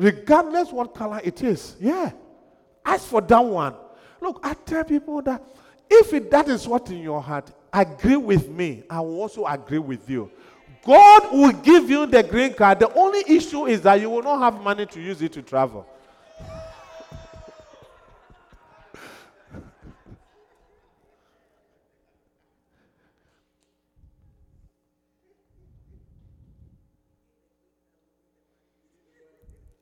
Regardless 0.00 0.72
what 0.72 0.94
color 0.94 1.20
it 1.22 1.42
is. 1.42 1.76
Yeah. 1.78 2.10
As 2.84 3.04
for 3.04 3.20
that 3.20 3.44
one, 3.44 3.74
look, 4.20 4.40
I 4.42 4.54
tell 4.54 4.82
people 4.82 5.20
that 5.22 5.44
if 5.90 6.14
it, 6.14 6.30
that 6.30 6.48
is 6.48 6.66
what 6.66 6.88
in 6.90 6.98
your 6.98 7.20
heart, 7.20 7.52
agree 7.72 8.16
with 8.16 8.48
me. 8.48 8.84
I 8.88 9.00
will 9.00 9.20
also 9.20 9.44
agree 9.44 9.78
with 9.78 10.08
you. 10.08 10.30
God 10.82 11.32
will 11.32 11.52
give 11.52 11.90
you 11.90 12.06
the 12.06 12.22
green 12.22 12.54
card. 12.54 12.78
The 12.80 12.92
only 12.94 13.22
issue 13.26 13.66
is 13.66 13.82
that 13.82 14.00
you 14.00 14.08
will 14.08 14.22
not 14.22 14.40
have 14.40 14.62
money 14.62 14.86
to 14.86 15.00
use 15.00 15.20
it 15.20 15.34
to 15.34 15.42
travel. 15.42 15.86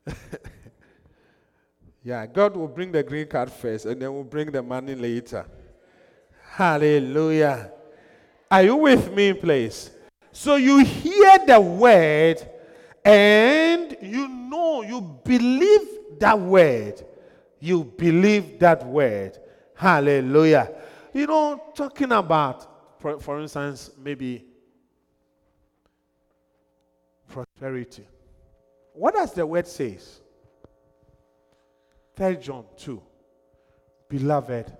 yeah, 2.02 2.26
God 2.26 2.56
will 2.56 2.68
bring 2.68 2.92
the 2.92 3.02
green 3.02 3.26
card 3.26 3.50
first 3.50 3.86
and 3.86 4.00
then 4.00 4.12
we'll 4.12 4.24
bring 4.24 4.50
the 4.50 4.62
money 4.62 4.94
later. 4.94 5.46
Hallelujah. 6.50 7.72
Are 8.50 8.62
you 8.62 8.76
with 8.76 9.12
me, 9.12 9.32
please? 9.32 9.90
So 10.32 10.56
you 10.56 10.84
hear 10.84 11.38
the 11.46 11.60
word 11.60 12.48
and 13.04 13.96
you 14.02 14.28
know, 14.28 14.82
you 14.82 15.00
believe 15.24 15.88
that 16.18 16.38
word. 16.38 17.04
You 17.60 17.84
believe 17.84 18.58
that 18.58 18.86
word. 18.86 19.38
Hallelujah. 19.74 20.72
You 21.12 21.26
know, 21.26 21.62
talking 21.74 22.12
about, 22.12 23.00
for, 23.00 23.18
for 23.20 23.40
instance, 23.40 23.90
maybe 23.98 24.44
prosperity. 27.28 28.06
What 28.98 29.14
does 29.14 29.32
the 29.32 29.46
word 29.46 29.68
says? 29.68 30.18
3 32.16 32.34
John 32.38 32.64
2. 32.78 33.00
Beloved, 34.08 34.76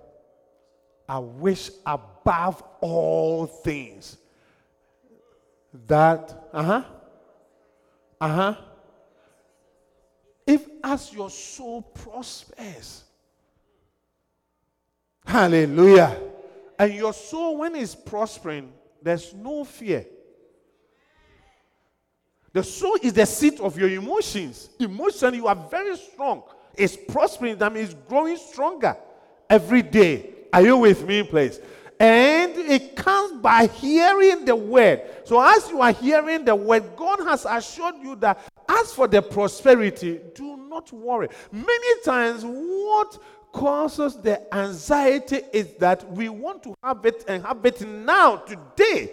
I 1.07 1.19
wish 1.19 1.71
above 1.85 2.61
all 2.81 3.45
things 3.45 4.17
that, 5.87 6.49
uh 6.51 6.63
huh, 6.63 6.83
uh 8.19 8.27
huh, 8.27 8.55
if 10.45 10.67
as 10.83 11.13
your 11.13 11.29
soul 11.29 11.81
prospers, 11.81 13.05
hallelujah, 15.25 16.19
and 16.77 16.93
your 16.93 17.13
soul, 17.13 17.59
when 17.59 17.73
it's 17.73 17.95
prospering, 17.95 18.73
there's 19.01 19.33
no 19.33 19.63
fear. 19.63 20.05
The 22.53 22.63
soul 22.63 22.97
is 23.01 23.13
the 23.13 23.25
seat 23.25 23.59
of 23.59 23.77
your 23.77 23.89
emotions. 23.89 24.69
Emotion, 24.79 25.35
you 25.35 25.47
are 25.47 25.55
very 25.55 25.95
strong. 25.97 26.43
It's 26.75 26.95
prospering, 26.95 27.57
that 27.57 27.73
means 27.73 27.95
growing 28.07 28.37
stronger 28.37 28.95
every 29.49 29.81
day. 29.81 30.31
Are 30.51 30.61
you 30.61 30.77
with 30.77 31.05
me, 31.05 31.23
please? 31.23 31.59
And 31.99 32.53
it 32.55 32.95
comes 32.95 33.41
by 33.41 33.67
hearing 33.67 34.45
the 34.45 34.55
word. 34.55 35.01
So, 35.25 35.41
as 35.41 35.69
you 35.69 35.81
are 35.81 35.91
hearing 35.91 36.45
the 36.45 36.55
word, 36.55 36.95
God 36.95 37.19
has 37.27 37.45
assured 37.45 37.95
you 38.01 38.15
that 38.17 38.39
as 38.69 38.93
for 38.93 39.07
the 39.07 39.21
prosperity, 39.21 40.21
do 40.33 40.55
not 40.55 40.91
worry. 40.93 41.27
Many 41.51 42.01
times, 42.05 42.43
what 42.45 43.21
causes 43.51 44.15
the 44.15 44.53
anxiety 44.55 45.41
is 45.51 45.73
that 45.79 46.09
we 46.11 46.29
want 46.29 46.63
to 46.63 46.75
have 46.81 47.05
it 47.05 47.25
and 47.27 47.43
have 47.45 47.65
it 47.65 47.81
now, 47.81 48.37
today. 48.37 49.11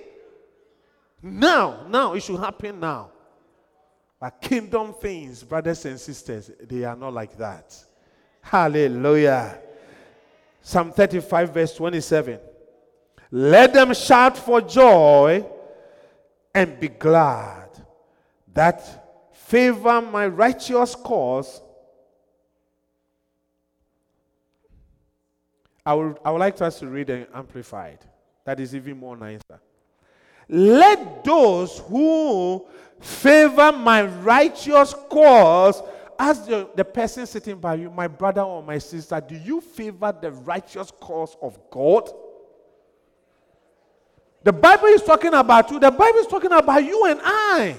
Now, 1.22 1.86
now, 1.88 2.14
it 2.14 2.22
should 2.22 2.38
happen 2.38 2.78
now. 2.78 3.10
But 4.18 4.40
kingdom 4.40 4.94
things, 4.94 5.42
brothers 5.42 5.84
and 5.84 6.00
sisters, 6.00 6.50
they 6.60 6.84
are 6.84 6.96
not 6.96 7.12
like 7.12 7.36
that. 7.36 7.76
Hallelujah. 8.40 9.58
Psalm 10.62 10.92
35, 10.92 11.52
verse 11.52 11.74
27. 11.74 12.40
Let 13.30 13.74
them 13.74 13.92
shout 13.92 14.38
for 14.38 14.60
joy 14.60 15.44
and 16.54 16.80
be 16.80 16.88
glad 16.88 17.68
that 18.54 19.32
favor 19.34 20.00
my 20.00 20.26
righteous 20.26 20.94
cause. 20.94 21.60
I 25.84 25.94
would, 25.94 26.18
I 26.24 26.30
would 26.30 26.38
like 26.38 26.60
us 26.62 26.78
to 26.80 26.88
read 26.88 27.10
and 27.10 27.26
amplified. 27.34 27.98
That 28.44 28.58
is 28.58 28.74
even 28.74 28.98
more 28.98 29.16
nicer. 29.16 29.60
Let 30.48 31.24
those 31.24 31.78
who 31.80 32.66
favor 33.00 33.72
my 33.72 34.02
righteous 34.02 34.94
cause 35.10 35.82
ask 36.18 36.46
the, 36.46 36.68
the 36.74 36.84
person 36.84 37.26
sitting 37.26 37.58
by 37.58 37.74
you, 37.74 37.90
my 37.90 38.08
brother 38.08 38.42
or 38.42 38.62
my 38.62 38.78
sister, 38.78 39.20
do 39.26 39.36
you 39.36 39.60
favor 39.60 40.14
the 40.20 40.30
righteous 40.32 40.90
cause 41.00 41.36
of 41.42 41.58
God? 41.70 42.10
The 44.42 44.52
Bible 44.52 44.86
is 44.86 45.02
talking 45.02 45.34
about 45.34 45.70
you. 45.70 45.80
The 45.80 45.90
Bible 45.90 46.18
is 46.18 46.26
talking 46.26 46.52
about 46.52 46.84
you 46.84 47.04
and 47.06 47.20
I. 47.22 47.76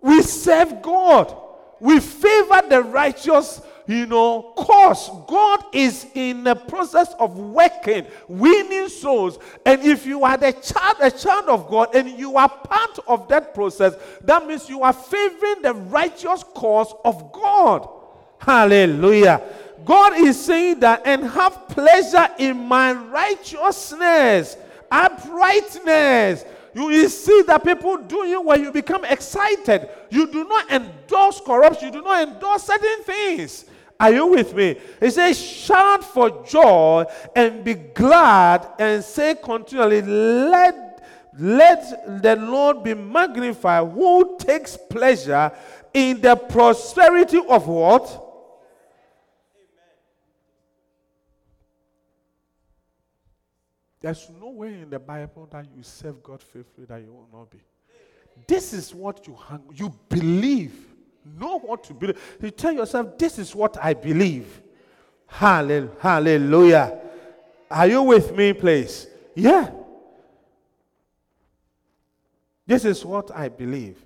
We 0.00 0.22
serve 0.22 0.82
God. 0.82 1.36
We 1.80 2.00
favor 2.00 2.62
the 2.68 2.82
righteous, 2.82 3.60
you 3.86 4.06
know, 4.06 4.52
cause. 4.56 5.10
God 5.26 5.64
is 5.72 6.06
in 6.14 6.44
the 6.44 6.54
process 6.54 7.14
of 7.18 7.36
working, 7.38 8.06
winning 8.28 8.88
souls. 8.88 9.38
And 9.64 9.82
if 9.82 10.06
you 10.06 10.24
are 10.24 10.36
the 10.36 10.52
child, 10.52 10.96
a 11.00 11.10
child 11.10 11.48
of 11.48 11.68
God, 11.68 11.94
and 11.94 12.08
you 12.10 12.36
are 12.36 12.48
part 12.48 12.98
of 13.06 13.28
that 13.28 13.54
process, 13.54 13.94
that 14.22 14.46
means 14.46 14.68
you 14.68 14.82
are 14.82 14.92
favoring 14.92 15.62
the 15.62 15.74
righteous 15.74 16.44
cause 16.54 16.92
of 17.04 17.32
God. 17.32 17.88
Hallelujah. 18.38 19.40
God 19.84 20.14
is 20.14 20.40
saying 20.40 20.80
that, 20.80 21.02
and 21.04 21.24
have 21.24 21.68
pleasure 21.68 22.28
in 22.38 22.56
my 22.56 22.92
righteousness 22.92 24.56
uprightness. 24.92 26.44
You, 26.74 26.90
you 26.90 27.08
see 27.08 27.42
that 27.46 27.64
people 27.64 27.96
do 27.96 28.26
you 28.26 28.42
when 28.42 28.62
you 28.62 28.70
become 28.70 29.04
excited. 29.04 29.88
You 30.10 30.30
do 30.30 30.44
not 30.44 30.70
endorse 30.70 31.40
corruption, 31.40 31.86
you 31.86 31.92
do 31.92 32.02
not 32.02 32.28
endorse 32.28 32.64
certain 32.64 33.02
things. 33.04 33.64
Are 34.02 34.12
you 34.12 34.26
with 34.26 34.52
me? 34.52 34.76
He 34.98 35.10
says, 35.10 35.40
Shout 35.40 36.02
for 36.02 36.44
joy 36.44 37.04
and 37.36 37.62
be 37.62 37.74
glad 37.74 38.66
and 38.76 39.04
say 39.04 39.36
continually, 39.36 40.02
Let, 40.02 41.04
let 41.38 42.20
the 42.20 42.34
Lord 42.34 42.82
be 42.82 42.94
magnified 42.94 43.92
who 43.92 44.36
takes 44.40 44.76
pleasure 44.76 45.52
in 45.94 46.20
the 46.20 46.34
prosperity 46.34 47.38
of 47.48 47.68
what? 47.68 48.30
There's 54.00 54.28
nowhere 54.40 54.70
in 54.70 54.90
the 54.90 54.98
Bible 54.98 55.46
that 55.52 55.64
you 55.76 55.84
serve 55.84 56.20
God 56.24 56.42
faithfully 56.42 56.86
that 56.86 57.02
you 57.02 57.12
will 57.12 57.28
not 57.32 57.52
be. 57.52 57.60
This 58.48 58.72
is 58.72 58.92
what 58.92 59.28
you 59.28 59.38
hang, 59.48 59.62
you 59.72 59.94
believe. 60.08 60.91
Know 61.24 61.58
what 61.58 61.84
to 61.84 61.94
believe. 61.94 62.18
You 62.40 62.50
tell 62.50 62.72
yourself, 62.72 63.16
this 63.18 63.38
is 63.38 63.54
what 63.54 63.76
I 63.82 63.94
believe. 63.94 64.62
Hallelujah. 65.26 66.98
Are 67.70 67.86
you 67.86 68.02
with 68.02 68.36
me, 68.36 68.52
please? 68.52 69.06
Yeah. 69.34 69.70
This 72.66 72.84
is 72.84 73.04
what 73.04 73.30
I 73.34 73.48
believe. 73.48 74.04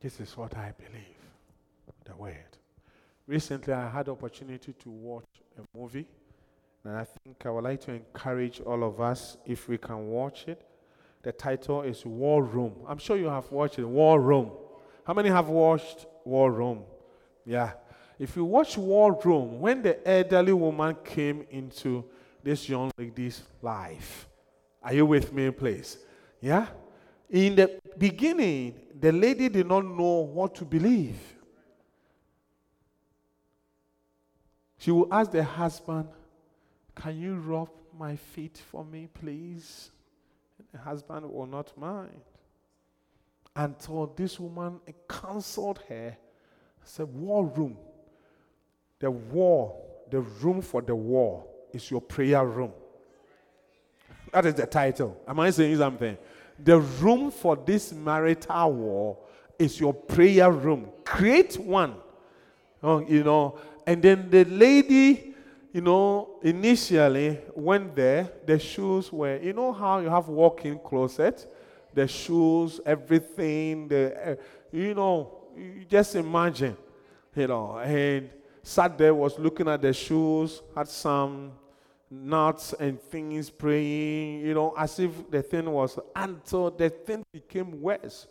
This 0.00 0.20
is 0.20 0.36
what 0.36 0.56
I 0.56 0.72
believe. 0.76 1.02
The 2.04 2.14
word. 2.16 2.58
Recently, 3.26 3.72
I 3.72 3.88
had 3.88 4.08
opportunity 4.08 4.74
to 4.74 4.90
watch 4.90 5.24
a 5.58 5.78
movie 5.78 6.06
and 6.84 6.96
I 6.96 7.04
think 7.04 7.46
I 7.46 7.50
would 7.50 7.64
like 7.64 7.80
to 7.82 7.92
encourage 7.92 8.60
all 8.60 8.84
of 8.84 9.00
us 9.00 9.38
if 9.46 9.68
we 9.68 9.78
can 9.78 10.08
watch 10.08 10.44
it. 10.46 10.62
The 11.24 11.32
title 11.32 11.80
is 11.82 12.04
War 12.04 12.44
Room. 12.44 12.74
I'm 12.86 12.98
sure 12.98 13.16
you 13.16 13.28
have 13.28 13.50
watched 13.50 13.78
it. 13.78 13.84
War 13.86 14.20
Room. 14.20 14.50
How 15.06 15.14
many 15.14 15.30
have 15.30 15.48
watched 15.48 16.04
War 16.22 16.52
Room? 16.52 16.82
Yeah. 17.46 17.72
If 18.18 18.36
you 18.36 18.44
watch 18.44 18.76
War 18.76 19.18
Room, 19.24 19.58
when 19.58 19.80
the 19.80 20.06
elderly 20.06 20.52
woman 20.52 20.94
came 21.02 21.46
into 21.50 22.04
this 22.42 22.68
young 22.68 22.90
lady's 22.98 23.42
life, 23.62 24.28
are 24.82 24.92
you 24.92 25.06
with 25.06 25.32
me, 25.32 25.50
please? 25.50 25.96
Yeah? 26.42 26.66
In 27.30 27.56
the 27.56 27.80
beginning, 27.96 28.78
the 29.00 29.10
lady 29.10 29.48
did 29.48 29.66
not 29.66 29.82
know 29.82 30.28
what 30.30 30.54
to 30.56 30.64
believe. 30.66 31.16
She 34.76 34.90
will 34.90 35.08
ask 35.10 35.30
the 35.30 35.42
husband, 35.42 36.06
can 36.94 37.18
you 37.18 37.36
rub 37.36 37.70
my 37.98 38.14
feet 38.14 38.60
for 38.70 38.84
me, 38.84 39.08
please? 39.12 39.90
The 40.74 40.80
husband 40.80 41.32
will 41.32 41.46
not 41.46 41.72
mind. 41.78 42.20
Until 43.54 44.12
this 44.16 44.40
woman 44.40 44.80
counseled 45.08 45.80
her, 45.88 46.16
said, 46.82 47.06
War 47.14 47.46
room. 47.46 47.76
The 48.98 49.08
war, 49.08 49.80
the 50.10 50.20
room 50.20 50.60
for 50.60 50.82
the 50.82 50.96
war 50.96 51.46
is 51.72 51.88
your 51.92 52.00
prayer 52.00 52.44
room. 52.44 52.72
That 54.32 54.46
is 54.46 54.54
the 54.54 54.66
title. 54.66 55.22
Am 55.28 55.38
I 55.38 55.50
saying 55.50 55.76
something? 55.78 56.18
The 56.58 56.80
room 56.80 57.30
for 57.30 57.54
this 57.54 57.92
marital 57.92 58.72
war 58.72 59.18
is 59.56 59.78
your 59.78 59.94
prayer 59.94 60.50
room. 60.50 60.88
Create 61.04 61.56
one. 61.56 61.94
Oh, 62.82 62.98
you 62.98 63.22
know, 63.22 63.60
and 63.86 64.02
then 64.02 64.28
the 64.28 64.44
lady 64.44 65.33
you 65.74 65.80
know, 65.80 66.38
initially 66.40 67.36
went 67.56 67.96
there, 67.96 68.30
the 68.46 68.56
shoes 68.60 69.12
were, 69.12 69.38
you 69.42 69.52
know 69.52 69.72
how 69.72 69.98
you 69.98 70.08
have 70.08 70.28
walk-in 70.28 70.78
closet, 70.78 71.52
the 71.92 72.06
shoes, 72.06 72.80
everything, 72.86 73.88
the, 73.88 74.30
uh, 74.30 74.36
you 74.70 74.94
know, 74.94 75.48
you 75.56 75.84
just 75.88 76.14
imagine, 76.14 76.76
you 77.34 77.48
know, 77.48 77.76
and 77.78 78.30
sat 78.62 78.96
there, 78.96 79.12
was 79.12 79.36
looking 79.36 79.66
at 79.66 79.82
the 79.82 79.92
shoes, 79.92 80.62
had 80.76 80.86
some 80.86 81.50
nuts 82.08 82.72
and 82.78 83.02
things, 83.02 83.50
praying, 83.50 84.46
you 84.46 84.54
know, 84.54 84.72
as 84.78 85.00
if 85.00 85.28
the 85.28 85.42
thing 85.42 85.68
was, 85.68 85.98
until 86.14 86.70
the 86.70 86.88
thing 86.88 87.24
became 87.32 87.82
worse. 87.82 88.28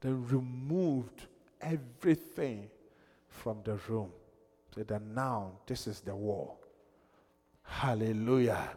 They 0.00 0.10
removed 0.10 1.28
everything 1.60 2.68
from 3.28 3.58
the 3.62 3.78
room. 3.88 4.10
Said 4.74 4.88
that 4.88 5.02
now 5.02 5.52
this 5.64 5.86
is 5.86 6.00
the 6.00 6.16
war. 6.16 6.56
Hallelujah. 7.62 8.70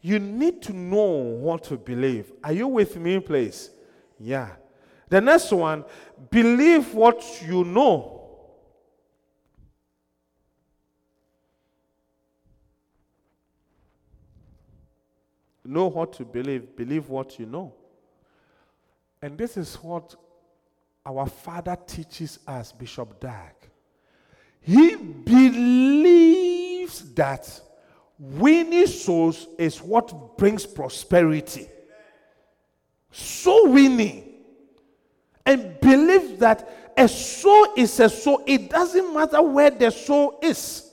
You 0.00 0.18
need 0.18 0.62
to 0.62 0.72
know 0.72 1.04
what 1.04 1.64
to 1.64 1.76
believe. 1.76 2.32
Are 2.44 2.52
you 2.52 2.68
with 2.68 2.96
me, 2.96 3.18
please? 3.18 3.70
Yeah. 4.18 4.50
The 5.08 5.20
next 5.20 5.52
one, 5.52 5.84
believe 6.30 6.94
what 6.94 7.24
you 7.46 7.64
know. 7.64 8.12
Know 15.64 15.88
what 15.88 16.12
to 16.14 16.24
believe, 16.24 16.76
believe 16.76 17.08
what 17.08 17.38
you 17.40 17.46
know. 17.46 17.74
And 19.20 19.36
this 19.36 19.56
is 19.56 19.74
what 19.76 20.14
our 21.04 21.26
father 21.26 21.76
teaches 21.86 22.38
us, 22.46 22.70
Bishop 22.72 23.18
Dag. 23.20 23.54
He 24.60 24.94
believes 24.96 25.52
that 27.14 27.60
Winning 28.18 28.86
souls 28.86 29.46
is 29.58 29.82
what 29.82 30.38
brings 30.38 30.64
prosperity. 30.64 31.68
So 33.10 33.68
winning. 33.68 34.24
And 35.44 35.78
believe 35.80 36.38
that 36.38 36.92
a 36.96 37.08
soul 37.08 37.68
is 37.76 38.00
a 38.00 38.08
soul. 38.08 38.42
It 38.46 38.70
doesn't 38.70 39.14
matter 39.14 39.42
where 39.42 39.70
the 39.70 39.90
soul 39.90 40.38
is. 40.42 40.90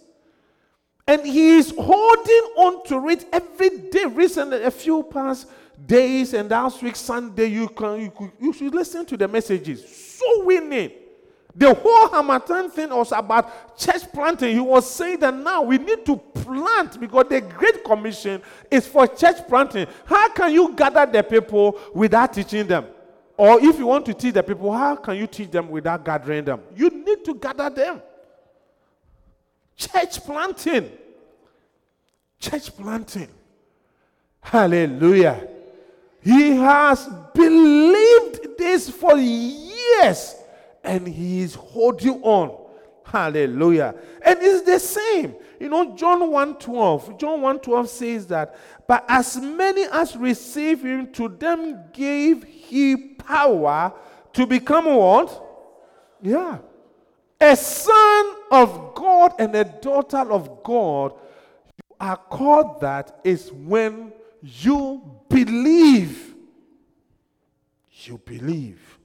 And 1.08 1.26
he 1.26 1.58
is 1.58 1.74
holding 1.78 2.54
on 2.58 2.86
to 2.88 3.10
it 3.10 3.26
every 3.32 3.70
day. 3.90 4.06
Recently, 4.06 4.64
a 4.64 4.72
few 4.72 5.04
past 5.04 5.48
days 5.86 6.34
and 6.34 6.50
last 6.50 6.82
week 6.82 6.96
Sunday, 6.96 7.48
you 7.48 7.68
can 7.68 8.02
you, 8.02 8.32
you 8.40 8.54
should 8.54 8.74
listen 8.74 9.06
to 9.06 9.18
the 9.18 9.28
messages. 9.28 10.18
So 10.18 10.44
winning. 10.46 10.92
The 11.56 11.74
whole 11.74 12.08
Harmattan 12.10 12.70
thing 12.72 12.90
was 12.90 13.12
about 13.12 13.78
church 13.78 14.12
planting. 14.12 14.54
He 14.56 14.60
was 14.60 14.90
saying 14.90 15.20
that 15.20 15.36
now 15.36 15.62
we 15.62 15.78
need 15.78 16.04
to 16.06 16.18
plant 16.18 17.00
because 17.00 17.26
the 17.30 17.42
Great 17.42 17.84
Commission 17.84 18.42
is 18.72 18.88
for 18.88 19.06
church 19.06 19.48
planting. 19.48 19.86
How 20.06 20.30
can 20.30 20.52
you 20.52 20.74
gather 20.74 21.06
the 21.06 21.22
people 21.22 21.80
without 21.94 22.34
teaching 22.34 22.66
them? 22.66 22.88
Or 23.38 23.60
if 23.60 23.78
you 23.78 23.86
want 23.86 24.06
to 24.08 24.14
teach 24.14 24.34
the 24.34 24.42
people, 24.42 24.72
how 24.72 24.96
can 24.96 25.16
you 25.16 25.28
teach 25.28 25.52
them 25.52 25.70
without 25.70 26.04
gathering 26.04 26.44
them? 26.44 26.62
You 26.76 26.90
need 26.90 27.24
to 27.26 27.36
gather 27.36 27.70
them. 27.70 28.02
Church 29.76 30.24
planting. 30.24 30.92
Church 32.40 32.76
planting. 32.76 33.30
Hallelujah. 34.42 35.48
He 36.22 36.56
has 36.56 37.08
believed 37.34 38.58
this 38.58 38.90
for 38.90 39.18
years 39.18 40.36
and 40.84 41.08
he 41.08 41.42
is 41.42 41.56
holding 41.56 42.22
on. 42.22 42.60
Hallelujah. 43.06 43.96
And 44.22 44.40
it's 44.42 44.66
the 44.66 44.80
same. 44.80 45.36
You 45.60 45.70
know, 45.70 45.96
John 45.96 46.20
1:12. 46.20 47.18
John 47.18 47.42
1:12 47.42 47.88
says 47.88 48.28
that, 48.28 48.56
but 48.88 49.06
as 49.08 49.38
many 49.38 49.84
as 49.92 50.16
receive 50.16 50.84
him, 50.84 51.12
to 51.14 51.30
them 51.30 51.86
gave 51.94 52.44
he 52.44 52.96
power 52.96 53.94
to 54.34 54.46
become 54.46 54.86
what? 54.86 55.42
Yeah. 56.22 56.58
A 57.40 57.56
son 57.56 58.36
of 58.52 58.96
God 58.96 59.34
and 59.38 59.54
a 59.56 59.64
daughter 59.66 60.32
of 60.32 60.64
God. 60.64 61.14
You 61.78 61.96
are 62.00 62.18
called 62.18 62.82
that 62.82 63.20
is 63.24 63.52
when 63.52 64.14
you 64.42 65.02
believe. 65.30 66.36
You 68.06 68.18
believe. 68.18 69.00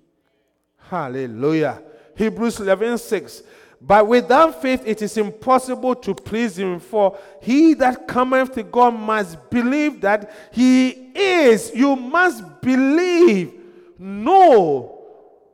Hallelujah. 0.88 1.82
Hebrews 2.14 2.60
11 2.60 2.98
6. 2.98 3.42
But 3.80 4.08
without 4.08 4.60
faith, 4.60 4.82
it 4.84 5.02
is 5.02 5.16
impossible 5.16 5.94
to 5.96 6.14
please 6.14 6.58
him. 6.58 6.80
For 6.80 7.16
he 7.40 7.74
that 7.74 8.08
cometh 8.08 8.54
to 8.54 8.62
God 8.62 8.94
must 8.94 9.50
believe 9.50 10.00
that 10.00 10.32
he 10.50 10.88
is. 11.14 11.72
You 11.74 11.94
must 11.94 12.60
believe. 12.60 13.54
Know. 13.98 15.06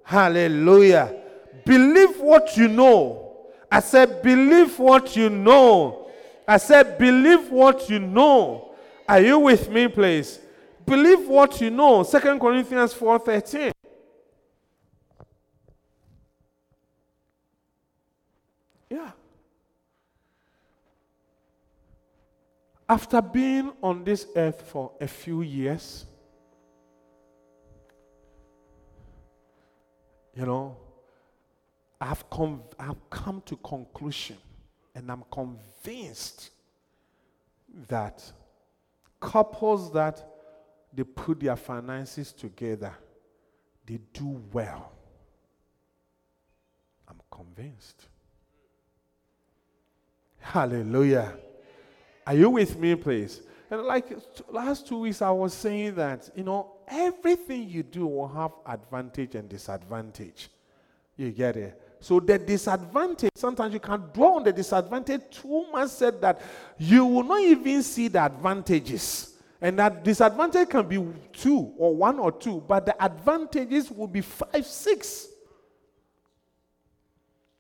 Hallelujah. 0.03 1.15
Believe 1.65 2.21
what 2.21 2.57
you 2.57 2.69
know. 2.69 3.47
I 3.71 3.81
said, 3.81 4.23
believe 4.23 4.79
what 4.79 5.17
you 5.17 5.31
know. 5.31 6.11
I 6.47 6.59
said, 6.59 6.99
believe 6.99 7.51
what 7.51 7.89
you 7.89 7.99
know. 7.99 8.75
Are 9.09 9.21
you 9.21 9.39
with 9.39 9.71
me, 9.71 9.89
please? 9.89 10.39
Believe 10.85 11.27
what 11.27 11.61
you 11.61 11.71
know. 11.71 12.03
Second 12.03 12.39
Corinthians 12.39 12.93
4 12.93 13.19
13. 13.19 13.73
Yeah. 18.91 19.11
After 22.95 23.21
being 23.21 23.73
on 23.83 24.05
this 24.05 24.25
earth 24.37 24.63
for 24.69 24.93
a 25.01 25.09
few 25.09 25.43
years, 25.43 26.07
you 30.33 30.47
know, 30.47 30.77
I've, 32.01 32.31
com- 32.31 32.63
I've 32.79 33.11
come 33.11 33.43
to 33.47 33.57
conclusion 33.57 34.37
and 34.95 35.11
I'm 35.11 35.25
convinced 35.29 36.51
that 37.89 38.23
couples 39.19 39.93
that 39.93 40.25
they 40.95 41.03
put 41.03 41.41
their 41.41 41.57
finances 41.57 42.31
together, 42.31 42.95
they 43.85 43.99
do 44.13 44.41
well. 44.53 44.93
I'm 47.09 47.19
convinced. 47.29 48.07
Hallelujah. 50.39 51.33
Are 52.27 52.35
you 52.35 52.51
with 52.51 52.79
me, 52.79 52.95
please? 52.95 53.43
And 53.71 53.83
like 53.83 54.07
last 54.49 54.87
two 54.87 55.01
weeks, 55.01 55.21
I 55.23 55.31
was 55.31 55.53
saying 55.53 55.97
that, 55.97 56.31
you 56.35 56.45
know, 56.45 56.73
everything 56.89 57.69
you 57.69 57.83
do 57.83 58.07
will 58.07 58.29
have 58.29 58.53
advantage 58.67 59.35
and 59.35 59.49
disadvantage. 59.49 60.49
You 61.17 61.31
get 61.31 61.57
it? 61.57 61.81
So 62.01 62.21
the 62.21 62.39
disadvantage, 62.39 63.31
sometimes 63.35 63.73
you 63.73 63.81
can 63.81 64.03
dwell 64.13 64.35
on 64.35 64.45
the 64.45 64.53
disadvantage 64.53 65.23
too 65.31 65.67
much 65.73 65.91
said 65.91 66.21
that 66.21 66.41
you 66.79 67.07
will 67.07 67.23
not 67.23 67.41
even 67.41 67.83
see 67.83 68.09
the 68.09 68.25
advantages. 68.25 69.35
And 69.61 69.79
that 69.79 70.05
disadvantage 70.05 70.69
can 70.69 70.87
be 70.87 71.03
two 71.33 71.73
or 71.79 71.97
one 71.97 72.19
or 72.19 72.31
two, 72.31 72.63
but 72.67 72.85
the 72.85 73.03
advantages 73.03 73.91
will 73.91 74.09
be 74.09 74.21
five, 74.21 74.67
six. 74.67 75.29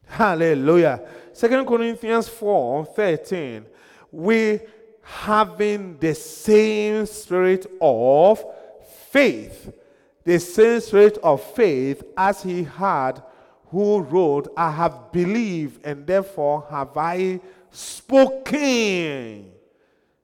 Hallelujah. 0.06 1.00
Second 1.32 1.66
Corinthians 1.66 2.28
4 2.28 2.84
13. 2.84 3.64
We 4.14 4.60
having 5.02 5.98
the 5.98 6.14
same 6.14 7.04
spirit 7.06 7.66
of 7.80 8.44
faith, 9.10 9.72
the 10.22 10.38
same 10.38 10.80
spirit 10.80 11.18
of 11.22 11.42
faith 11.42 12.02
as 12.16 12.42
he 12.42 12.64
had 12.64 13.22
who 13.66 14.00
wrote, 14.00 14.52
I 14.56 14.70
have 14.70 15.10
believed, 15.10 15.84
and 15.84 16.06
therefore 16.06 16.64
have 16.70 16.96
I 16.96 17.40
spoken. 17.70 19.50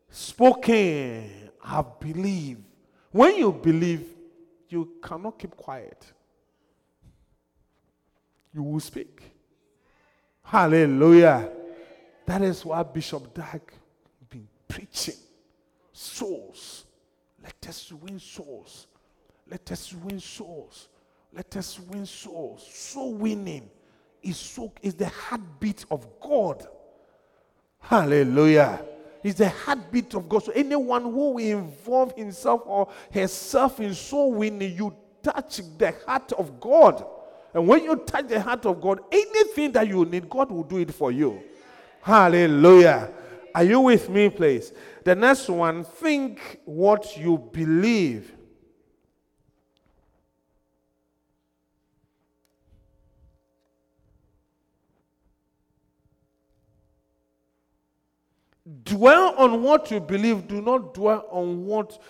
Spoken. 0.08 1.50
I 1.64 1.68
have 1.68 1.98
believed. 1.98 2.62
When 3.10 3.36
you 3.36 3.52
believe, 3.52 4.06
you 4.68 4.92
cannot 5.02 5.36
keep 5.36 5.56
quiet. 5.56 6.12
You 8.54 8.62
will 8.62 8.80
speak. 8.80 9.20
Hallelujah. 10.44 11.50
That 12.26 12.42
is 12.42 12.64
why 12.64 12.84
Bishop 12.84 13.34
Dag 13.34 13.62
preaching. 14.70 15.16
Souls. 15.92 16.86
Let 17.42 17.68
us 17.68 17.92
win 17.92 18.18
souls. 18.18 18.86
Let 19.50 19.70
us 19.72 19.92
win 19.92 20.20
souls. 20.20 20.88
Let 21.32 21.56
us 21.56 21.78
win 21.78 22.06
souls. 22.06 22.66
So 22.72 23.08
winning 23.08 23.68
is 24.22 24.36
so 24.36 24.72
is 24.80 24.94
the 24.94 25.08
heartbeat 25.08 25.84
of 25.90 26.06
God. 26.20 26.66
Hallelujah. 27.80 28.84
It's 29.22 29.38
the 29.38 29.48
heartbeat 29.48 30.14
of 30.14 30.28
God. 30.28 30.44
So 30.44 30.52
anyone 30.52 31.02
who 31.02 31.32
will 31.32 31.38
involve 31.38 32.16
himself 32.16 32.62
or 32.64 32.88
herself 33.12 33.80
in 33.80 33.94
soul 33.94 34.32
winning, 34.32 34.76
you 34.76 34.94
touch 35.22 35.60
the 35.76 35.94
heart 36.06 36.32
of 36.32 36.58
God. 36.60 37.04
And 37.52 37.66
when 37.66 37.84
you 37.84 37.96
touch 37.96 38.28
the 38.28 38.40
heart 38.40 38.64
of 38.64 38.80
God, 38.80 39.00
anything 39.10 39.72
that 39.72 39.88
you 39.88 40.04
need, 40.04 40.28
God 40.28 40.50
will 40.50 40.62
do 40.62 40.78
it 40.78 40.94
for 40.94 41.12
you. 41.12 41.42
Hallelujah. 42.00 43.12
Are 43.54 43.64
you 43.64 43.80
with 43.80 44.08
me, 44.08 44.28
please? 44.30 44.72
The 45.04 45.14
next 45.14 45.48
one 45.48 45.84
think 45.84 46.60
what 46.64 47.16
you 47.16 47.38
believe. 47.52 48.34
Dwell 58.84 59.34
on 59.36 59.62
what 59.62 59.90
you 59.90 60.00
believe. 60.00 60.46
Do 60.46 60.60
not 60.62 60.94
dwell 60.94 61.26
on 61.30 61.64
what, 61.64 62.00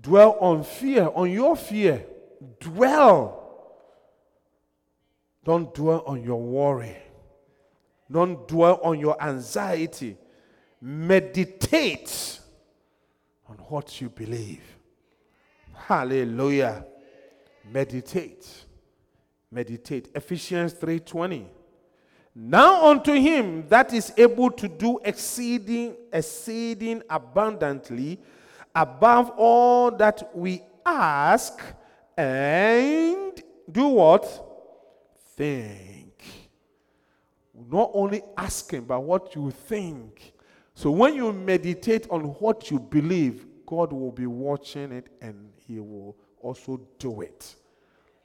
dwell 0.00 0.36
on 0.40 0.62
fear, 0.62 1.08
on 1.14 1.30
your 1.30 1.56
fear. 1.56 2.04
Dwell 2.60 3.42
don't 5.44 5.74
dwell 5.74 6.04
on 6.06 6.22
your 6.22 6.40
worry. 6.40 6.96
Don't 8.10 8.46
dwell 8.46 8.78
on 8.82 9.00
your 9.00 9.20
anxiety. 9.22 10.16
Meditate 10.82 12.40
on 13.48 13.56
what 13.68 14.00
you 14.00 14.10
believe. 14.10 14.62
Hallelujah. 15.72 16.84
Meditate. 17.70 18.46
Meditate. 19.50 20.08
Ephesians 20.14 20.74
3:20. 20.74 21.46
Now 22.34 22.88
unto 22.90 23.12
him 23.12 23.68
that 23.68 23.92
is 23.92 24.12
able 24.16 24.50
to 24.50 24.66
do 24.66 24.98
exceeding 25.04 25.96
exceeding 26.12 27.02
abundantly 27.08 28.18
above 28.74 29.30
all 29.36 29.90
that 29.92 30.34
we 30.34 30.62
ask 30.84 31.60
and 32.16 33.42
do 33.70 33.86
what? 33.86 34.52
think. 35.36 36.22
Not 37.70 37.90
only 37.94 38.22
asking, 38.36 38.82
but 38.82 39.00
what 39.00 39.34
you 39.34 39.50
think. 39.50 40.31
So 40.82 40.90
when 40.90 41.14
you 41.14 41.32
meditate 41.32 42.08
on 42.10 42.22
what 42.40 42.68
you 42.68 42.80
believe, 42.80 43.46
God 43.64 43.92
will 43.92 44.10
be 44.10 44.26
watching 44.26 44.90
it 44.90 45.06
and 45.20 45.52
He 45.64 45.78
will 45.78 46.16
also 46.40 46.80
do 46.98 47.20
it. 47.20 47.54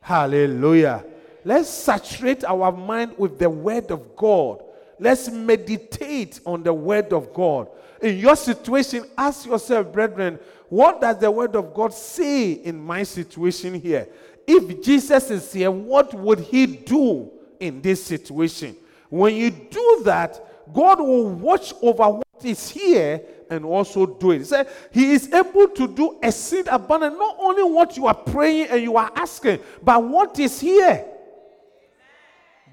Hallelujah. 0.01 1.05
Let's 1.45 1.70
saturate 1.70 2.43
our 2.43 2.72
mind 2.72 3.14
with 3.20 3.38
the 3.38 3.47
Word 3.47 3.91
of 3.91 4.16
God. 4.16 4.64
Let's 4.97 5.30
meditate 5.30 6.39
on 6.47 6.64
the 6.64 6.74
Word 6.74 7.14
of 7.14 7.32
God. 7.32 7.68
In 8.01 8.18
your 8.18 8.36
situation, 8.36 9.05
ask 9.16 9.45
yourself, 9.45 9.93
brethren, 9.93 10.39
what 10.68 10.99
does 10.99 11.20
the 11.20 11.30
Word 11.30 11.55
of 11.55 11.76
God 11.76 11.93
say 11.93 12.53
in 12.53 12.80
my 12.80 13.03
situation 13.03 13.80
here? 13.80 14.08
if 14.47 14.82
Jesus 14.82 15.30
is 15.30 15.53
here, 15.53 15.70
what 15.70 16.12
would 16.16 16.39
he 16.39 16.66
do 16.66 17.30
in 17.60 17.84
this 17.84 18.03
situation? 18.03 18.76
When 19.10 19.36
you 19.36 19.51
do 19.51 20.01
that, 20.05 20.74
God 20.74 20.99
will 20.99 21.30
watch 21.30 21.72
over 21.84 22.22
is 22.46 22.70
here 22.70 23.22
and 23.50 23.66
also 23.66 24.06
do 24.06 24.32
it. 24.32 24.40
He 24.40 24.44
said 24.44 24.70
he 24.92 25.12
is 25.14 25.32
able 25.32 25.68
to 25.70 25.88
do 25.88 26.20
a 26.22 26.32
seed 26.32 26.68
abundant, 26.68 27.18
not 27.18 27.38
only 27.40 27.64
what 27.64 27.96
you 27.98 28.08
are 28.08 28.16
praying 28.16 28.68
and 28.70 28.82
you 28.82 28.98
are 28.98 29.12
asking, 29.16 29.60
but 29.82 30.04
what 30.04 30.38
is 30.40 30.60
here. 30.60 31.06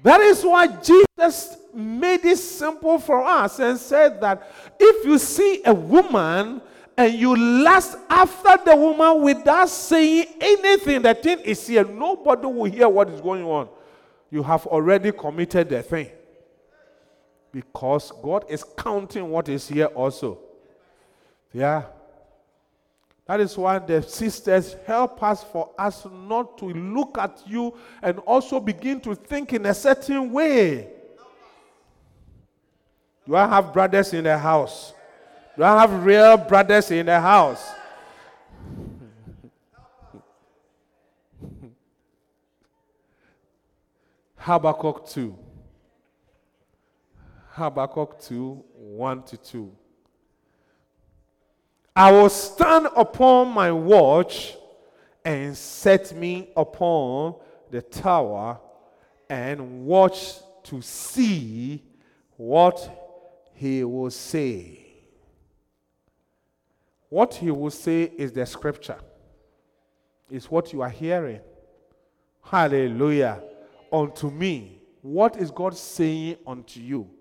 That 0.03 0.21
is 0.21 0.43
why 0.43 0.67
Jesus 0.67 1.57
made 1.73 2.23
it 2.25 2.37
simple 2.37 2.99
for 2.99 3.23
us 3.23 3.59
and 3.59 3.77
said 3.77 4.21
that 4.21 4.51
if 4.79 5.05
you 5.05 5.17
see 5.17 5.61
a 5.65 5.73
woman 5.73 6.61
and 6.97 7.13
you 7.13 7.35
lust 7.35 7.97
after 8.09 8.57
the 8.63 8.75
woman 8.75 9.21
without 9.21 9.67
saying 9.67 10.27
anything, 10.39 11.01
the 11.01 11.13
thing 11.13 11.39
is 11.39 11.67
here. 11.67 11.83
Nobody 11.83 12.45
will 12.45 12.71
hear 12.71 12.87
what 12.87 13.09
is 13.09 13.19
going 13.19 13.43
on. 13.43 13.67
You 14.29 14.43
have 14.43 14.65
already 14.67 15.11
committed 15.11 15.69
the 15.69 15.83
thing. 15.83 16.09
Because 17.55 18.11
God 18.21 18.43
is 18.49 18.65
counting 18.77 19.29
what 19.29 19.47
is 19.47 19.65
here 19.65 19.85
also. 19.85 20.39
Yeah. 21.53 21.83
That 23.25 23.39
is 23.39 23.57
why 23.57 23.79
the 23.79 24.03
sisters 24.03 24.75
help 24.85 25.23
us 25.23 25.41
for 25.41 25.69
us 25.79 26.05
not 26.27 26.57
to 26.57 26.65
look 26.65 27.17
at 27.17 27.41
you 27.47 27.73
and 28.01 28.19
also 28.19 28.59
begin 28.59 28.99
to 28.99 29.15
think 29.15 29.53
in 29.53 29.65
a 29.67 29.73
certain 29.73 30.33
way. 30.33 30.89
Do 33.25 33.37
I 33.37 33.47
have 33.47 33.71
brothers 33.71 34.13
in 34.13 34.25
the 34.25 34.37
house? 34.37 34.93
Do 35.55 35.63
I 35.63 35.79
have 35.79 36.03
real 36.03 36.35
brothers 36.35 36.91
in 36.91 37.05
the 37.05 37.21
house? 37.21 37.65
Habakkuk 44.35 45.07
2. 45.07 45.44
Habakkuk 47.55 48.19
2 48.19 48.65
1 48.75 49.23
to 49.23 49.37
2. 49.37 49.71
I 51.95 52.11
will 52.11 52.29
stand 52.29 52.87
upon 52.97 53.47
my 53.47 53.71
watch 53.71 54.57
and 55.23 55.55
set 55.55 56.13
me 56.13 56.49
upon 56.57 57.35
the 57.71 57.81
tower 57.81 58.59
and 59.29 59.85
watch 59.85 60.33
to 60.63 60.81
see 60.81 61.81
what 62.35 63.49
he 63.53 63.85
will 63.85 64.11
say. 64.11 64.87
What 67.07 67.35
he 67.35 67.51
will 67.51 67.71
say 67.71 68.11
is 68.17 68.33
the 68.33 68.45
scripture, 68.45 68.99
is 70.29 70.51
what 70.51 70.73
you 70.73 70.81
are 70.81 70.89
hearing. 70.89 71.39
Hallelujah. 72.43 73.41
Unto 73.93 74.29
me. 74.29 74.81
What 75.01 75.37
is 75.37 75.51
God 75.51 75.77
saying 75.77 76.35
unto 76.45 76.81
you? 76.81 77.14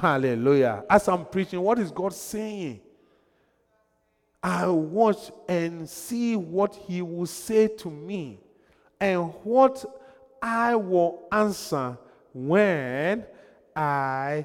Hallelujah. 0.00 0.84
As 0.88 1.08
I'm 1.08 1.24
preaching, 1.24 1.60
what 1.60 1.78
is 1.78 1.90
God 1.90 2.12
saying? 2.12 2.80
I 4.40 4.68
watch 4.68 5.32
and 5.48 5.88
see 5.88 6.36
what 6.36 6.76
he 6.76 7.02
will 7.02 7.26
say 7.26 7.66
to 7.66 7.90
me 7.90 8.38
and 9.00 9.32
what 9.42 9.84
I 10.40 10.76
will 10.76 11.26
answer 11.32 11.98
when 12.32 13.24
I 13.74 14.44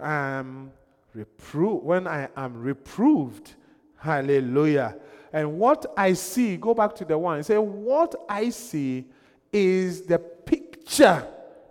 am 0.00 0.70
reproved 1.14 1.84
when 1.84 2.06
I 2.06 2.28
am 2.36 2.62
reproved. 2.62 3.54
Hallelujah. 3.96 4.96
And 5.32 5.58
what 5.58 5.92
I 5.96 6.12
see, 6.12 6.56
go 6.56 6.74
back 6.74 6.94
to 6.96 7.04
the 7.04 7.18
one, 7.18 7.42
say, 7.42 7.58
what 7.58 8.14
I 8.28 8.50
see 8.50 9.06
is 9.52 10.02
the 10.02 10.18
picture 10.18 11.26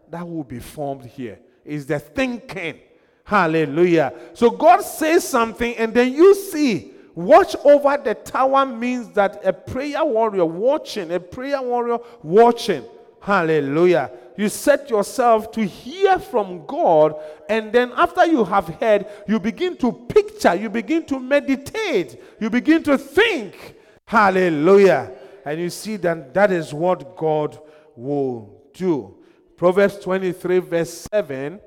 that 0.10 0.28
will 0.28 0.44
be 0.44 0.60
formed 0.60 1.06
here, 1.06 1.40
is 1.64 1.86
the 1.86 2.00
thinking. 2.00 2.80
Hallelujah. 3.24 4.14
So 4.34 4.50
God 4.50 4.82
says 4.82 5.28
something, 5.28 5.76
and 5.78 5.94
then 5.94 6.14
you 6.14 6.36
see 6.36 6.92
Watch 7.16 7.56
over 7.66 7.98
the 8.02 8.16
tower 8.16 8.66
means 8.66 9.10
that 9.12 9.46
a 9.46 9.52
prayer 9.52 10.04
warrior 10.04 10.46
watching, 10.46 11.12
a 11.12 11.20
prayer 11.20 11.62
warrior 11.62 11.98
watching. 12.24 12.84
Hallelujah. 13.20 14.12
You 14.38 14.48
set 14.50 14.90
yourself 14.90 15.52
to 15.52 15.66
hear 15.66 16.18
from 16.18 16.66
God, 16.66 17.16
and 17.50 17.72
then 17.72 17.92
after 17.96 18.26
you 18.26 18.44
have 18.46 18.68
heard, 18.68 19.06
you 19.28 19.40
begin 19.40 19.76
to 19.78 19.92
picture, 19.92 20.56
you 20.56 20.70
begin 20.70 21.06
to 21.08 21.20
meditate, 21.20 22.20
you 22.40 22.50
begin 22.50 22.82
to 22.84 22.98
think. 22.98 23.76
Hallelujah. 24.06 25.12
And 25.46 25.60
you 25.60 25.70
see 25.70 25.98
that 25.98 26.34
that 26.34 26.52
is 26.52 26.74
what 26.74 27.18
God 27.18 27.60
will 27.96 28.62
do. 28.74 29.16
Proverbs 29.58 30.00
23, 30.00 30.60
verse 30.60 31.08
7, 31.12 31.60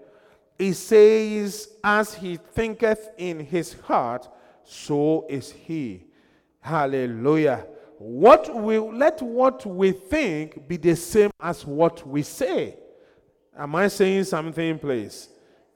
it 0.59 0.75
says, 0.75 1.69
As 1.83 2.15
he 2.15 2.37
thinketh 2.37 3.11
in 3.19 3.41
his 3.41 3.75
heart, 3.75 4.29
so 4.65 5.27
is 5.29 5.53
he. 5.53 6.05
Hallelujah. 6.61 7.67
What 7.99 8.55
we 8.55 8.79
let 8.79 9.23
what 9.23 9.65
we 9.67 9.93
think 9.93 10.67
be 10.67 10.77
the 10.77 10.97
same 10.97 11.31
as 11.41 11.65
what 11.65 12.07
we 12.07 12.23
say. 12.23 12.77
Am 13.57 13.75
I 13.77 13.89
saying 13.89 14.25
something, 14.25 14.79
please? 14.79 15.29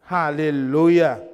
Hallelujah. 0.02 1.28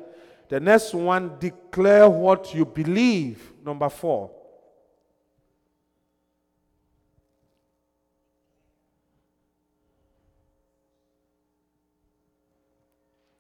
The 0.49 0.61
next 0.61 0.93
one, 0.93 1.39
declare 1.39 2.09
what 2.09 2.55
you 2.55 2.65
believe. 2.65 3.53
Number 3.65 3.89
four. 3.89 4.31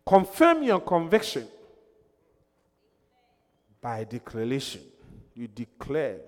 Confirm 0.07 0.63
your 0.63 0.81
conviction 0.81 1.49
by 3.81 4.05
declaration. 4.05 4.83
You 5.35 5.49
declare. 5.49 6.21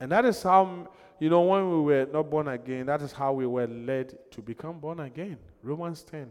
And 0.00 0.12
that 0.12 0.24
is 0.24 0.42
how, 0.42 0.88
you 1.18 1.30
know, 1.30 1.42
when 1.42 1.70
we 1.70 1.80
were 1.80 2.08
not 2.12 2.28
born 2.28 2.48
again, 2.48 2.86
that 2.86 3.00
is 3.00 3.12
how 3.12 3.32
we 3.32 3.46
were 3.46 3.66
led 3.66 4.18
to 4.32 4.42
become 4.42 4.78
born 4.78 5.00
again. 5.00 5.38
Romans 5.62 6.02
10. 6.02 6.30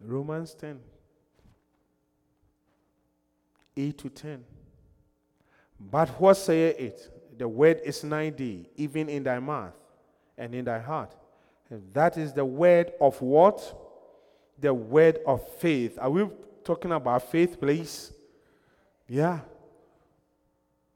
Romans 0.00 0.52
10. 0.54 0.78
8 3.76 3.98
to 3.98 4.08
10. 4.08 4.44
But 5.78 6.08
what 6.20 6.34
say 6.34 6.68
it? 6.68 7.12
The 7.36 7.46
word 7.46 7.80
is 7.84 8.02
nigh 8.02 8.30
thee, 8.30 8.68
even 8.76 9.08
in 9.08 9.22
thy 9.22 9.38
mouth 9.38 9.74
and 10.38 10.54
in 10.54 10.64
thy 10.64 10.78
heart. 10.78 11.14
And 11.68 11.82
that 11.92 12.16
is 12.16 12.32
the 12.32 12.44
word 12.44 12.92
of 13.00 13.20
what? 13.20 13.82
The 14.58 14.72
word 14.72 15.20
of 15.26 15.46
faith. 15.58 15.98
Are 16.00 16.08
we 16.08 16.28
talking 16.64 16.92
about 16.92 17.30
faith, 17.30 17.60
please? 17.60 18.12
Yeah. 19.08 19.40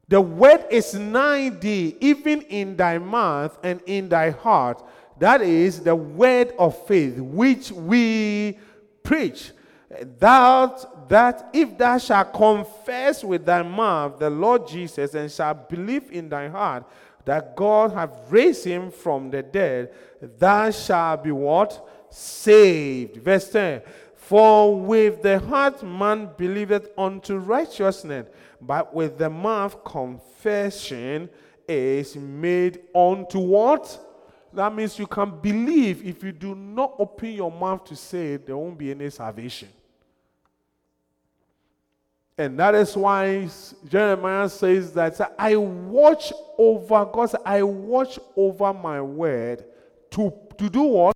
The 0.07 0.19
word 0.19 0.65
is 0.69 0.93
nigh 0.93 1.49
thee, 1.49 1.95
even 1.99 2.41
in 2.41 2.75
thy 2.75 2.97
mouth 2.97 3.57
and 3.63 3.81
in 3.85 4.09
thy 4.09 4.31
heart. 4.31 4.83
That 5.19 5.41
is 5.41 5.81
the 5.81 5.95
word 5.95 6.53
of 6.57 6.85
faith 6.87 7.19
which 7.19 7.71
we 7.71 8.57
preach 9.03 9.51
that, 10.19 11.09
that 11.09 11.49
if 11.53 11.77
thou 11.77 11.97
shalt 11.97 12.33
confess 12.33 13.23
with 13.23 13.45
thy 13.45 13.61
mouth 13.61 14.19
the 14.19 14.29
Lord 14.29 14.67
Jesus 14.67 15.13
and 15.13 15.29
shalt 15.29 15.69
believe 15.69 16.11
in 16.11 16.29
thy 16.29 16.47
heart 16.47 16.85
that 17.25 17.55
God 17.55 17.91
hath 17.91 18.11
raised 18.29 18.65
him 18.65 18.89
from 18.89 19.29
the 19.29 19.43
dead, 19.43 19.93
thou 20.39 20.71
shalt 20.71 21.23
be 21.23 21.31
what? 21.31 21.87
Saved. 22.09 23.17
Verse 23.17 23.49
10. 23.49 23.81
For 24.15 24.79
with 24.79 25.21
the 25.21 25.39
heart 25.39 25.83
man 25.83 26.29
believeth 26.37 26.89
unto 26.97 27.35
righteousness, 27.35 28.27
but 28.61 28.93
with 28.93 29.17
the 29.17 29.29
mouth 29.29 29.83
confession 29.83 31.29
is 31.67 32.15
made 32.15 32.79
unto 32.95 33.39
what? 33.39 34.07
That 34.53 34.73
means 34.73 34.97
you 34.97 35.07
can 35.07 35.39
believe. 35.39 36.05
If 36.05 36.23
you 36.23 36.31
do 36.31 36.55
not 36.55 36.95
open 36.97 37.33
your 37.33 37.51
mouth 37.51 37.83
to 37.85 37.95
say 37.95 38.33
it, 38.33 38.45
there 38.45 38.57
won't 38.57 38.77
be 38.77 38.91
any 38.91 39.09
salvation. 39.09 39.69
And 42.41 42.57
that 42.57 42.73
is 42.73 42.97
why 42.97 43.47
Jeremiah 43.87 44.49
says 44.49 44.93
that 44.93 45.35
I 45.37 45.55
watch 45.55 46.33
over, 46.57 47.05
God 47.05 47.35
I 47.45 47.61
watch 47.61 48.17
over 48.35 48.73
my 48.73 48.99
word 48.99 49.63
to, 50.09 50.33
to 50.57 50.67
do 50.67 50.81
what? 50.81 51.15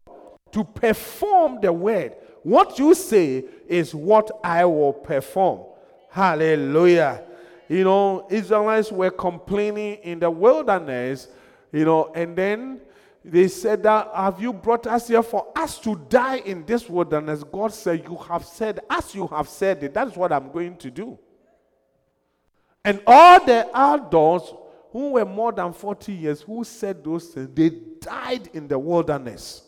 To 0.51 0.63
perform 0.63 1.61
the 1.61 1.73
word. 1.73 2.15
What 2.43 2.77
you 2.77 2.93
say 2.93 3.43
is 3.67 3.95
what 3.95 4.29
I 4.43 4.65
will 4.65 4.93
perform. 4.93 5.65
Hallelujah. 6.11 7.23
You 7.67 7.85
know, 7.85 8.27
Israelites 8.29 8.91
were 8.91 9.09
complaining 9.09 9.95
in 10.03 10.19
the 10.19 10.29
wilderness, 10.29 11.27
you 11.71 11.85
know, 11.85 12.11
and 12.13 12.35
then 12.35 12.81
they 13.27 13.47
said 13.47 13.81
that 13.83 14.11
have 14.13 14.39
you 14.39 14.53
brought 14.53 14.85
us 14.85 15.07
here 15.07 15.23
for 15.23 15.51
us 15.55 15.79
to 15.79 15.95
die 16.09 16.37
in 16.37 16.63
this 16.63 16.87
wilderness? 16.87 17.43
God 17.43 17.73
said, 17.73 18.03
You 18.07 18.17
have 18.17 18.45
said, 18.45 18.81
as 18.87 19.15
you 19.15 19.25
have 19.27 19.49
said 19.49 19.83
it, 19.83 19.95
that's 19.95 20.15
what 20.15 20.31
I'm 20.31 20.51
going 20.51 20.77
to 20.77 20.91
do. 20.91 21.17
And 22.83 23.01
all 23.07 23.43
the 23.43 23.67
adults 23.75 24.53
who 24.91 25.13
were 25.13 25.25
more 25.25 25.51
than 25.51 25.73
40 25.73 26.13
years 26.13 26.41
who 26.41 26.63
said 26.63 27.03
those 27.03 27.29
things, 27.29 27.49
they 27.53 27.69
died 27.99 28.51
in 28.53 28.67
the 28.67 28.77
wilderness. 28.77 29.63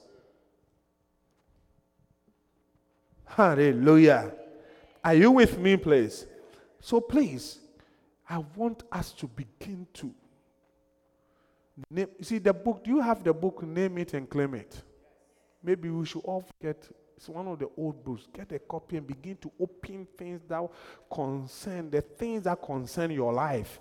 Hallelujah. 3.25 4.33
Are 5.03 5.15
you 5.15 5.31
with 5.31 5.57
me, 5.57 5.77
please? 5.77 6.27
So, 6.79 7.01
please, 7.01 7.57
I 8.29 8.37
want 8.55 8.83
us 8.91 9.11
to 9.13 9.27
begin 9.27 9.87
to 9.95 10.13
name. 11.89 12.07
You 12.17 12.25
see, 12.25 12.37
the 12.39 12.53
book, 12.53 12.83
do 12.83 12.91
you 12.91 13.01
have 13.01 13.23
the 13.23 13.33
book, 13.33 13.63
Name 13.63 13.97
It 13.99 14.13
and 14.13 14.29
Claim 14.29 14.55
It? 14.55 14.81
Maybe 15.63 15.89
we 15.89 16.05
should 16.05 16.23
all 16.23 16.45
get 16.61 16.89
it's 17.17 17.27
one 17.27 17.47
of 17.47 17.57
the 17.57 17.67
old 17.75 18.03
books. 18.05 18.27
Get 18.31 18.51
a 18.51 18.59
copy 18.59 18.97
and 18.97 19.07
begin 19.07 19.37
to 19.37 19.51
open 19.59 20.07
things 20.15 20.39
that 20.47 20.61
concern 21.11 21.89
the 21.89 22.01
things 22.01 22.43
that 22.43 22.61
concern 22.61 23.09
your 23.09 23.33
life 23.33 23.79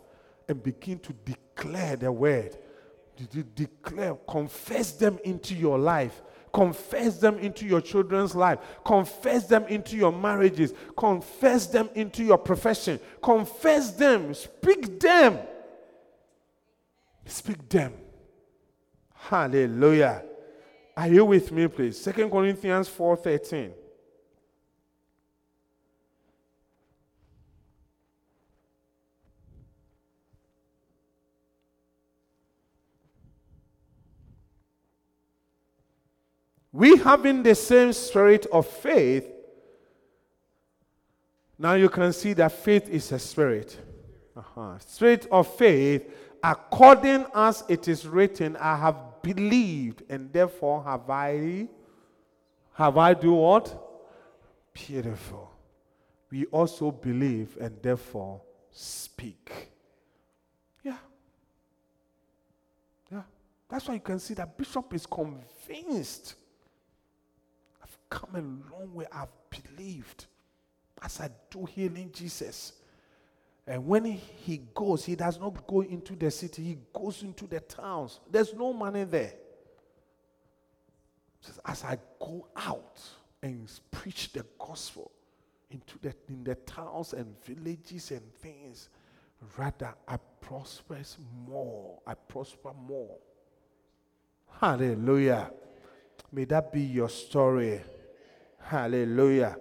and 0.48 0.62
begin 0.62 0.98
to 1.00 1.12
declare 1.12 1.96
the 1.96 2.10
word. 2.10 2.56
De- 3.14 3.42
declare, 3.42 4.14
confess 4.26 4.92
them 4.92 5.18
into 5.22 5.54
your 5.54 5.78
life. 5.78 6.22
Confess 6.50 7.18
them 7.18 7.38
into 7.38 7.66
your 7.66 7.82
children's 7.82 8.34
life. 8.34 8.58
Confess 8.86 9.46
them 9.46 9.66
into 9.66 9.98
your 9.98 10.12
marriages. 10.12 10.72
Confess 10.96 11.66
them 11.66 11.90
into 11.94 12.24
your 12.24 12.38
profession. 12.38 12.98
Confess 13.22 13.90
them. 13.90 14.32
Speak 14.32 14.98
them. 14.98 15.38
Speak 17.26 17.68
them. 17.68 17.92
Hallelujah. 19.14 20.22
Are 20.96 21.08
you 21.08 21.24
with 21.24 21.52
me, 21.52 21.66
please? 21.68 22.00
Second 22.00 22.30
Corinthians 22.30 22.88
4:13. 22.88 23.74
We 36.72 36.98
having 36.98 37.42
the 37.42 37.54
same 37.54 37.92
spirit 37.94 38.44
of 38.52 38.66
faith. 38.66 39.26
Now 41.58 41.72
you 41.72 41.88
can 41.88 42.12
see 42.12 42.34
that 42.34 42.52
faith 42.52 42.90
is 42.90 43.10
a 43.12 43.18
spirit. 43.18 43.78
Uh-huh. 44.36 44.78
Spirit 44.80 45.26
of 45.32 45.46
faith, 45.56 46.04
according 46.46 47.26
as 47.34 47.64
it 47.68 47.88
is 47.88 48.06
written, 48.06 48.56
I 48.56 48.76
have 48.76 48.96
believed, 49.20 50.02
and 50.08 50.32
therefore 50.32 50.82
have 50.84 51.10
I 51.10 51.68
have 52.74 52.96
I 52.96 53.14
do 53.14 53.32
what? 53.32 53.82
Beautiful. 54.72 55.50
We 56.30 56.44
also 56.46 56.90
believe 56.90 57.56
and 57.60 57.76
therefore 57.82 58.42
speak. 58.70 59.70
Yeah. 60.84 60.98
Yeah. 63.10 63.22
That's 63.68 63.88
why 63.88 63.94
you 63.94 64.00
can 64.00 64.18
see 64.18 64.34
that 64.34 64.56
Bishop 64.56 64.92
is 64.94 65.06
convinced. 65.06 66.34
I've 67.82 67.98
come 68.10 68.34
a 68.34 68.74
long 68.76 68.94
way. 68.94 69.06
I've 69.10 69.28
believed 69.50 70.26
as 71.02 71.20
I 71.20 71.30
do 71.50 71.64
healing 71.64 72.10
Jesus. 72.12 72.74
And 73.66 73.84
when 73.86 74.04
he 74.04 74.62
goes, 74.72 75.04
he 75.04 75.16
does 75.16 75.40
not 75.40 75.66
go 75.66 75.80
into 75.80 76.14
the 76.14 76.30
city, 76.30 76.62
he 76.62 76.78
goes 76.92 77.22
into 77.22 77.46
the 77.46 77.60
towns. 77.60 78.20
There's 78.30 78.54
no 78.54 78.72
money 78.72 79.04
there. 79.04 79.32
Says, 81.40 81.60
as 81.64 81.84
I 81.84 81.98
go 82.20 82.46
out 82.56 83.00
and 83.42 83.68
preach 83.90 84.32
the 84.32 84.44
gospel 84.58 85.10
into 85.70 85.98
the 86.00 86.14
in 86.28 86.44
the 86.44 86.54
towns 86.54 87.12
and 87.12 87.34
villages 87.44 88.12
and 88.12 88.22
things, 88.36 88.88
rather 89.56 89.94
I 90.06 90.16
prosper 90.40 90.98
more. 91.46 91.98
I 92.06 92.14
prosper 92.14 92.72
more. 92.86 93.16
Hallelujah. 94.60 95.50
May 96.32 96.44
that 96.44 96.72
be 96.72 96.82
your 96.82 97.08
story. 97.08 97.80
Hallelujah. 98.60 99.56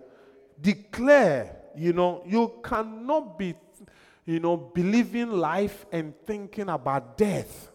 Declare, 0.62 1.56
you 1.76 1.94
know, 1.94 2.24
you 2.26 2.54
cannot 2.64 3.38
be 3.38 3.56
you 4.26 4.40
know, 4.40 4.58
believing 4.58 5.32
life 5.32 5.86
and 5.92 6.14
thinking 6.26 6.70
about 6.70 7.18
death. 7.18 7.72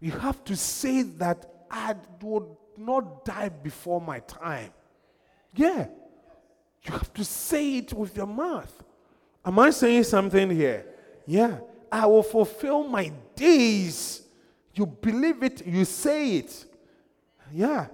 You 0.00 0.12
have 0.12 0.42
to 0.44 0.56
say 0.56 1.02
that 1.02 1.50
I 1.70 1.94
would 2.20 2.46
not 2.76 3.24
die 3.24 3.48
before 3.48 4.00
my 4.00 4.20
time. 4.20 4.70
Yeah. 5.54 5.86
You 6.82 6.92
have 6.92 7.12
to 7.14 7.24
say 7.24 7.78
it 7.78 7.92
with 7.92 8.16
your 8.16 8.26
mouth. 8.26 8.82
Am 9.44 9.58
I 9.58 9.70
saying 9.70 10.04
something 10.04 10.50
here? 10.50 10.86
Yeah. 11.26 11.58
I 11.90 12.06
will 12.06 12.22
fulfill 12.22 12.84
my 12.84 13.12
days. 13.34 14.22
You 14.74 14.86
believe 14.86 15.42
it, 15.42 15.66
you 15.66 15.84
say 15.84 16.36
it. 16.36 16.64
Yeah. 17.52 17.86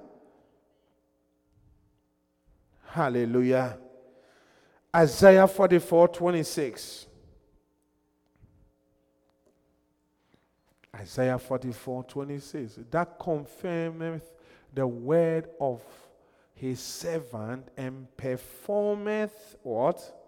Hallelujah. 2.86 3.78
Isaiah 4.95 5.49
44 5.49 6.09
26. 6.09 7.07
Isaiah 10.95 11.38
44 11.38 12.05
26. 12.05 12.78
That 12.90 13.18
confirmeth 13.18 14.30
the 14.74 14.86
word 14.86 15.49
of 15.61 15.80
his 16.55 16.80
servant 16.80 17.68
and 17.76 18.07
performeth 18.16 19.57
what? 19.62 20.18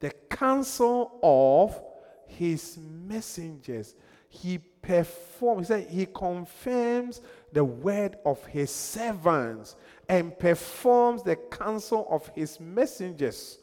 The 0.00 0.10
counsel 0.30 1.18
of 1.22 1.80
his 2.26 2.78
messengers. 2.78 3.94
He 4.34 4.56
performs, 4.56 5.68
he, 5.68 5.74
said, 5.74 5.86
he 5.90 6.06
confirms 6.06 7.20
the 7.52 7.62
word 7.62 8.16
of 8.24 8.44
his 8.46 8.70
servants 8.70 9.76
and 10.08 10.36
performs 10.38 11.22
the 11.22 11.36
counsel 11.36 12.06
of 12.10 12.26
his 12.34 12.58
messengers. 12.58 13.58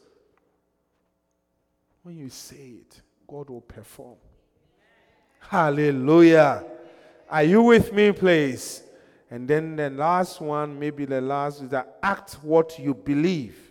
When 2.04 2.16
you 2.16 2.28
say 2.28 2.74
it, 2.82 3.02
God 3.26 3.50
will 3.50 3.62
perform. 3.62 4.16
Hallelujah. 5.40 6.64
Are 7.28 7.42
you 7.42 7.62
with 7.62 7.92
me, 7.92 8.12
please? 8.12 8.84
And 9.28 9.48
then 9.48 9.74
the 9.74 9.90
last 9.90 10.40
one, 10.40 10.78
maybe 10.78 11.04
the 11.04 11.20
last, 11.20 11.62
is 11.62 11.68
that 11.70 11.98
act 12.00 12.34
what 12.42 12.78
you 12.78 12.94
believe. 12.94 13.69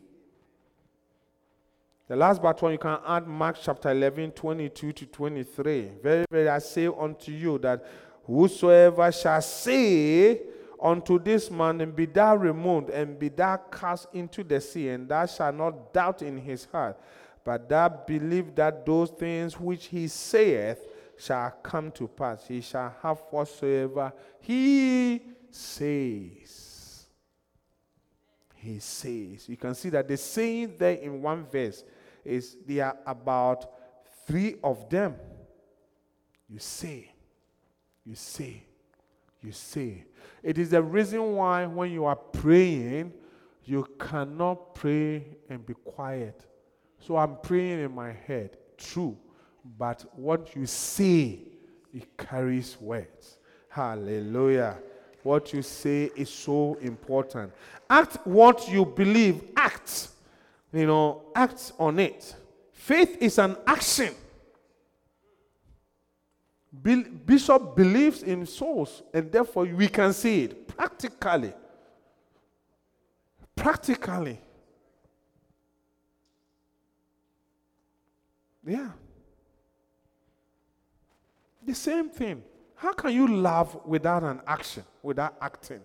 The 2.10 2.16
last 2.16 2.42
but 2.42 2.60
one, 2.60 2.72
you 2.72 2.80
can 2.80 2.98
add 3.06 3.28
Mark 3.28 3.58
chapter 3.62 3.92
11, 3.92 4.32
22 4.32 4.94
to 4.94 5.06
23. 5.06 5.92
Very, 6.02 6.26
very, 6.32 6.50
I 6.50 6.58
say 6.58 6.88
unto 6.88 7.32
you 7.32 7.60
that 7.60 7.86
whosoever 8.26 9.12
shall 9.12 9.40
say 9.44 10.42
unto 10.82 11.20
this 11.20 11.52
man, 11.52 11.80
and 11.82 11.96
be 11.96 12.08
thou 12.08 12.36
removed, 12.36 12.90
and 12.90 13.20
be 13.20 13.30
thou 13.30 13.58
cast 13.58 14.08
into 14.12 14.44
the 14.44 14.60
sea, 14.60 14.90
and 14.90 15.08
thou 15.08 15.28
shalt 15.28 15.54
not 15.54 15.94
doubt 15.94 16.24
in 16.24 16.40
his 16.40 16.66
heart, 16.66 17.00
but 17.44 17.70
thou 17.70 17.88
believe 17.88 18.56
that 18.56 18.88
those 18.88 19.12
things 19.12 19.60
which 19.60 19.86
he 19.86 20.08
saith 20.08 20.80
shall 21.16 21.52
come 21.62 21.92
to 21.92 22.08
pass. 22.08 22.48
He 22.48 22.62
shall 22.62 22.92
have 23.04 23.20
whatsoever 23.30 24.12
he 24.40 25.22
says. 25.52 27.06
He 28.56 28.80
says. 28.80 29.48
You 29.48 29.58
can 29.58 29.76
see 29.76 29.90
that 29.90 30.08
the 30.08 30.18
saying 30.18 30.74
there 30.80 30.96
in 30.96 31.22
one 31.22 31.46
verse 31.46 31.84
is 32.30 32.58
there 32.66 32.86
are 32.86 32.98
about 33.06 33.70
three 34.28 34.56
of 34.64 34.90
them. 34.90 35.16
You 36.48 36.60
say, 36.60 37.12
you 38.06 38.16
say, 38.16 38.64
you 39.42 39.52
say. 39.52 40.06
It 40.44 40.58
is 40.58 40.70
the 40.70 40.82
reason 40.82 41.36
why 41.36 41.66
when 41.66 41.92
you 41.92 42.06
are 42.06 42.16
praying, 42.16 43.14
you 43.66 43.88
cannot 44.00 44.76
pray 44.76 45.26
and 45.50 45.66
be 45.66 45.74
quiet. 45.74 46.46
So 47.00 47.18
I'm 47.18 47.38
praying 47.42 47.80
in 47.84 47.94
my 47.94 48.12
head, 48.12 48.58
true, 48.78 49.18
but 49.78 50.06
what 50.16 50.56
you 50.56 50.66
say, 50.66 51.40
it 51.94 52.18
carries 52.18 52.80
words. 52.80 53.38
Hallelujah. 53.70 54.78
What 55.24 55.54
you 55.54 55.62
say 55.62 56.12
is 56.16 56.30
so 56.30 56.78
important. 56.82 57.52
Act 57.90 58.26
what 58.26 58.70
you 58.70 58.86
believe. 58.86 59.44
Act 59.56 60.10
you 60.72 60.86
know, 60.86 61.24
acts 61.36 61.74
on 61.80 62.00
it. 62.00 62.36
Faith 62.72 63.18
is 63.20 63.38
an 63.38 63.58
action. 63.66 64.14
Bishop 67.26 67.76
believes 67.76 68.24
in 68.24 68.46
souls, 68.46 69.02
and 69.14 69.32
therefore 69.32 69.66
we 69.66 69.88
can 69.88 70.14
see 70.14 70.44
it 70.44 70.68
practically. 70.68 71.54
Practically. 73.56 74.40
Yeah. 78.66 78.90
The 81.66 81.74
same 81.74 82.10
thing. 82.10 82.44
How 82.76 82.94
can 82.94 83.12
you 83.12 83.28
love 83.28 83.78
without 83.86 84.24
an 84.24 84.42
action, 84.48 84.84
without 85.02 85.36
acting? 85.42 85.82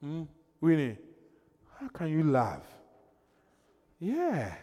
Hmm? 0.00 0.22
Winnie? 0.60 0.98
How 1.82 1.88
can 1.88 2.08
you 2.08 2.22
love? 2.22 2.62
Yeah. 3.98 4.54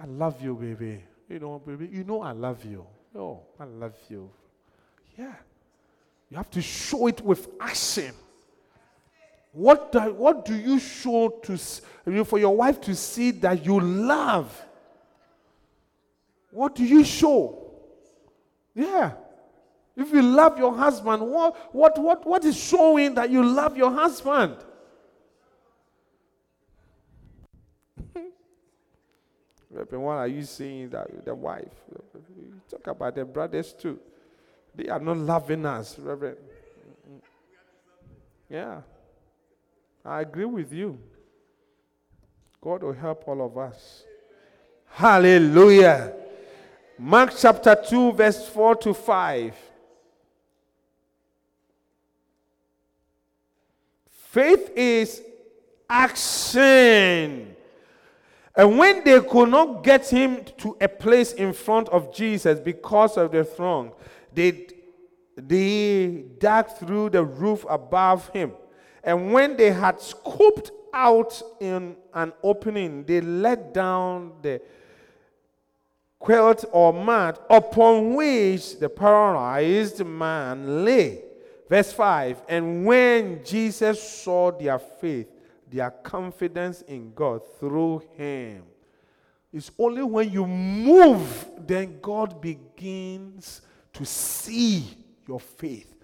I 0.00 0.06
love 0.06 0.40
you, 0.40 0.54
baby. 0.54 1.02
You 1.28 1.40
know, 1.40 1.58
baby, 1.58 1.88
you 1.92 2.04
know 2.04 2.22
I 2.22 2.30
love 2.30 2.64
you. 2.64 2.86
Oh, 3.16 3.40
I 3.58 3.64
love 3.64 3.96
you. 4.08 4.30
Yeah. 5.18 5.34
You 6.30 6.36
have 6.36 6.50
to 6.52 6.62
show 6.62 7.08
it 7.08 7.20
with 7.20 7.48
action. 7.60 8.12
What 9.52 9.90
do, 9.90 9.98
what 10.14 10.44
do 10.44 10.54
you 10.54 10.78
show 10.78 11.30
to 11.30 11.58
I 12.06 12.10
mean, 12.10 12.24
for 12.24 12.38
your 12.38 12.54
wife 12.54 12.80
to 12.82 12.94
see 12.94 13.32
that 13.32 13.64
you 13.64 13.80
love? 13.80 14.64
What 16.52 16.76
do 16.76 16.84
you 16.84 17.02
show? 17.02 17.72
Yeah. 18.72 19.12
If 19.96 20.12
you 20.12 20.22
love 20.22 20.58
your 20.58 20.76
husband, 20.76 21.22
what, 21.22 21.74
what, 21.74 21.98
what, 21.98 22.24
what 22.24 22.44
is 22.44 22.56
showing 22.56 23.14
that 23.14 23.30
you 23.30 23.44
love 23.44 23.76
your 23.76 23.90
husband? 23.90 24.58
What 29.90 30.16
are 30.16 30.28
you 30.28 30.42
saying 30.42 30.90
that 30.90 31.24
the 31.24 31.34
wife? 31.34 31.68
Talk 32.70 32.86
about 32.86 33.14
the 33.14 33.24
brothers 33.24 33.72
too. 33.72 33.98
They 34.74 34.88
are 34.88 35.00
not 35.00 35.16
loving 35.16 35.64
us, 35.66 35.98
Reverend. 35.98 36.36
Yeah. 38.48 38.80
I 40.04 40.20
agree 40.22 40.44
with 40.44 40.72
you. 40.72 40.98
God 42.60 42.82
will 42.82 42.92
help 42.92 43.24
all 43.26 43.44
of 43.44 43.56
us. 43.56 44.04
Hallelujah. 44.90 46.14
Mark 46.98 47.32
chapter 47.36 47.76
2, 47.88 48.12
verse 48.12 48.48
4 48.48 48.76
to 48.76 48.94
5. 48.94 49.54
Faith 54.08 54.72
is 54.76 55.22
action. 55.88 57.54
And 58.58 58.76
when 58.76 59.04
they 59.04 59.20
could 59.20 59.50
not 59.50 59.84
get 59.84 60.08
him 60.08 60.44
to 60.58 60.76
a 60.80 60.88
place 60.88 61.32
in 61.32 61.52
front 61.52 61.88
of 61.90 62.12
Jesus 62.12 62.58
because 62.58 63.16
of 63.16 63.30
the 63.30 63.44
throng, 63.44 63.92
they, 64.34 64.66
they 65.36 66.24
dug 66.38 66.76
through 66.76 67.10
the 67.10 67.22
roof 67.24 67.64
above 67.70 68.28
him. 68.30 68.50
And 69.04 69.32
when 69.32 69.56
they 69.56 69.70
had 69.70 70.00
scooped 70.00 70.72
out 70.92 71.40
in 71.60 71.94
an 72.12 72.32
opening, 72.42 73.04
they 73.04 73.20
let 73.20 73.72
down 73.72 74.32
the 74.42 74.60
quilt 76.18 76.64
or 76.72 76.92
mat 76.92 77.40
upon 77.48 78.14
which 78.14 78.80
the 78.80 78.88
paralyzed 78.88 80.04
man 80.04 80.84
lay. 80.84 81.22
Verse 81.68 81.92
5 81.92 82.42
And 82.48 82.84
when 82.84 83.44
Jesus 83.44 84.02
saw 84.02 84.50
their 84.50 84.80
faith, 84.80 85.28
their 85.70 85.90
confidence 85.90 86.82
in 86.82 87.12
God 87.14 87.42
through 87.58 88.02
him, 88.16 88.64
it's 89.52 89.70
only 89.78 90.02
when 90.02 90.30
you 90.30 90.46
move, 90.46 91.50
then 91.58 91.98
God 92.00 92.40
begins 92.40 93.62
to 93.92 94.04
see 94.04 94.84
your 95.26 95.40
faith. 95.40 95.94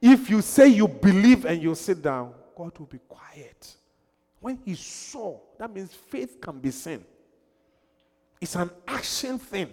If 0.00 0.30
you 0.30 0.40
say 0.40 0.68
you 0.68 0.88
believe 0.88 1.44
and 1.44 1.62
you 1.62 1.74
sit 1.74 2.00
down, 2.00 2.32
God 2.56 2.78
will 2.78 2.86
be 2.86 3.00
quiet. 3.08 3.76
When 4.40 4.58
he 4.64 4.74
saw, 4.74 5.38
that 5.58 5.72
means 5.72 5.92
faith 5.92 6.40
can 6.40 6.58
be 6.60 6.70
seen. 6.70 7.04
It's 8.40 8.54
an 8.54 8.70
action 8.86 9.38
thing. 9.38 9.68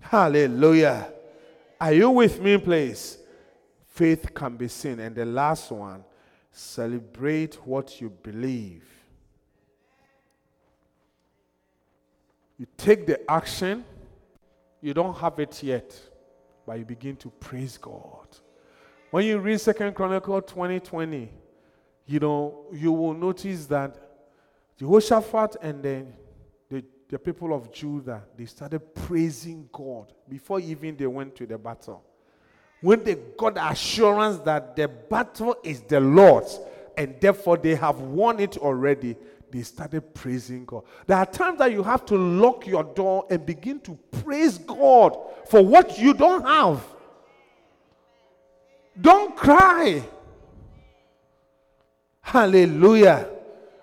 Hallelujah. 0.00 1.12
Are 1.80 1.92
you 1.92 2.10
with 2.10 2.40
me, 2.40 2.56
please? 2.58 3.18
Faith 3.86 4.34
can 4.34 4.56
be 4.56 4.68
seen. 4.68 4.98
And 4.98 5.14
the 5.14 5.26
last 5.26 5.70
one, 5.70 6.02
celebrate 6.52 7.54
what 7.66 8.00
you 8.00 8.10
believe. 8.10 8.84
You 12.58 12.66
take 12.76 13.06
the 13.06 13.30
action, 13.30 13.84
you 14.82 14.92
don't 14.92 15.16
have 15.16 15.38
it 15.38 15.62
yet, 15.62 15.98
but 16.66 16.78
you 16.78 16.84
begin 16.84 17.16
to 17.16 17.30
praise 17.30 17.78
God. 17.78 18.26
When 19.10 19.24
you 19.24 19.38
read 19.38 19.60
Second 19.60 19.94
Chronicle 19.94 20.40
2020, 20.42 21.30
you 22.06 22.20
know, 22.20 22.66
you 22.72 22.92
will 22.92 23.14
notice 23.14 23.66
that 23.66 23.96
Jehoshaphat 24.78 25.56
and 25.62 25.82
then 25.82 26.12
the, 26.68 26.84
the 27.08 27.18
people 27.18 27.54
of 27.54 27.72
Judah, 27.72 28.22
they 28.36 28.46
started 28.46 28.94
praising 28.94 29.68
God 29.72 30.12
before 30.28 30.60
even 30.60 30.96
they 30.96 31.06
went 31.06 31.34
to 31.36 31.46
the 31.46 31.58
battle. 31.58 32.04
When 32.80 33.04
they 33.04 33.16
got 33.36 33.56
assurance 33.58 34.38
that 34.40 34.74
the 34.76 34.88
battle 34.88 35.56
is 35.62 35.82
the 35.82 36.00
Lord's 36.00 36.58
and 36.96 37.20
therefore 37.20 37.56
they 37.58 37.74
have 37.74 38.00
won 38.00 38.40
it 38.40 38.56
already, 38.56 39.16
they 39.50 39.62
started 39.62 40.14
praising 40.14 40.64
God. 40.64 40.84
There 41.06 41.16
are 41.16 41.26
times 41.26 41.58
that 41.58 41.72
you 41.72 41.82
have 41.82 42.06
to 42.06 42.16
lock 42.16 42.66
your 42.66 42.84
door 42.84 43.26
and 43.30 43.44
begin 43.44 43.80
to 43.80 43.98
praise 44.22 44.58
God 44.58 45.16
for 45.48 45.62
what 45.64 45.98
you 45.98 46.14
don't 46.14 46.42
have. 46.42 46.82
Don't 48.98 49.36
cry. 49.36 50.02
Hallelujah. 52.20 53.28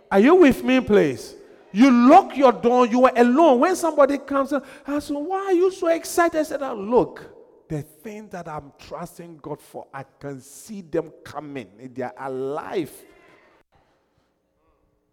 Are 0.09 0.19
you 0.19 0.35
with 0.35 0.63
me, 0.63 0.79
please? 0.79 1.35
You 1.73 1.91
lock 1.91 2.37
your 2.37 2.53
door, 2.53 2.87
you 2.87 3.05
are 3.05 3.13
alone. 3.15 3.59
When 3.59 3.75
somebody 3.75 4.17
comes 4.17 4.53
and 4.53 4.63
asks, 4.85 5.09
Why 5.09 5.37
are 5.45 5.53
you 5.53 5.69
so 5.71 5.87
excited? 5.87 6.39
I 6.39 6.43
said, 6.43 6.61
oh, 6.61 6.75
Look, 6.75 7.36
the 7.67 7.81
thing 7.81 8.29
that 8.29 8.47
I'm 8.47 8.71
trusting 8.77 9.37
God 9.37 9.61
for, 9.61 9.87
I 9.93 10.03
can 10.19 10.41
see 10.41 10.81
them 10.81 11.11
coming. 11.23 11.91
They 11.93 12.03
are 12.03 12.13
alive. 12.17 12.91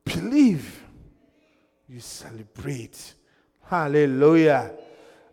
Believe. 0.05 0.83
You 1.89 2.01
celebrate. 2.01 3.15
Hallelujah. 3.63 4.73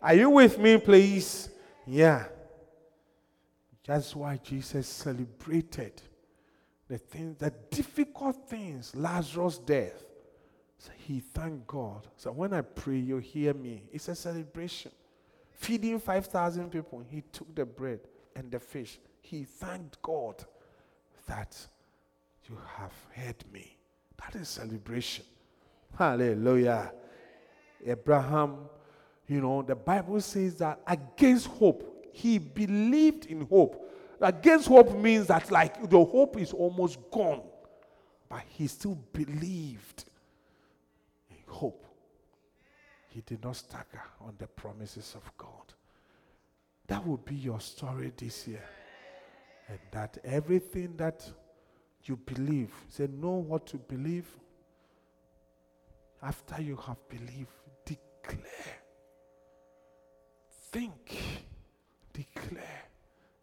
Are 0.02 0.14
you 0.14 0.30
with 0.30 0.58
me, 0.58 0.78
please? 0.78 1.48
Yeah. 1.86 2.24
That's 3.86 4.14
why 4.14 4.38
Jesus 4.42 4.86
celebrated 4.86 6.00
the 6.88 6.98
things, 6.98 7.38
the 7.38 7.52
difficult 7.70 8.48
things, 8.48 8.94
Lazarus' 8.94 9.58
death. 9.58 10.04
So 10.78 10.90
he 10.96 11.20
thanked 11.20 11.66
God. 11.66 12.06
So 12.16 12.32
when 12.32 12.52
I 12.52 12.60
pray, 12.60 12.98
you 12.98 13.18
hear 13.18 13.54
me. 13.54 13.84
It's 13.92 14.08
a 14.08 14.14
celebration. 14.14 14.92
Feeding 15.62 16.00
5,000 16.00 16.70
people, 16.72 17.04
he 17.08 17.22
took 17.30 17.54
the 17.54 17.64
bread 17.64 18.00
and 18.34 18.50
the 18.50 18.58
fish. 18.58 18.98
He 19.20 19.44
thanked 19.44 20.02
God 20.02 20.44
that 21.28 21.56
you 22.48 22.58
have 22.78 22.92
heard 23.14 23.44
me. 23.52 23.76
That 24.20 24.40
is 24.40 24.48
celebration. 24.48 25.24
Hallelujah. 25.96 26.92
Abraham, 27.86 28.56
you 29.28 29.40
know, 29.40 29.62
the 29.62 29.76
Bible 29.76 30.20
says 30.20 30.56
that 30.56 30.80
against 30.84 31.46
hope, 31.46 32.08
he 32.12 32.38
believed 32.38 33.26
in 33.26 33.46
hope. 33.46 33.88
Against 34.20 34.66
hope 34.66 34.92
means 34.98 35.28
that, 35.28 35.48
like, 35.52 35.88
the 35.88 36.04
hope 36.04 36.40
is 36.40 36.52
almost 36.52 36.98
gone, 37.12 37.42
but 38.28 38.42
he 38.48 38.66
still 38.66 38.98
believed 39.12 40.06
in 41.30 41.36
hope. 41.46 41.86
He 43.12 43.20
did 43.20 43.44
not 43.44 43.56
stagger 43.56 44.02
on 44.22 44.34
the 44.38 44.46
promises 44.46 45.14
of 45.14 45.36
God. 45.36 45.74
That 46.86 47.06
will 47.06 47.18
be 47.18 47.34
your 47.34 47.60
story 47.60 48.10
this 48.16 48.48
year. 48.48 48.64
And 49.68 49.78
that 49.90 50.16
everything 50.24 50.94
that 50.96 51.30
you 52.04 52.16
believe, 52.16 52.70
say, 52.88 53.06
know 53.06 53.32
what 53.32 53.66
to 53.66 53.76
believe. 53.76 54.26
After 56.22 56.62
you 56.62 56.76
have 56.86 56.96
believed, 57.10 57.52
declare. 57.84 58.78
Think, 60.70 61.18
declare, 62.14 62.82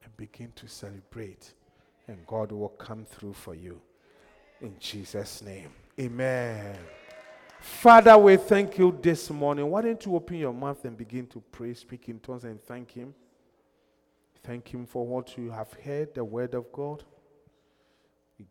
and 0.04 0.18
begin 0.18 0.52
to 0.56 0.68
celebrate. 0.68 1.54
And 2.08 2.26
God 2.26 2.52
will 2.52 2.70
come 2.70 3.06
through 3.06 3.34
for 3.34 3.54
you. 3.54 3.80
In 4.62 4.76
Jesus' 4.80 5.44
name. 5.44 5.70
Amen. 6.00 6.99
Father, 7.60 8.18
we 8.18 8.38
thank 8.38 8.78
you 8.78 8.97
this 9.01 9.30
morning. 9.30 9.70
Why 9.70 9.82
don't 9.82 10.05
you 10.05 10.16
open 10.16 10.38
your 10.38 10.53
mouth 10.53 10.84
and 10.86 10.97
begin 10.97 11.28
to 11.28 11.41
pray, 11.51 11.74
speak 11.74 12.07
in 12.10 12.20
tongues, 12.20 12.45
and 12.45 12.62
thank 12.62 12.91
Him? 12.91 13.14
Thank 14.43 14.74
Him 14.74 14.86
for 14.86 15.05
what 15.05 15.38
you 15.38 15.51
have 15.51 15.72
heard, 15.84 16.14
the 16.14 16.24
word 16.24 16.53
of 16.53 16.72
God. 16.72 17.03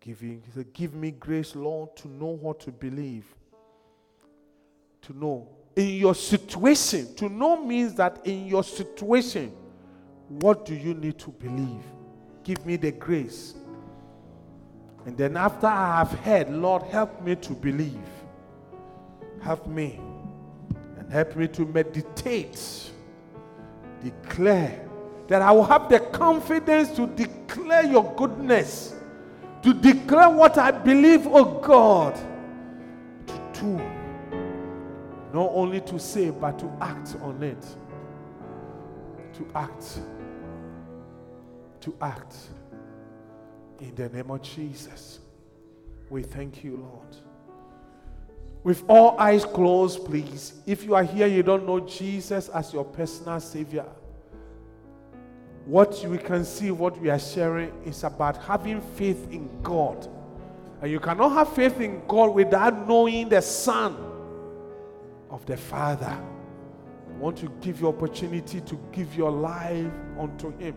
He 0.05 0.15
said, 0.55 0.73
give 0.75 0.93
me 0.93 1.11
grace, 1.13 1.57
Lord, 1.57 1.97
to 1.97 2.09
know 2.09 2.27
what 2.27 2.61
to 2.61 2.71
believe. 2.71 3.25
To 5.03 5.17
know. 5.17 5.49
In 5.75 5.89
your 5.95 6.15
situation, 6.15 7.15
to 7.15 7.31
know 7.31 7.65
means 7.65 7.95
that 7.95 8.21
in 8.25 8.47
your 8.47 8.63
situation, 8.63 9.51
what 10.29 10.67
do 10.67 10.75
you 10.75 10.93
need 10.93 11.19
to 11.21 11.31
believe? 11.31 11.83
Give 12.45 12.65
me 12.67 12.77
the 12.77 12.93
grace. 12.93 13.55
And 15.07 15.17
then 15.17 15.39
after 15.39 15.69
I 15.69 15.99
have 15.99 16.13
heard, 16.19 16.51
Lord, 16.51 16.83
help 16.83 17.23
me 17.23 17.37
to 17.37 17.53
believe. 17.55 17.97
Help 19.41 19.67
me. 19.67 20.01
And 20.99 21.11
help 21.13 21.37
me 21.37 21.49
to 21.49 21.65
meditate. 21.65 22.91
Declare 24.03 24.89
that 25.29 25.43
I 25.43 25.53
will 25.53 25.65
have 25.65 25.89
the 25.89 26.01
confidence 26.01 26.91
to 26.97 27.07
declare 27.07 27.85
your 27.85 28.15
goodness, 28.15 28.95
to 29.63 29.75
declare 29.75 30.31
what 30.31 30.57
I 30.57 30.71
believe, 30.71 31.27
oh 31.27 31.61
God, 31.61 32.15
to 33.27 33.61
do. 33.61 33.77
Not 35.35 35.51
only 35.53 35.81
to 35.83 35.99
say, 35.99 36.31
but 36.31 36.59
to 36.61 36.73
act 36.81 37.17
on 37.21 37.43
it. 37.43 37.63
To 39.35 39.47
act. 39.55 40.01
to 41.81 41.95
act. 42.01 42.35
In 43.81 43.95
the 43.95 44.09
name 44.09 44.31
of 44.31 44.43
Jesus, 44.43 45.21
we 46.11 46.23
thank 46.23 46.65
you, 46.65 46.77
Lord. 46.77 47.28
With 48.69 48.85
all 48.87 49.19
eyes 49.19 49.47
closed, 49.47 50.05
please. 50.05 50.53
If 50.67 50.85
you 50.85 50.95
are 50.95 51.03
here, 51.03 51.27
you 51.27 51.43
don't 51.43 51.65
know 51.65 51.81
Jesus 51.81 52.51
as 52.51 52.71
your 52.71 52.85
personal 52.85 53.41
Savior. 53.41 53.87
What 55.65 56.05
we 56.05 56.19
can 56.19 56.45
see, 56.45 56.71
what 56.71 57.01
we 57.01 57.09
are 57.09 57.19
sharing, 57.19 57.73
is 57.87 58.05
about 58.05 58.37
having 58.45 58.83
faith 58.83 59.27
in 59.33 59.49
God. 59.63 60.07
And 60.83 60.91
you 60.91 61.01
cannot 61.01 61.31
have 61.31 61.55
faith 61.55 61.81
in 61.81 62.03
God 62.07 62.35
without 62.35 62.87
knowing 62.87 63.31
the 63.31 63.41
Son 63.41 63.97
of 65.31 65.47
the 65.47 65.57
Father. 65.57 66.15
I 67.09 67.13
want 67.19 67.39
to 67.39 67.51
give 67.63 67.81
you 67.81 67.89
opportunity 67.89 68.61
to 68.61 68.79
give 68.93 69.15
your 69.15 69.31
life 69.31 69.91
unto 70.19 70.55
Him. 70.59 70.77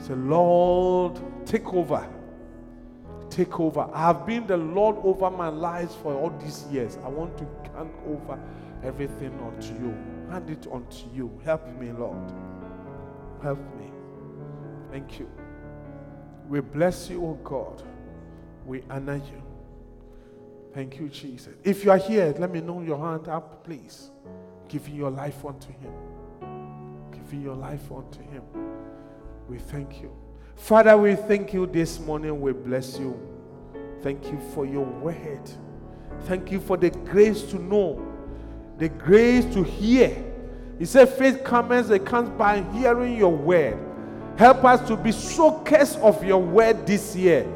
Say, 0.00 0.14
Lord, 0.14 1.20
take 1.46 1.72
over. 1.72 2.04
Take 3.38 3.60
over. 3.60 3.88
I 3.94 4.08
have 4.08 4.26
been 4.26 4.48
the 4.48 4.56
Lord 4.56 4.96
over 5.04 5.30
my 5.30 5.46
life 5.46 5.92
for 6.02 6.12
all 6.12 6.30
these 6.40 6.66
years. 6.72 6.98
I 7.04 7.08
want 7.08 7.38
to 7.38 7.44
hand 7.72 7.92
over 8.04 8.36
everything 8.82 9.32
unto 9.38 9.74
you. 9.74 9.96
Hand 10.28 10.50
it 10.50 10.66
unto 10.66 11.04
you. 11.14 11.30
Help 11.44 11.64
me, 11.78 11.92
Lord. 11.92 12.32
Help 13.40 13.60
me. 13.78 13.92
Thank 14.90 15.20
you. 15.20 15.30
We 16.48 16.58
bless 16.58 17.10
you, 17.10 17.24
O 17.24 17.34
God. 17.44 17.80
We 18.66 18.82
honor 18.90 19.18
you. 19.18 19.42
Thank 20.74 20.98
you, 20.98 21.08
Jesus. 21.08 21.54
If 21.62 21.84
you 21.84 21.92
are 21.92 21.96
here, 21.96 22.34
let 22.40 22.50
me 22.50 22.60
know 22.60 22.80
your 22.80 22.98
hand 22.98 23.28
up, 23.28 23.62
please. 23.62 24.10
Giving 24.66 24.96
your 24.96 25.12
life 25.12 25.44
unto 25.44 25.68
Him. 25.68 25.92
Giving 27.12 27.42
your 27.42 27.54
life 27.54 27.88
unto 27.92 28.20
Him. 28.20 28.42
We 29.48 29.58
thank 29.58 30.02
you. 30.02 30.10
Father, 30.58 30.98
we 30.98 31.14
thank 31.14 31.54
you 31.54 31.66
this 31.66 31.98
morning. 32.00 32.40
We 32.40 32.52
bless 32.52 32.98
you. 32.98 33.18
Thank 34.02 34.26
you 34.26 34.38
for 34.52 34.66
your 34.66 34.84
word. 34.84 35.50
Thank 36.24 36.52
you 36.52 36.60
for 36.60 36.76
the 36.76 36.90
grace 36.90 37.42
to 37.44 37.58
know, 37.58 38.06
the 38.76 38.88
grace 38.88 39.44
to 39.54 39.62
hear. 39.62 40.14
He 40.78 40.84
said, 40.84 41.08
faith 41.08 41.42
comes, 41.42 41.90
it 41.90 42.04
comes 42.04 42.28
by 42.30 42.62
hearing 42.72 43.16
your 43.16 43.34
word. 43.34 43.78
Help 44.36 44.64
us 44.64 44.86
to 44.88 44.96
be 44.96 45.10
soakers 45.10 45.96
of 45.96 46.22
your 46.22 46.42
word 46.42 46.86
this 46.86 47.16
year. 47.16 47.46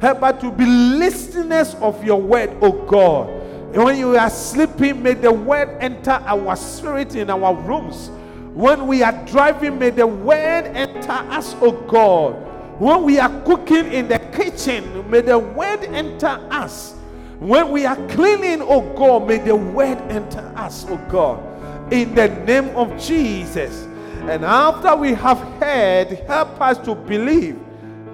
Help 0.00 0.22
us 0.22 0.40
to 0.40 0.50
be 0.50 0.64
listeners 0.64 1.74
of 1.74 2.02
your 2.04 2.20
word, 2.20 2.56
oh 2.62 2.72
God. 2.86 3.28
And 3.74 3.84
when 3.84 3.98
you 3.98 4.16
are 4.16 4.30
sleeping, 4.30 5.02
may 5.02 5.14
the 5.14 5.32
word 5.32 5.76
enter 5.80 6.10
our 6.10 6.56
spirit 6.56 7.16
in 7.16 7.28
our 7.28 7.54
rooms. 7.54 8.08
When 8.54 8.86
we 8.86 9.02
are 9.02 9.24
driving, 9.26 9.78
may 9.78 9.90
the 9.90 10.06
word 10.06 10.64
enter 10.74 11.12
us, 11.12 11.54
oh 11.60 11.72
God. 11.72 12.51
When 12.82 13.04
we 13.04 13.20
are 13.20 13.30
cooking 13.42 13.92
in 13.92 14.08
the 14.08 14.18
kitchen, 14.18 15.08
may 15.08 15.20
the 15.20 15.38
word 15.38 15.84
enter 15.84 16.44
us. 16.50 16.96
When 17.38 17.70
we 17.70 17.86
are 17.86 17.94
cleaning, 18.08 18.60
oh 18.60 18.80
God, 18.96 19.28
may 19.28 19.38
the 19.38 19.54
word 19.54 19.98
enter 20.10 20.40
us, 20.56 20.84
oh 20.88 20.96
God. 21.08 21.92
In 21.92 22.12
the 22.16 22.26
name 22.26 22.70
of 22.70 23.00
Jesus. 23.00 23.84
And 24.22 24.44
after 24.44 24.96
we 24.96 25.14
have 25.14 25.38
heard, 25.60 26.08
help 26.26 26.60
us 26.60 26.76
to 26.78 26.96
believe, 26.96 27.56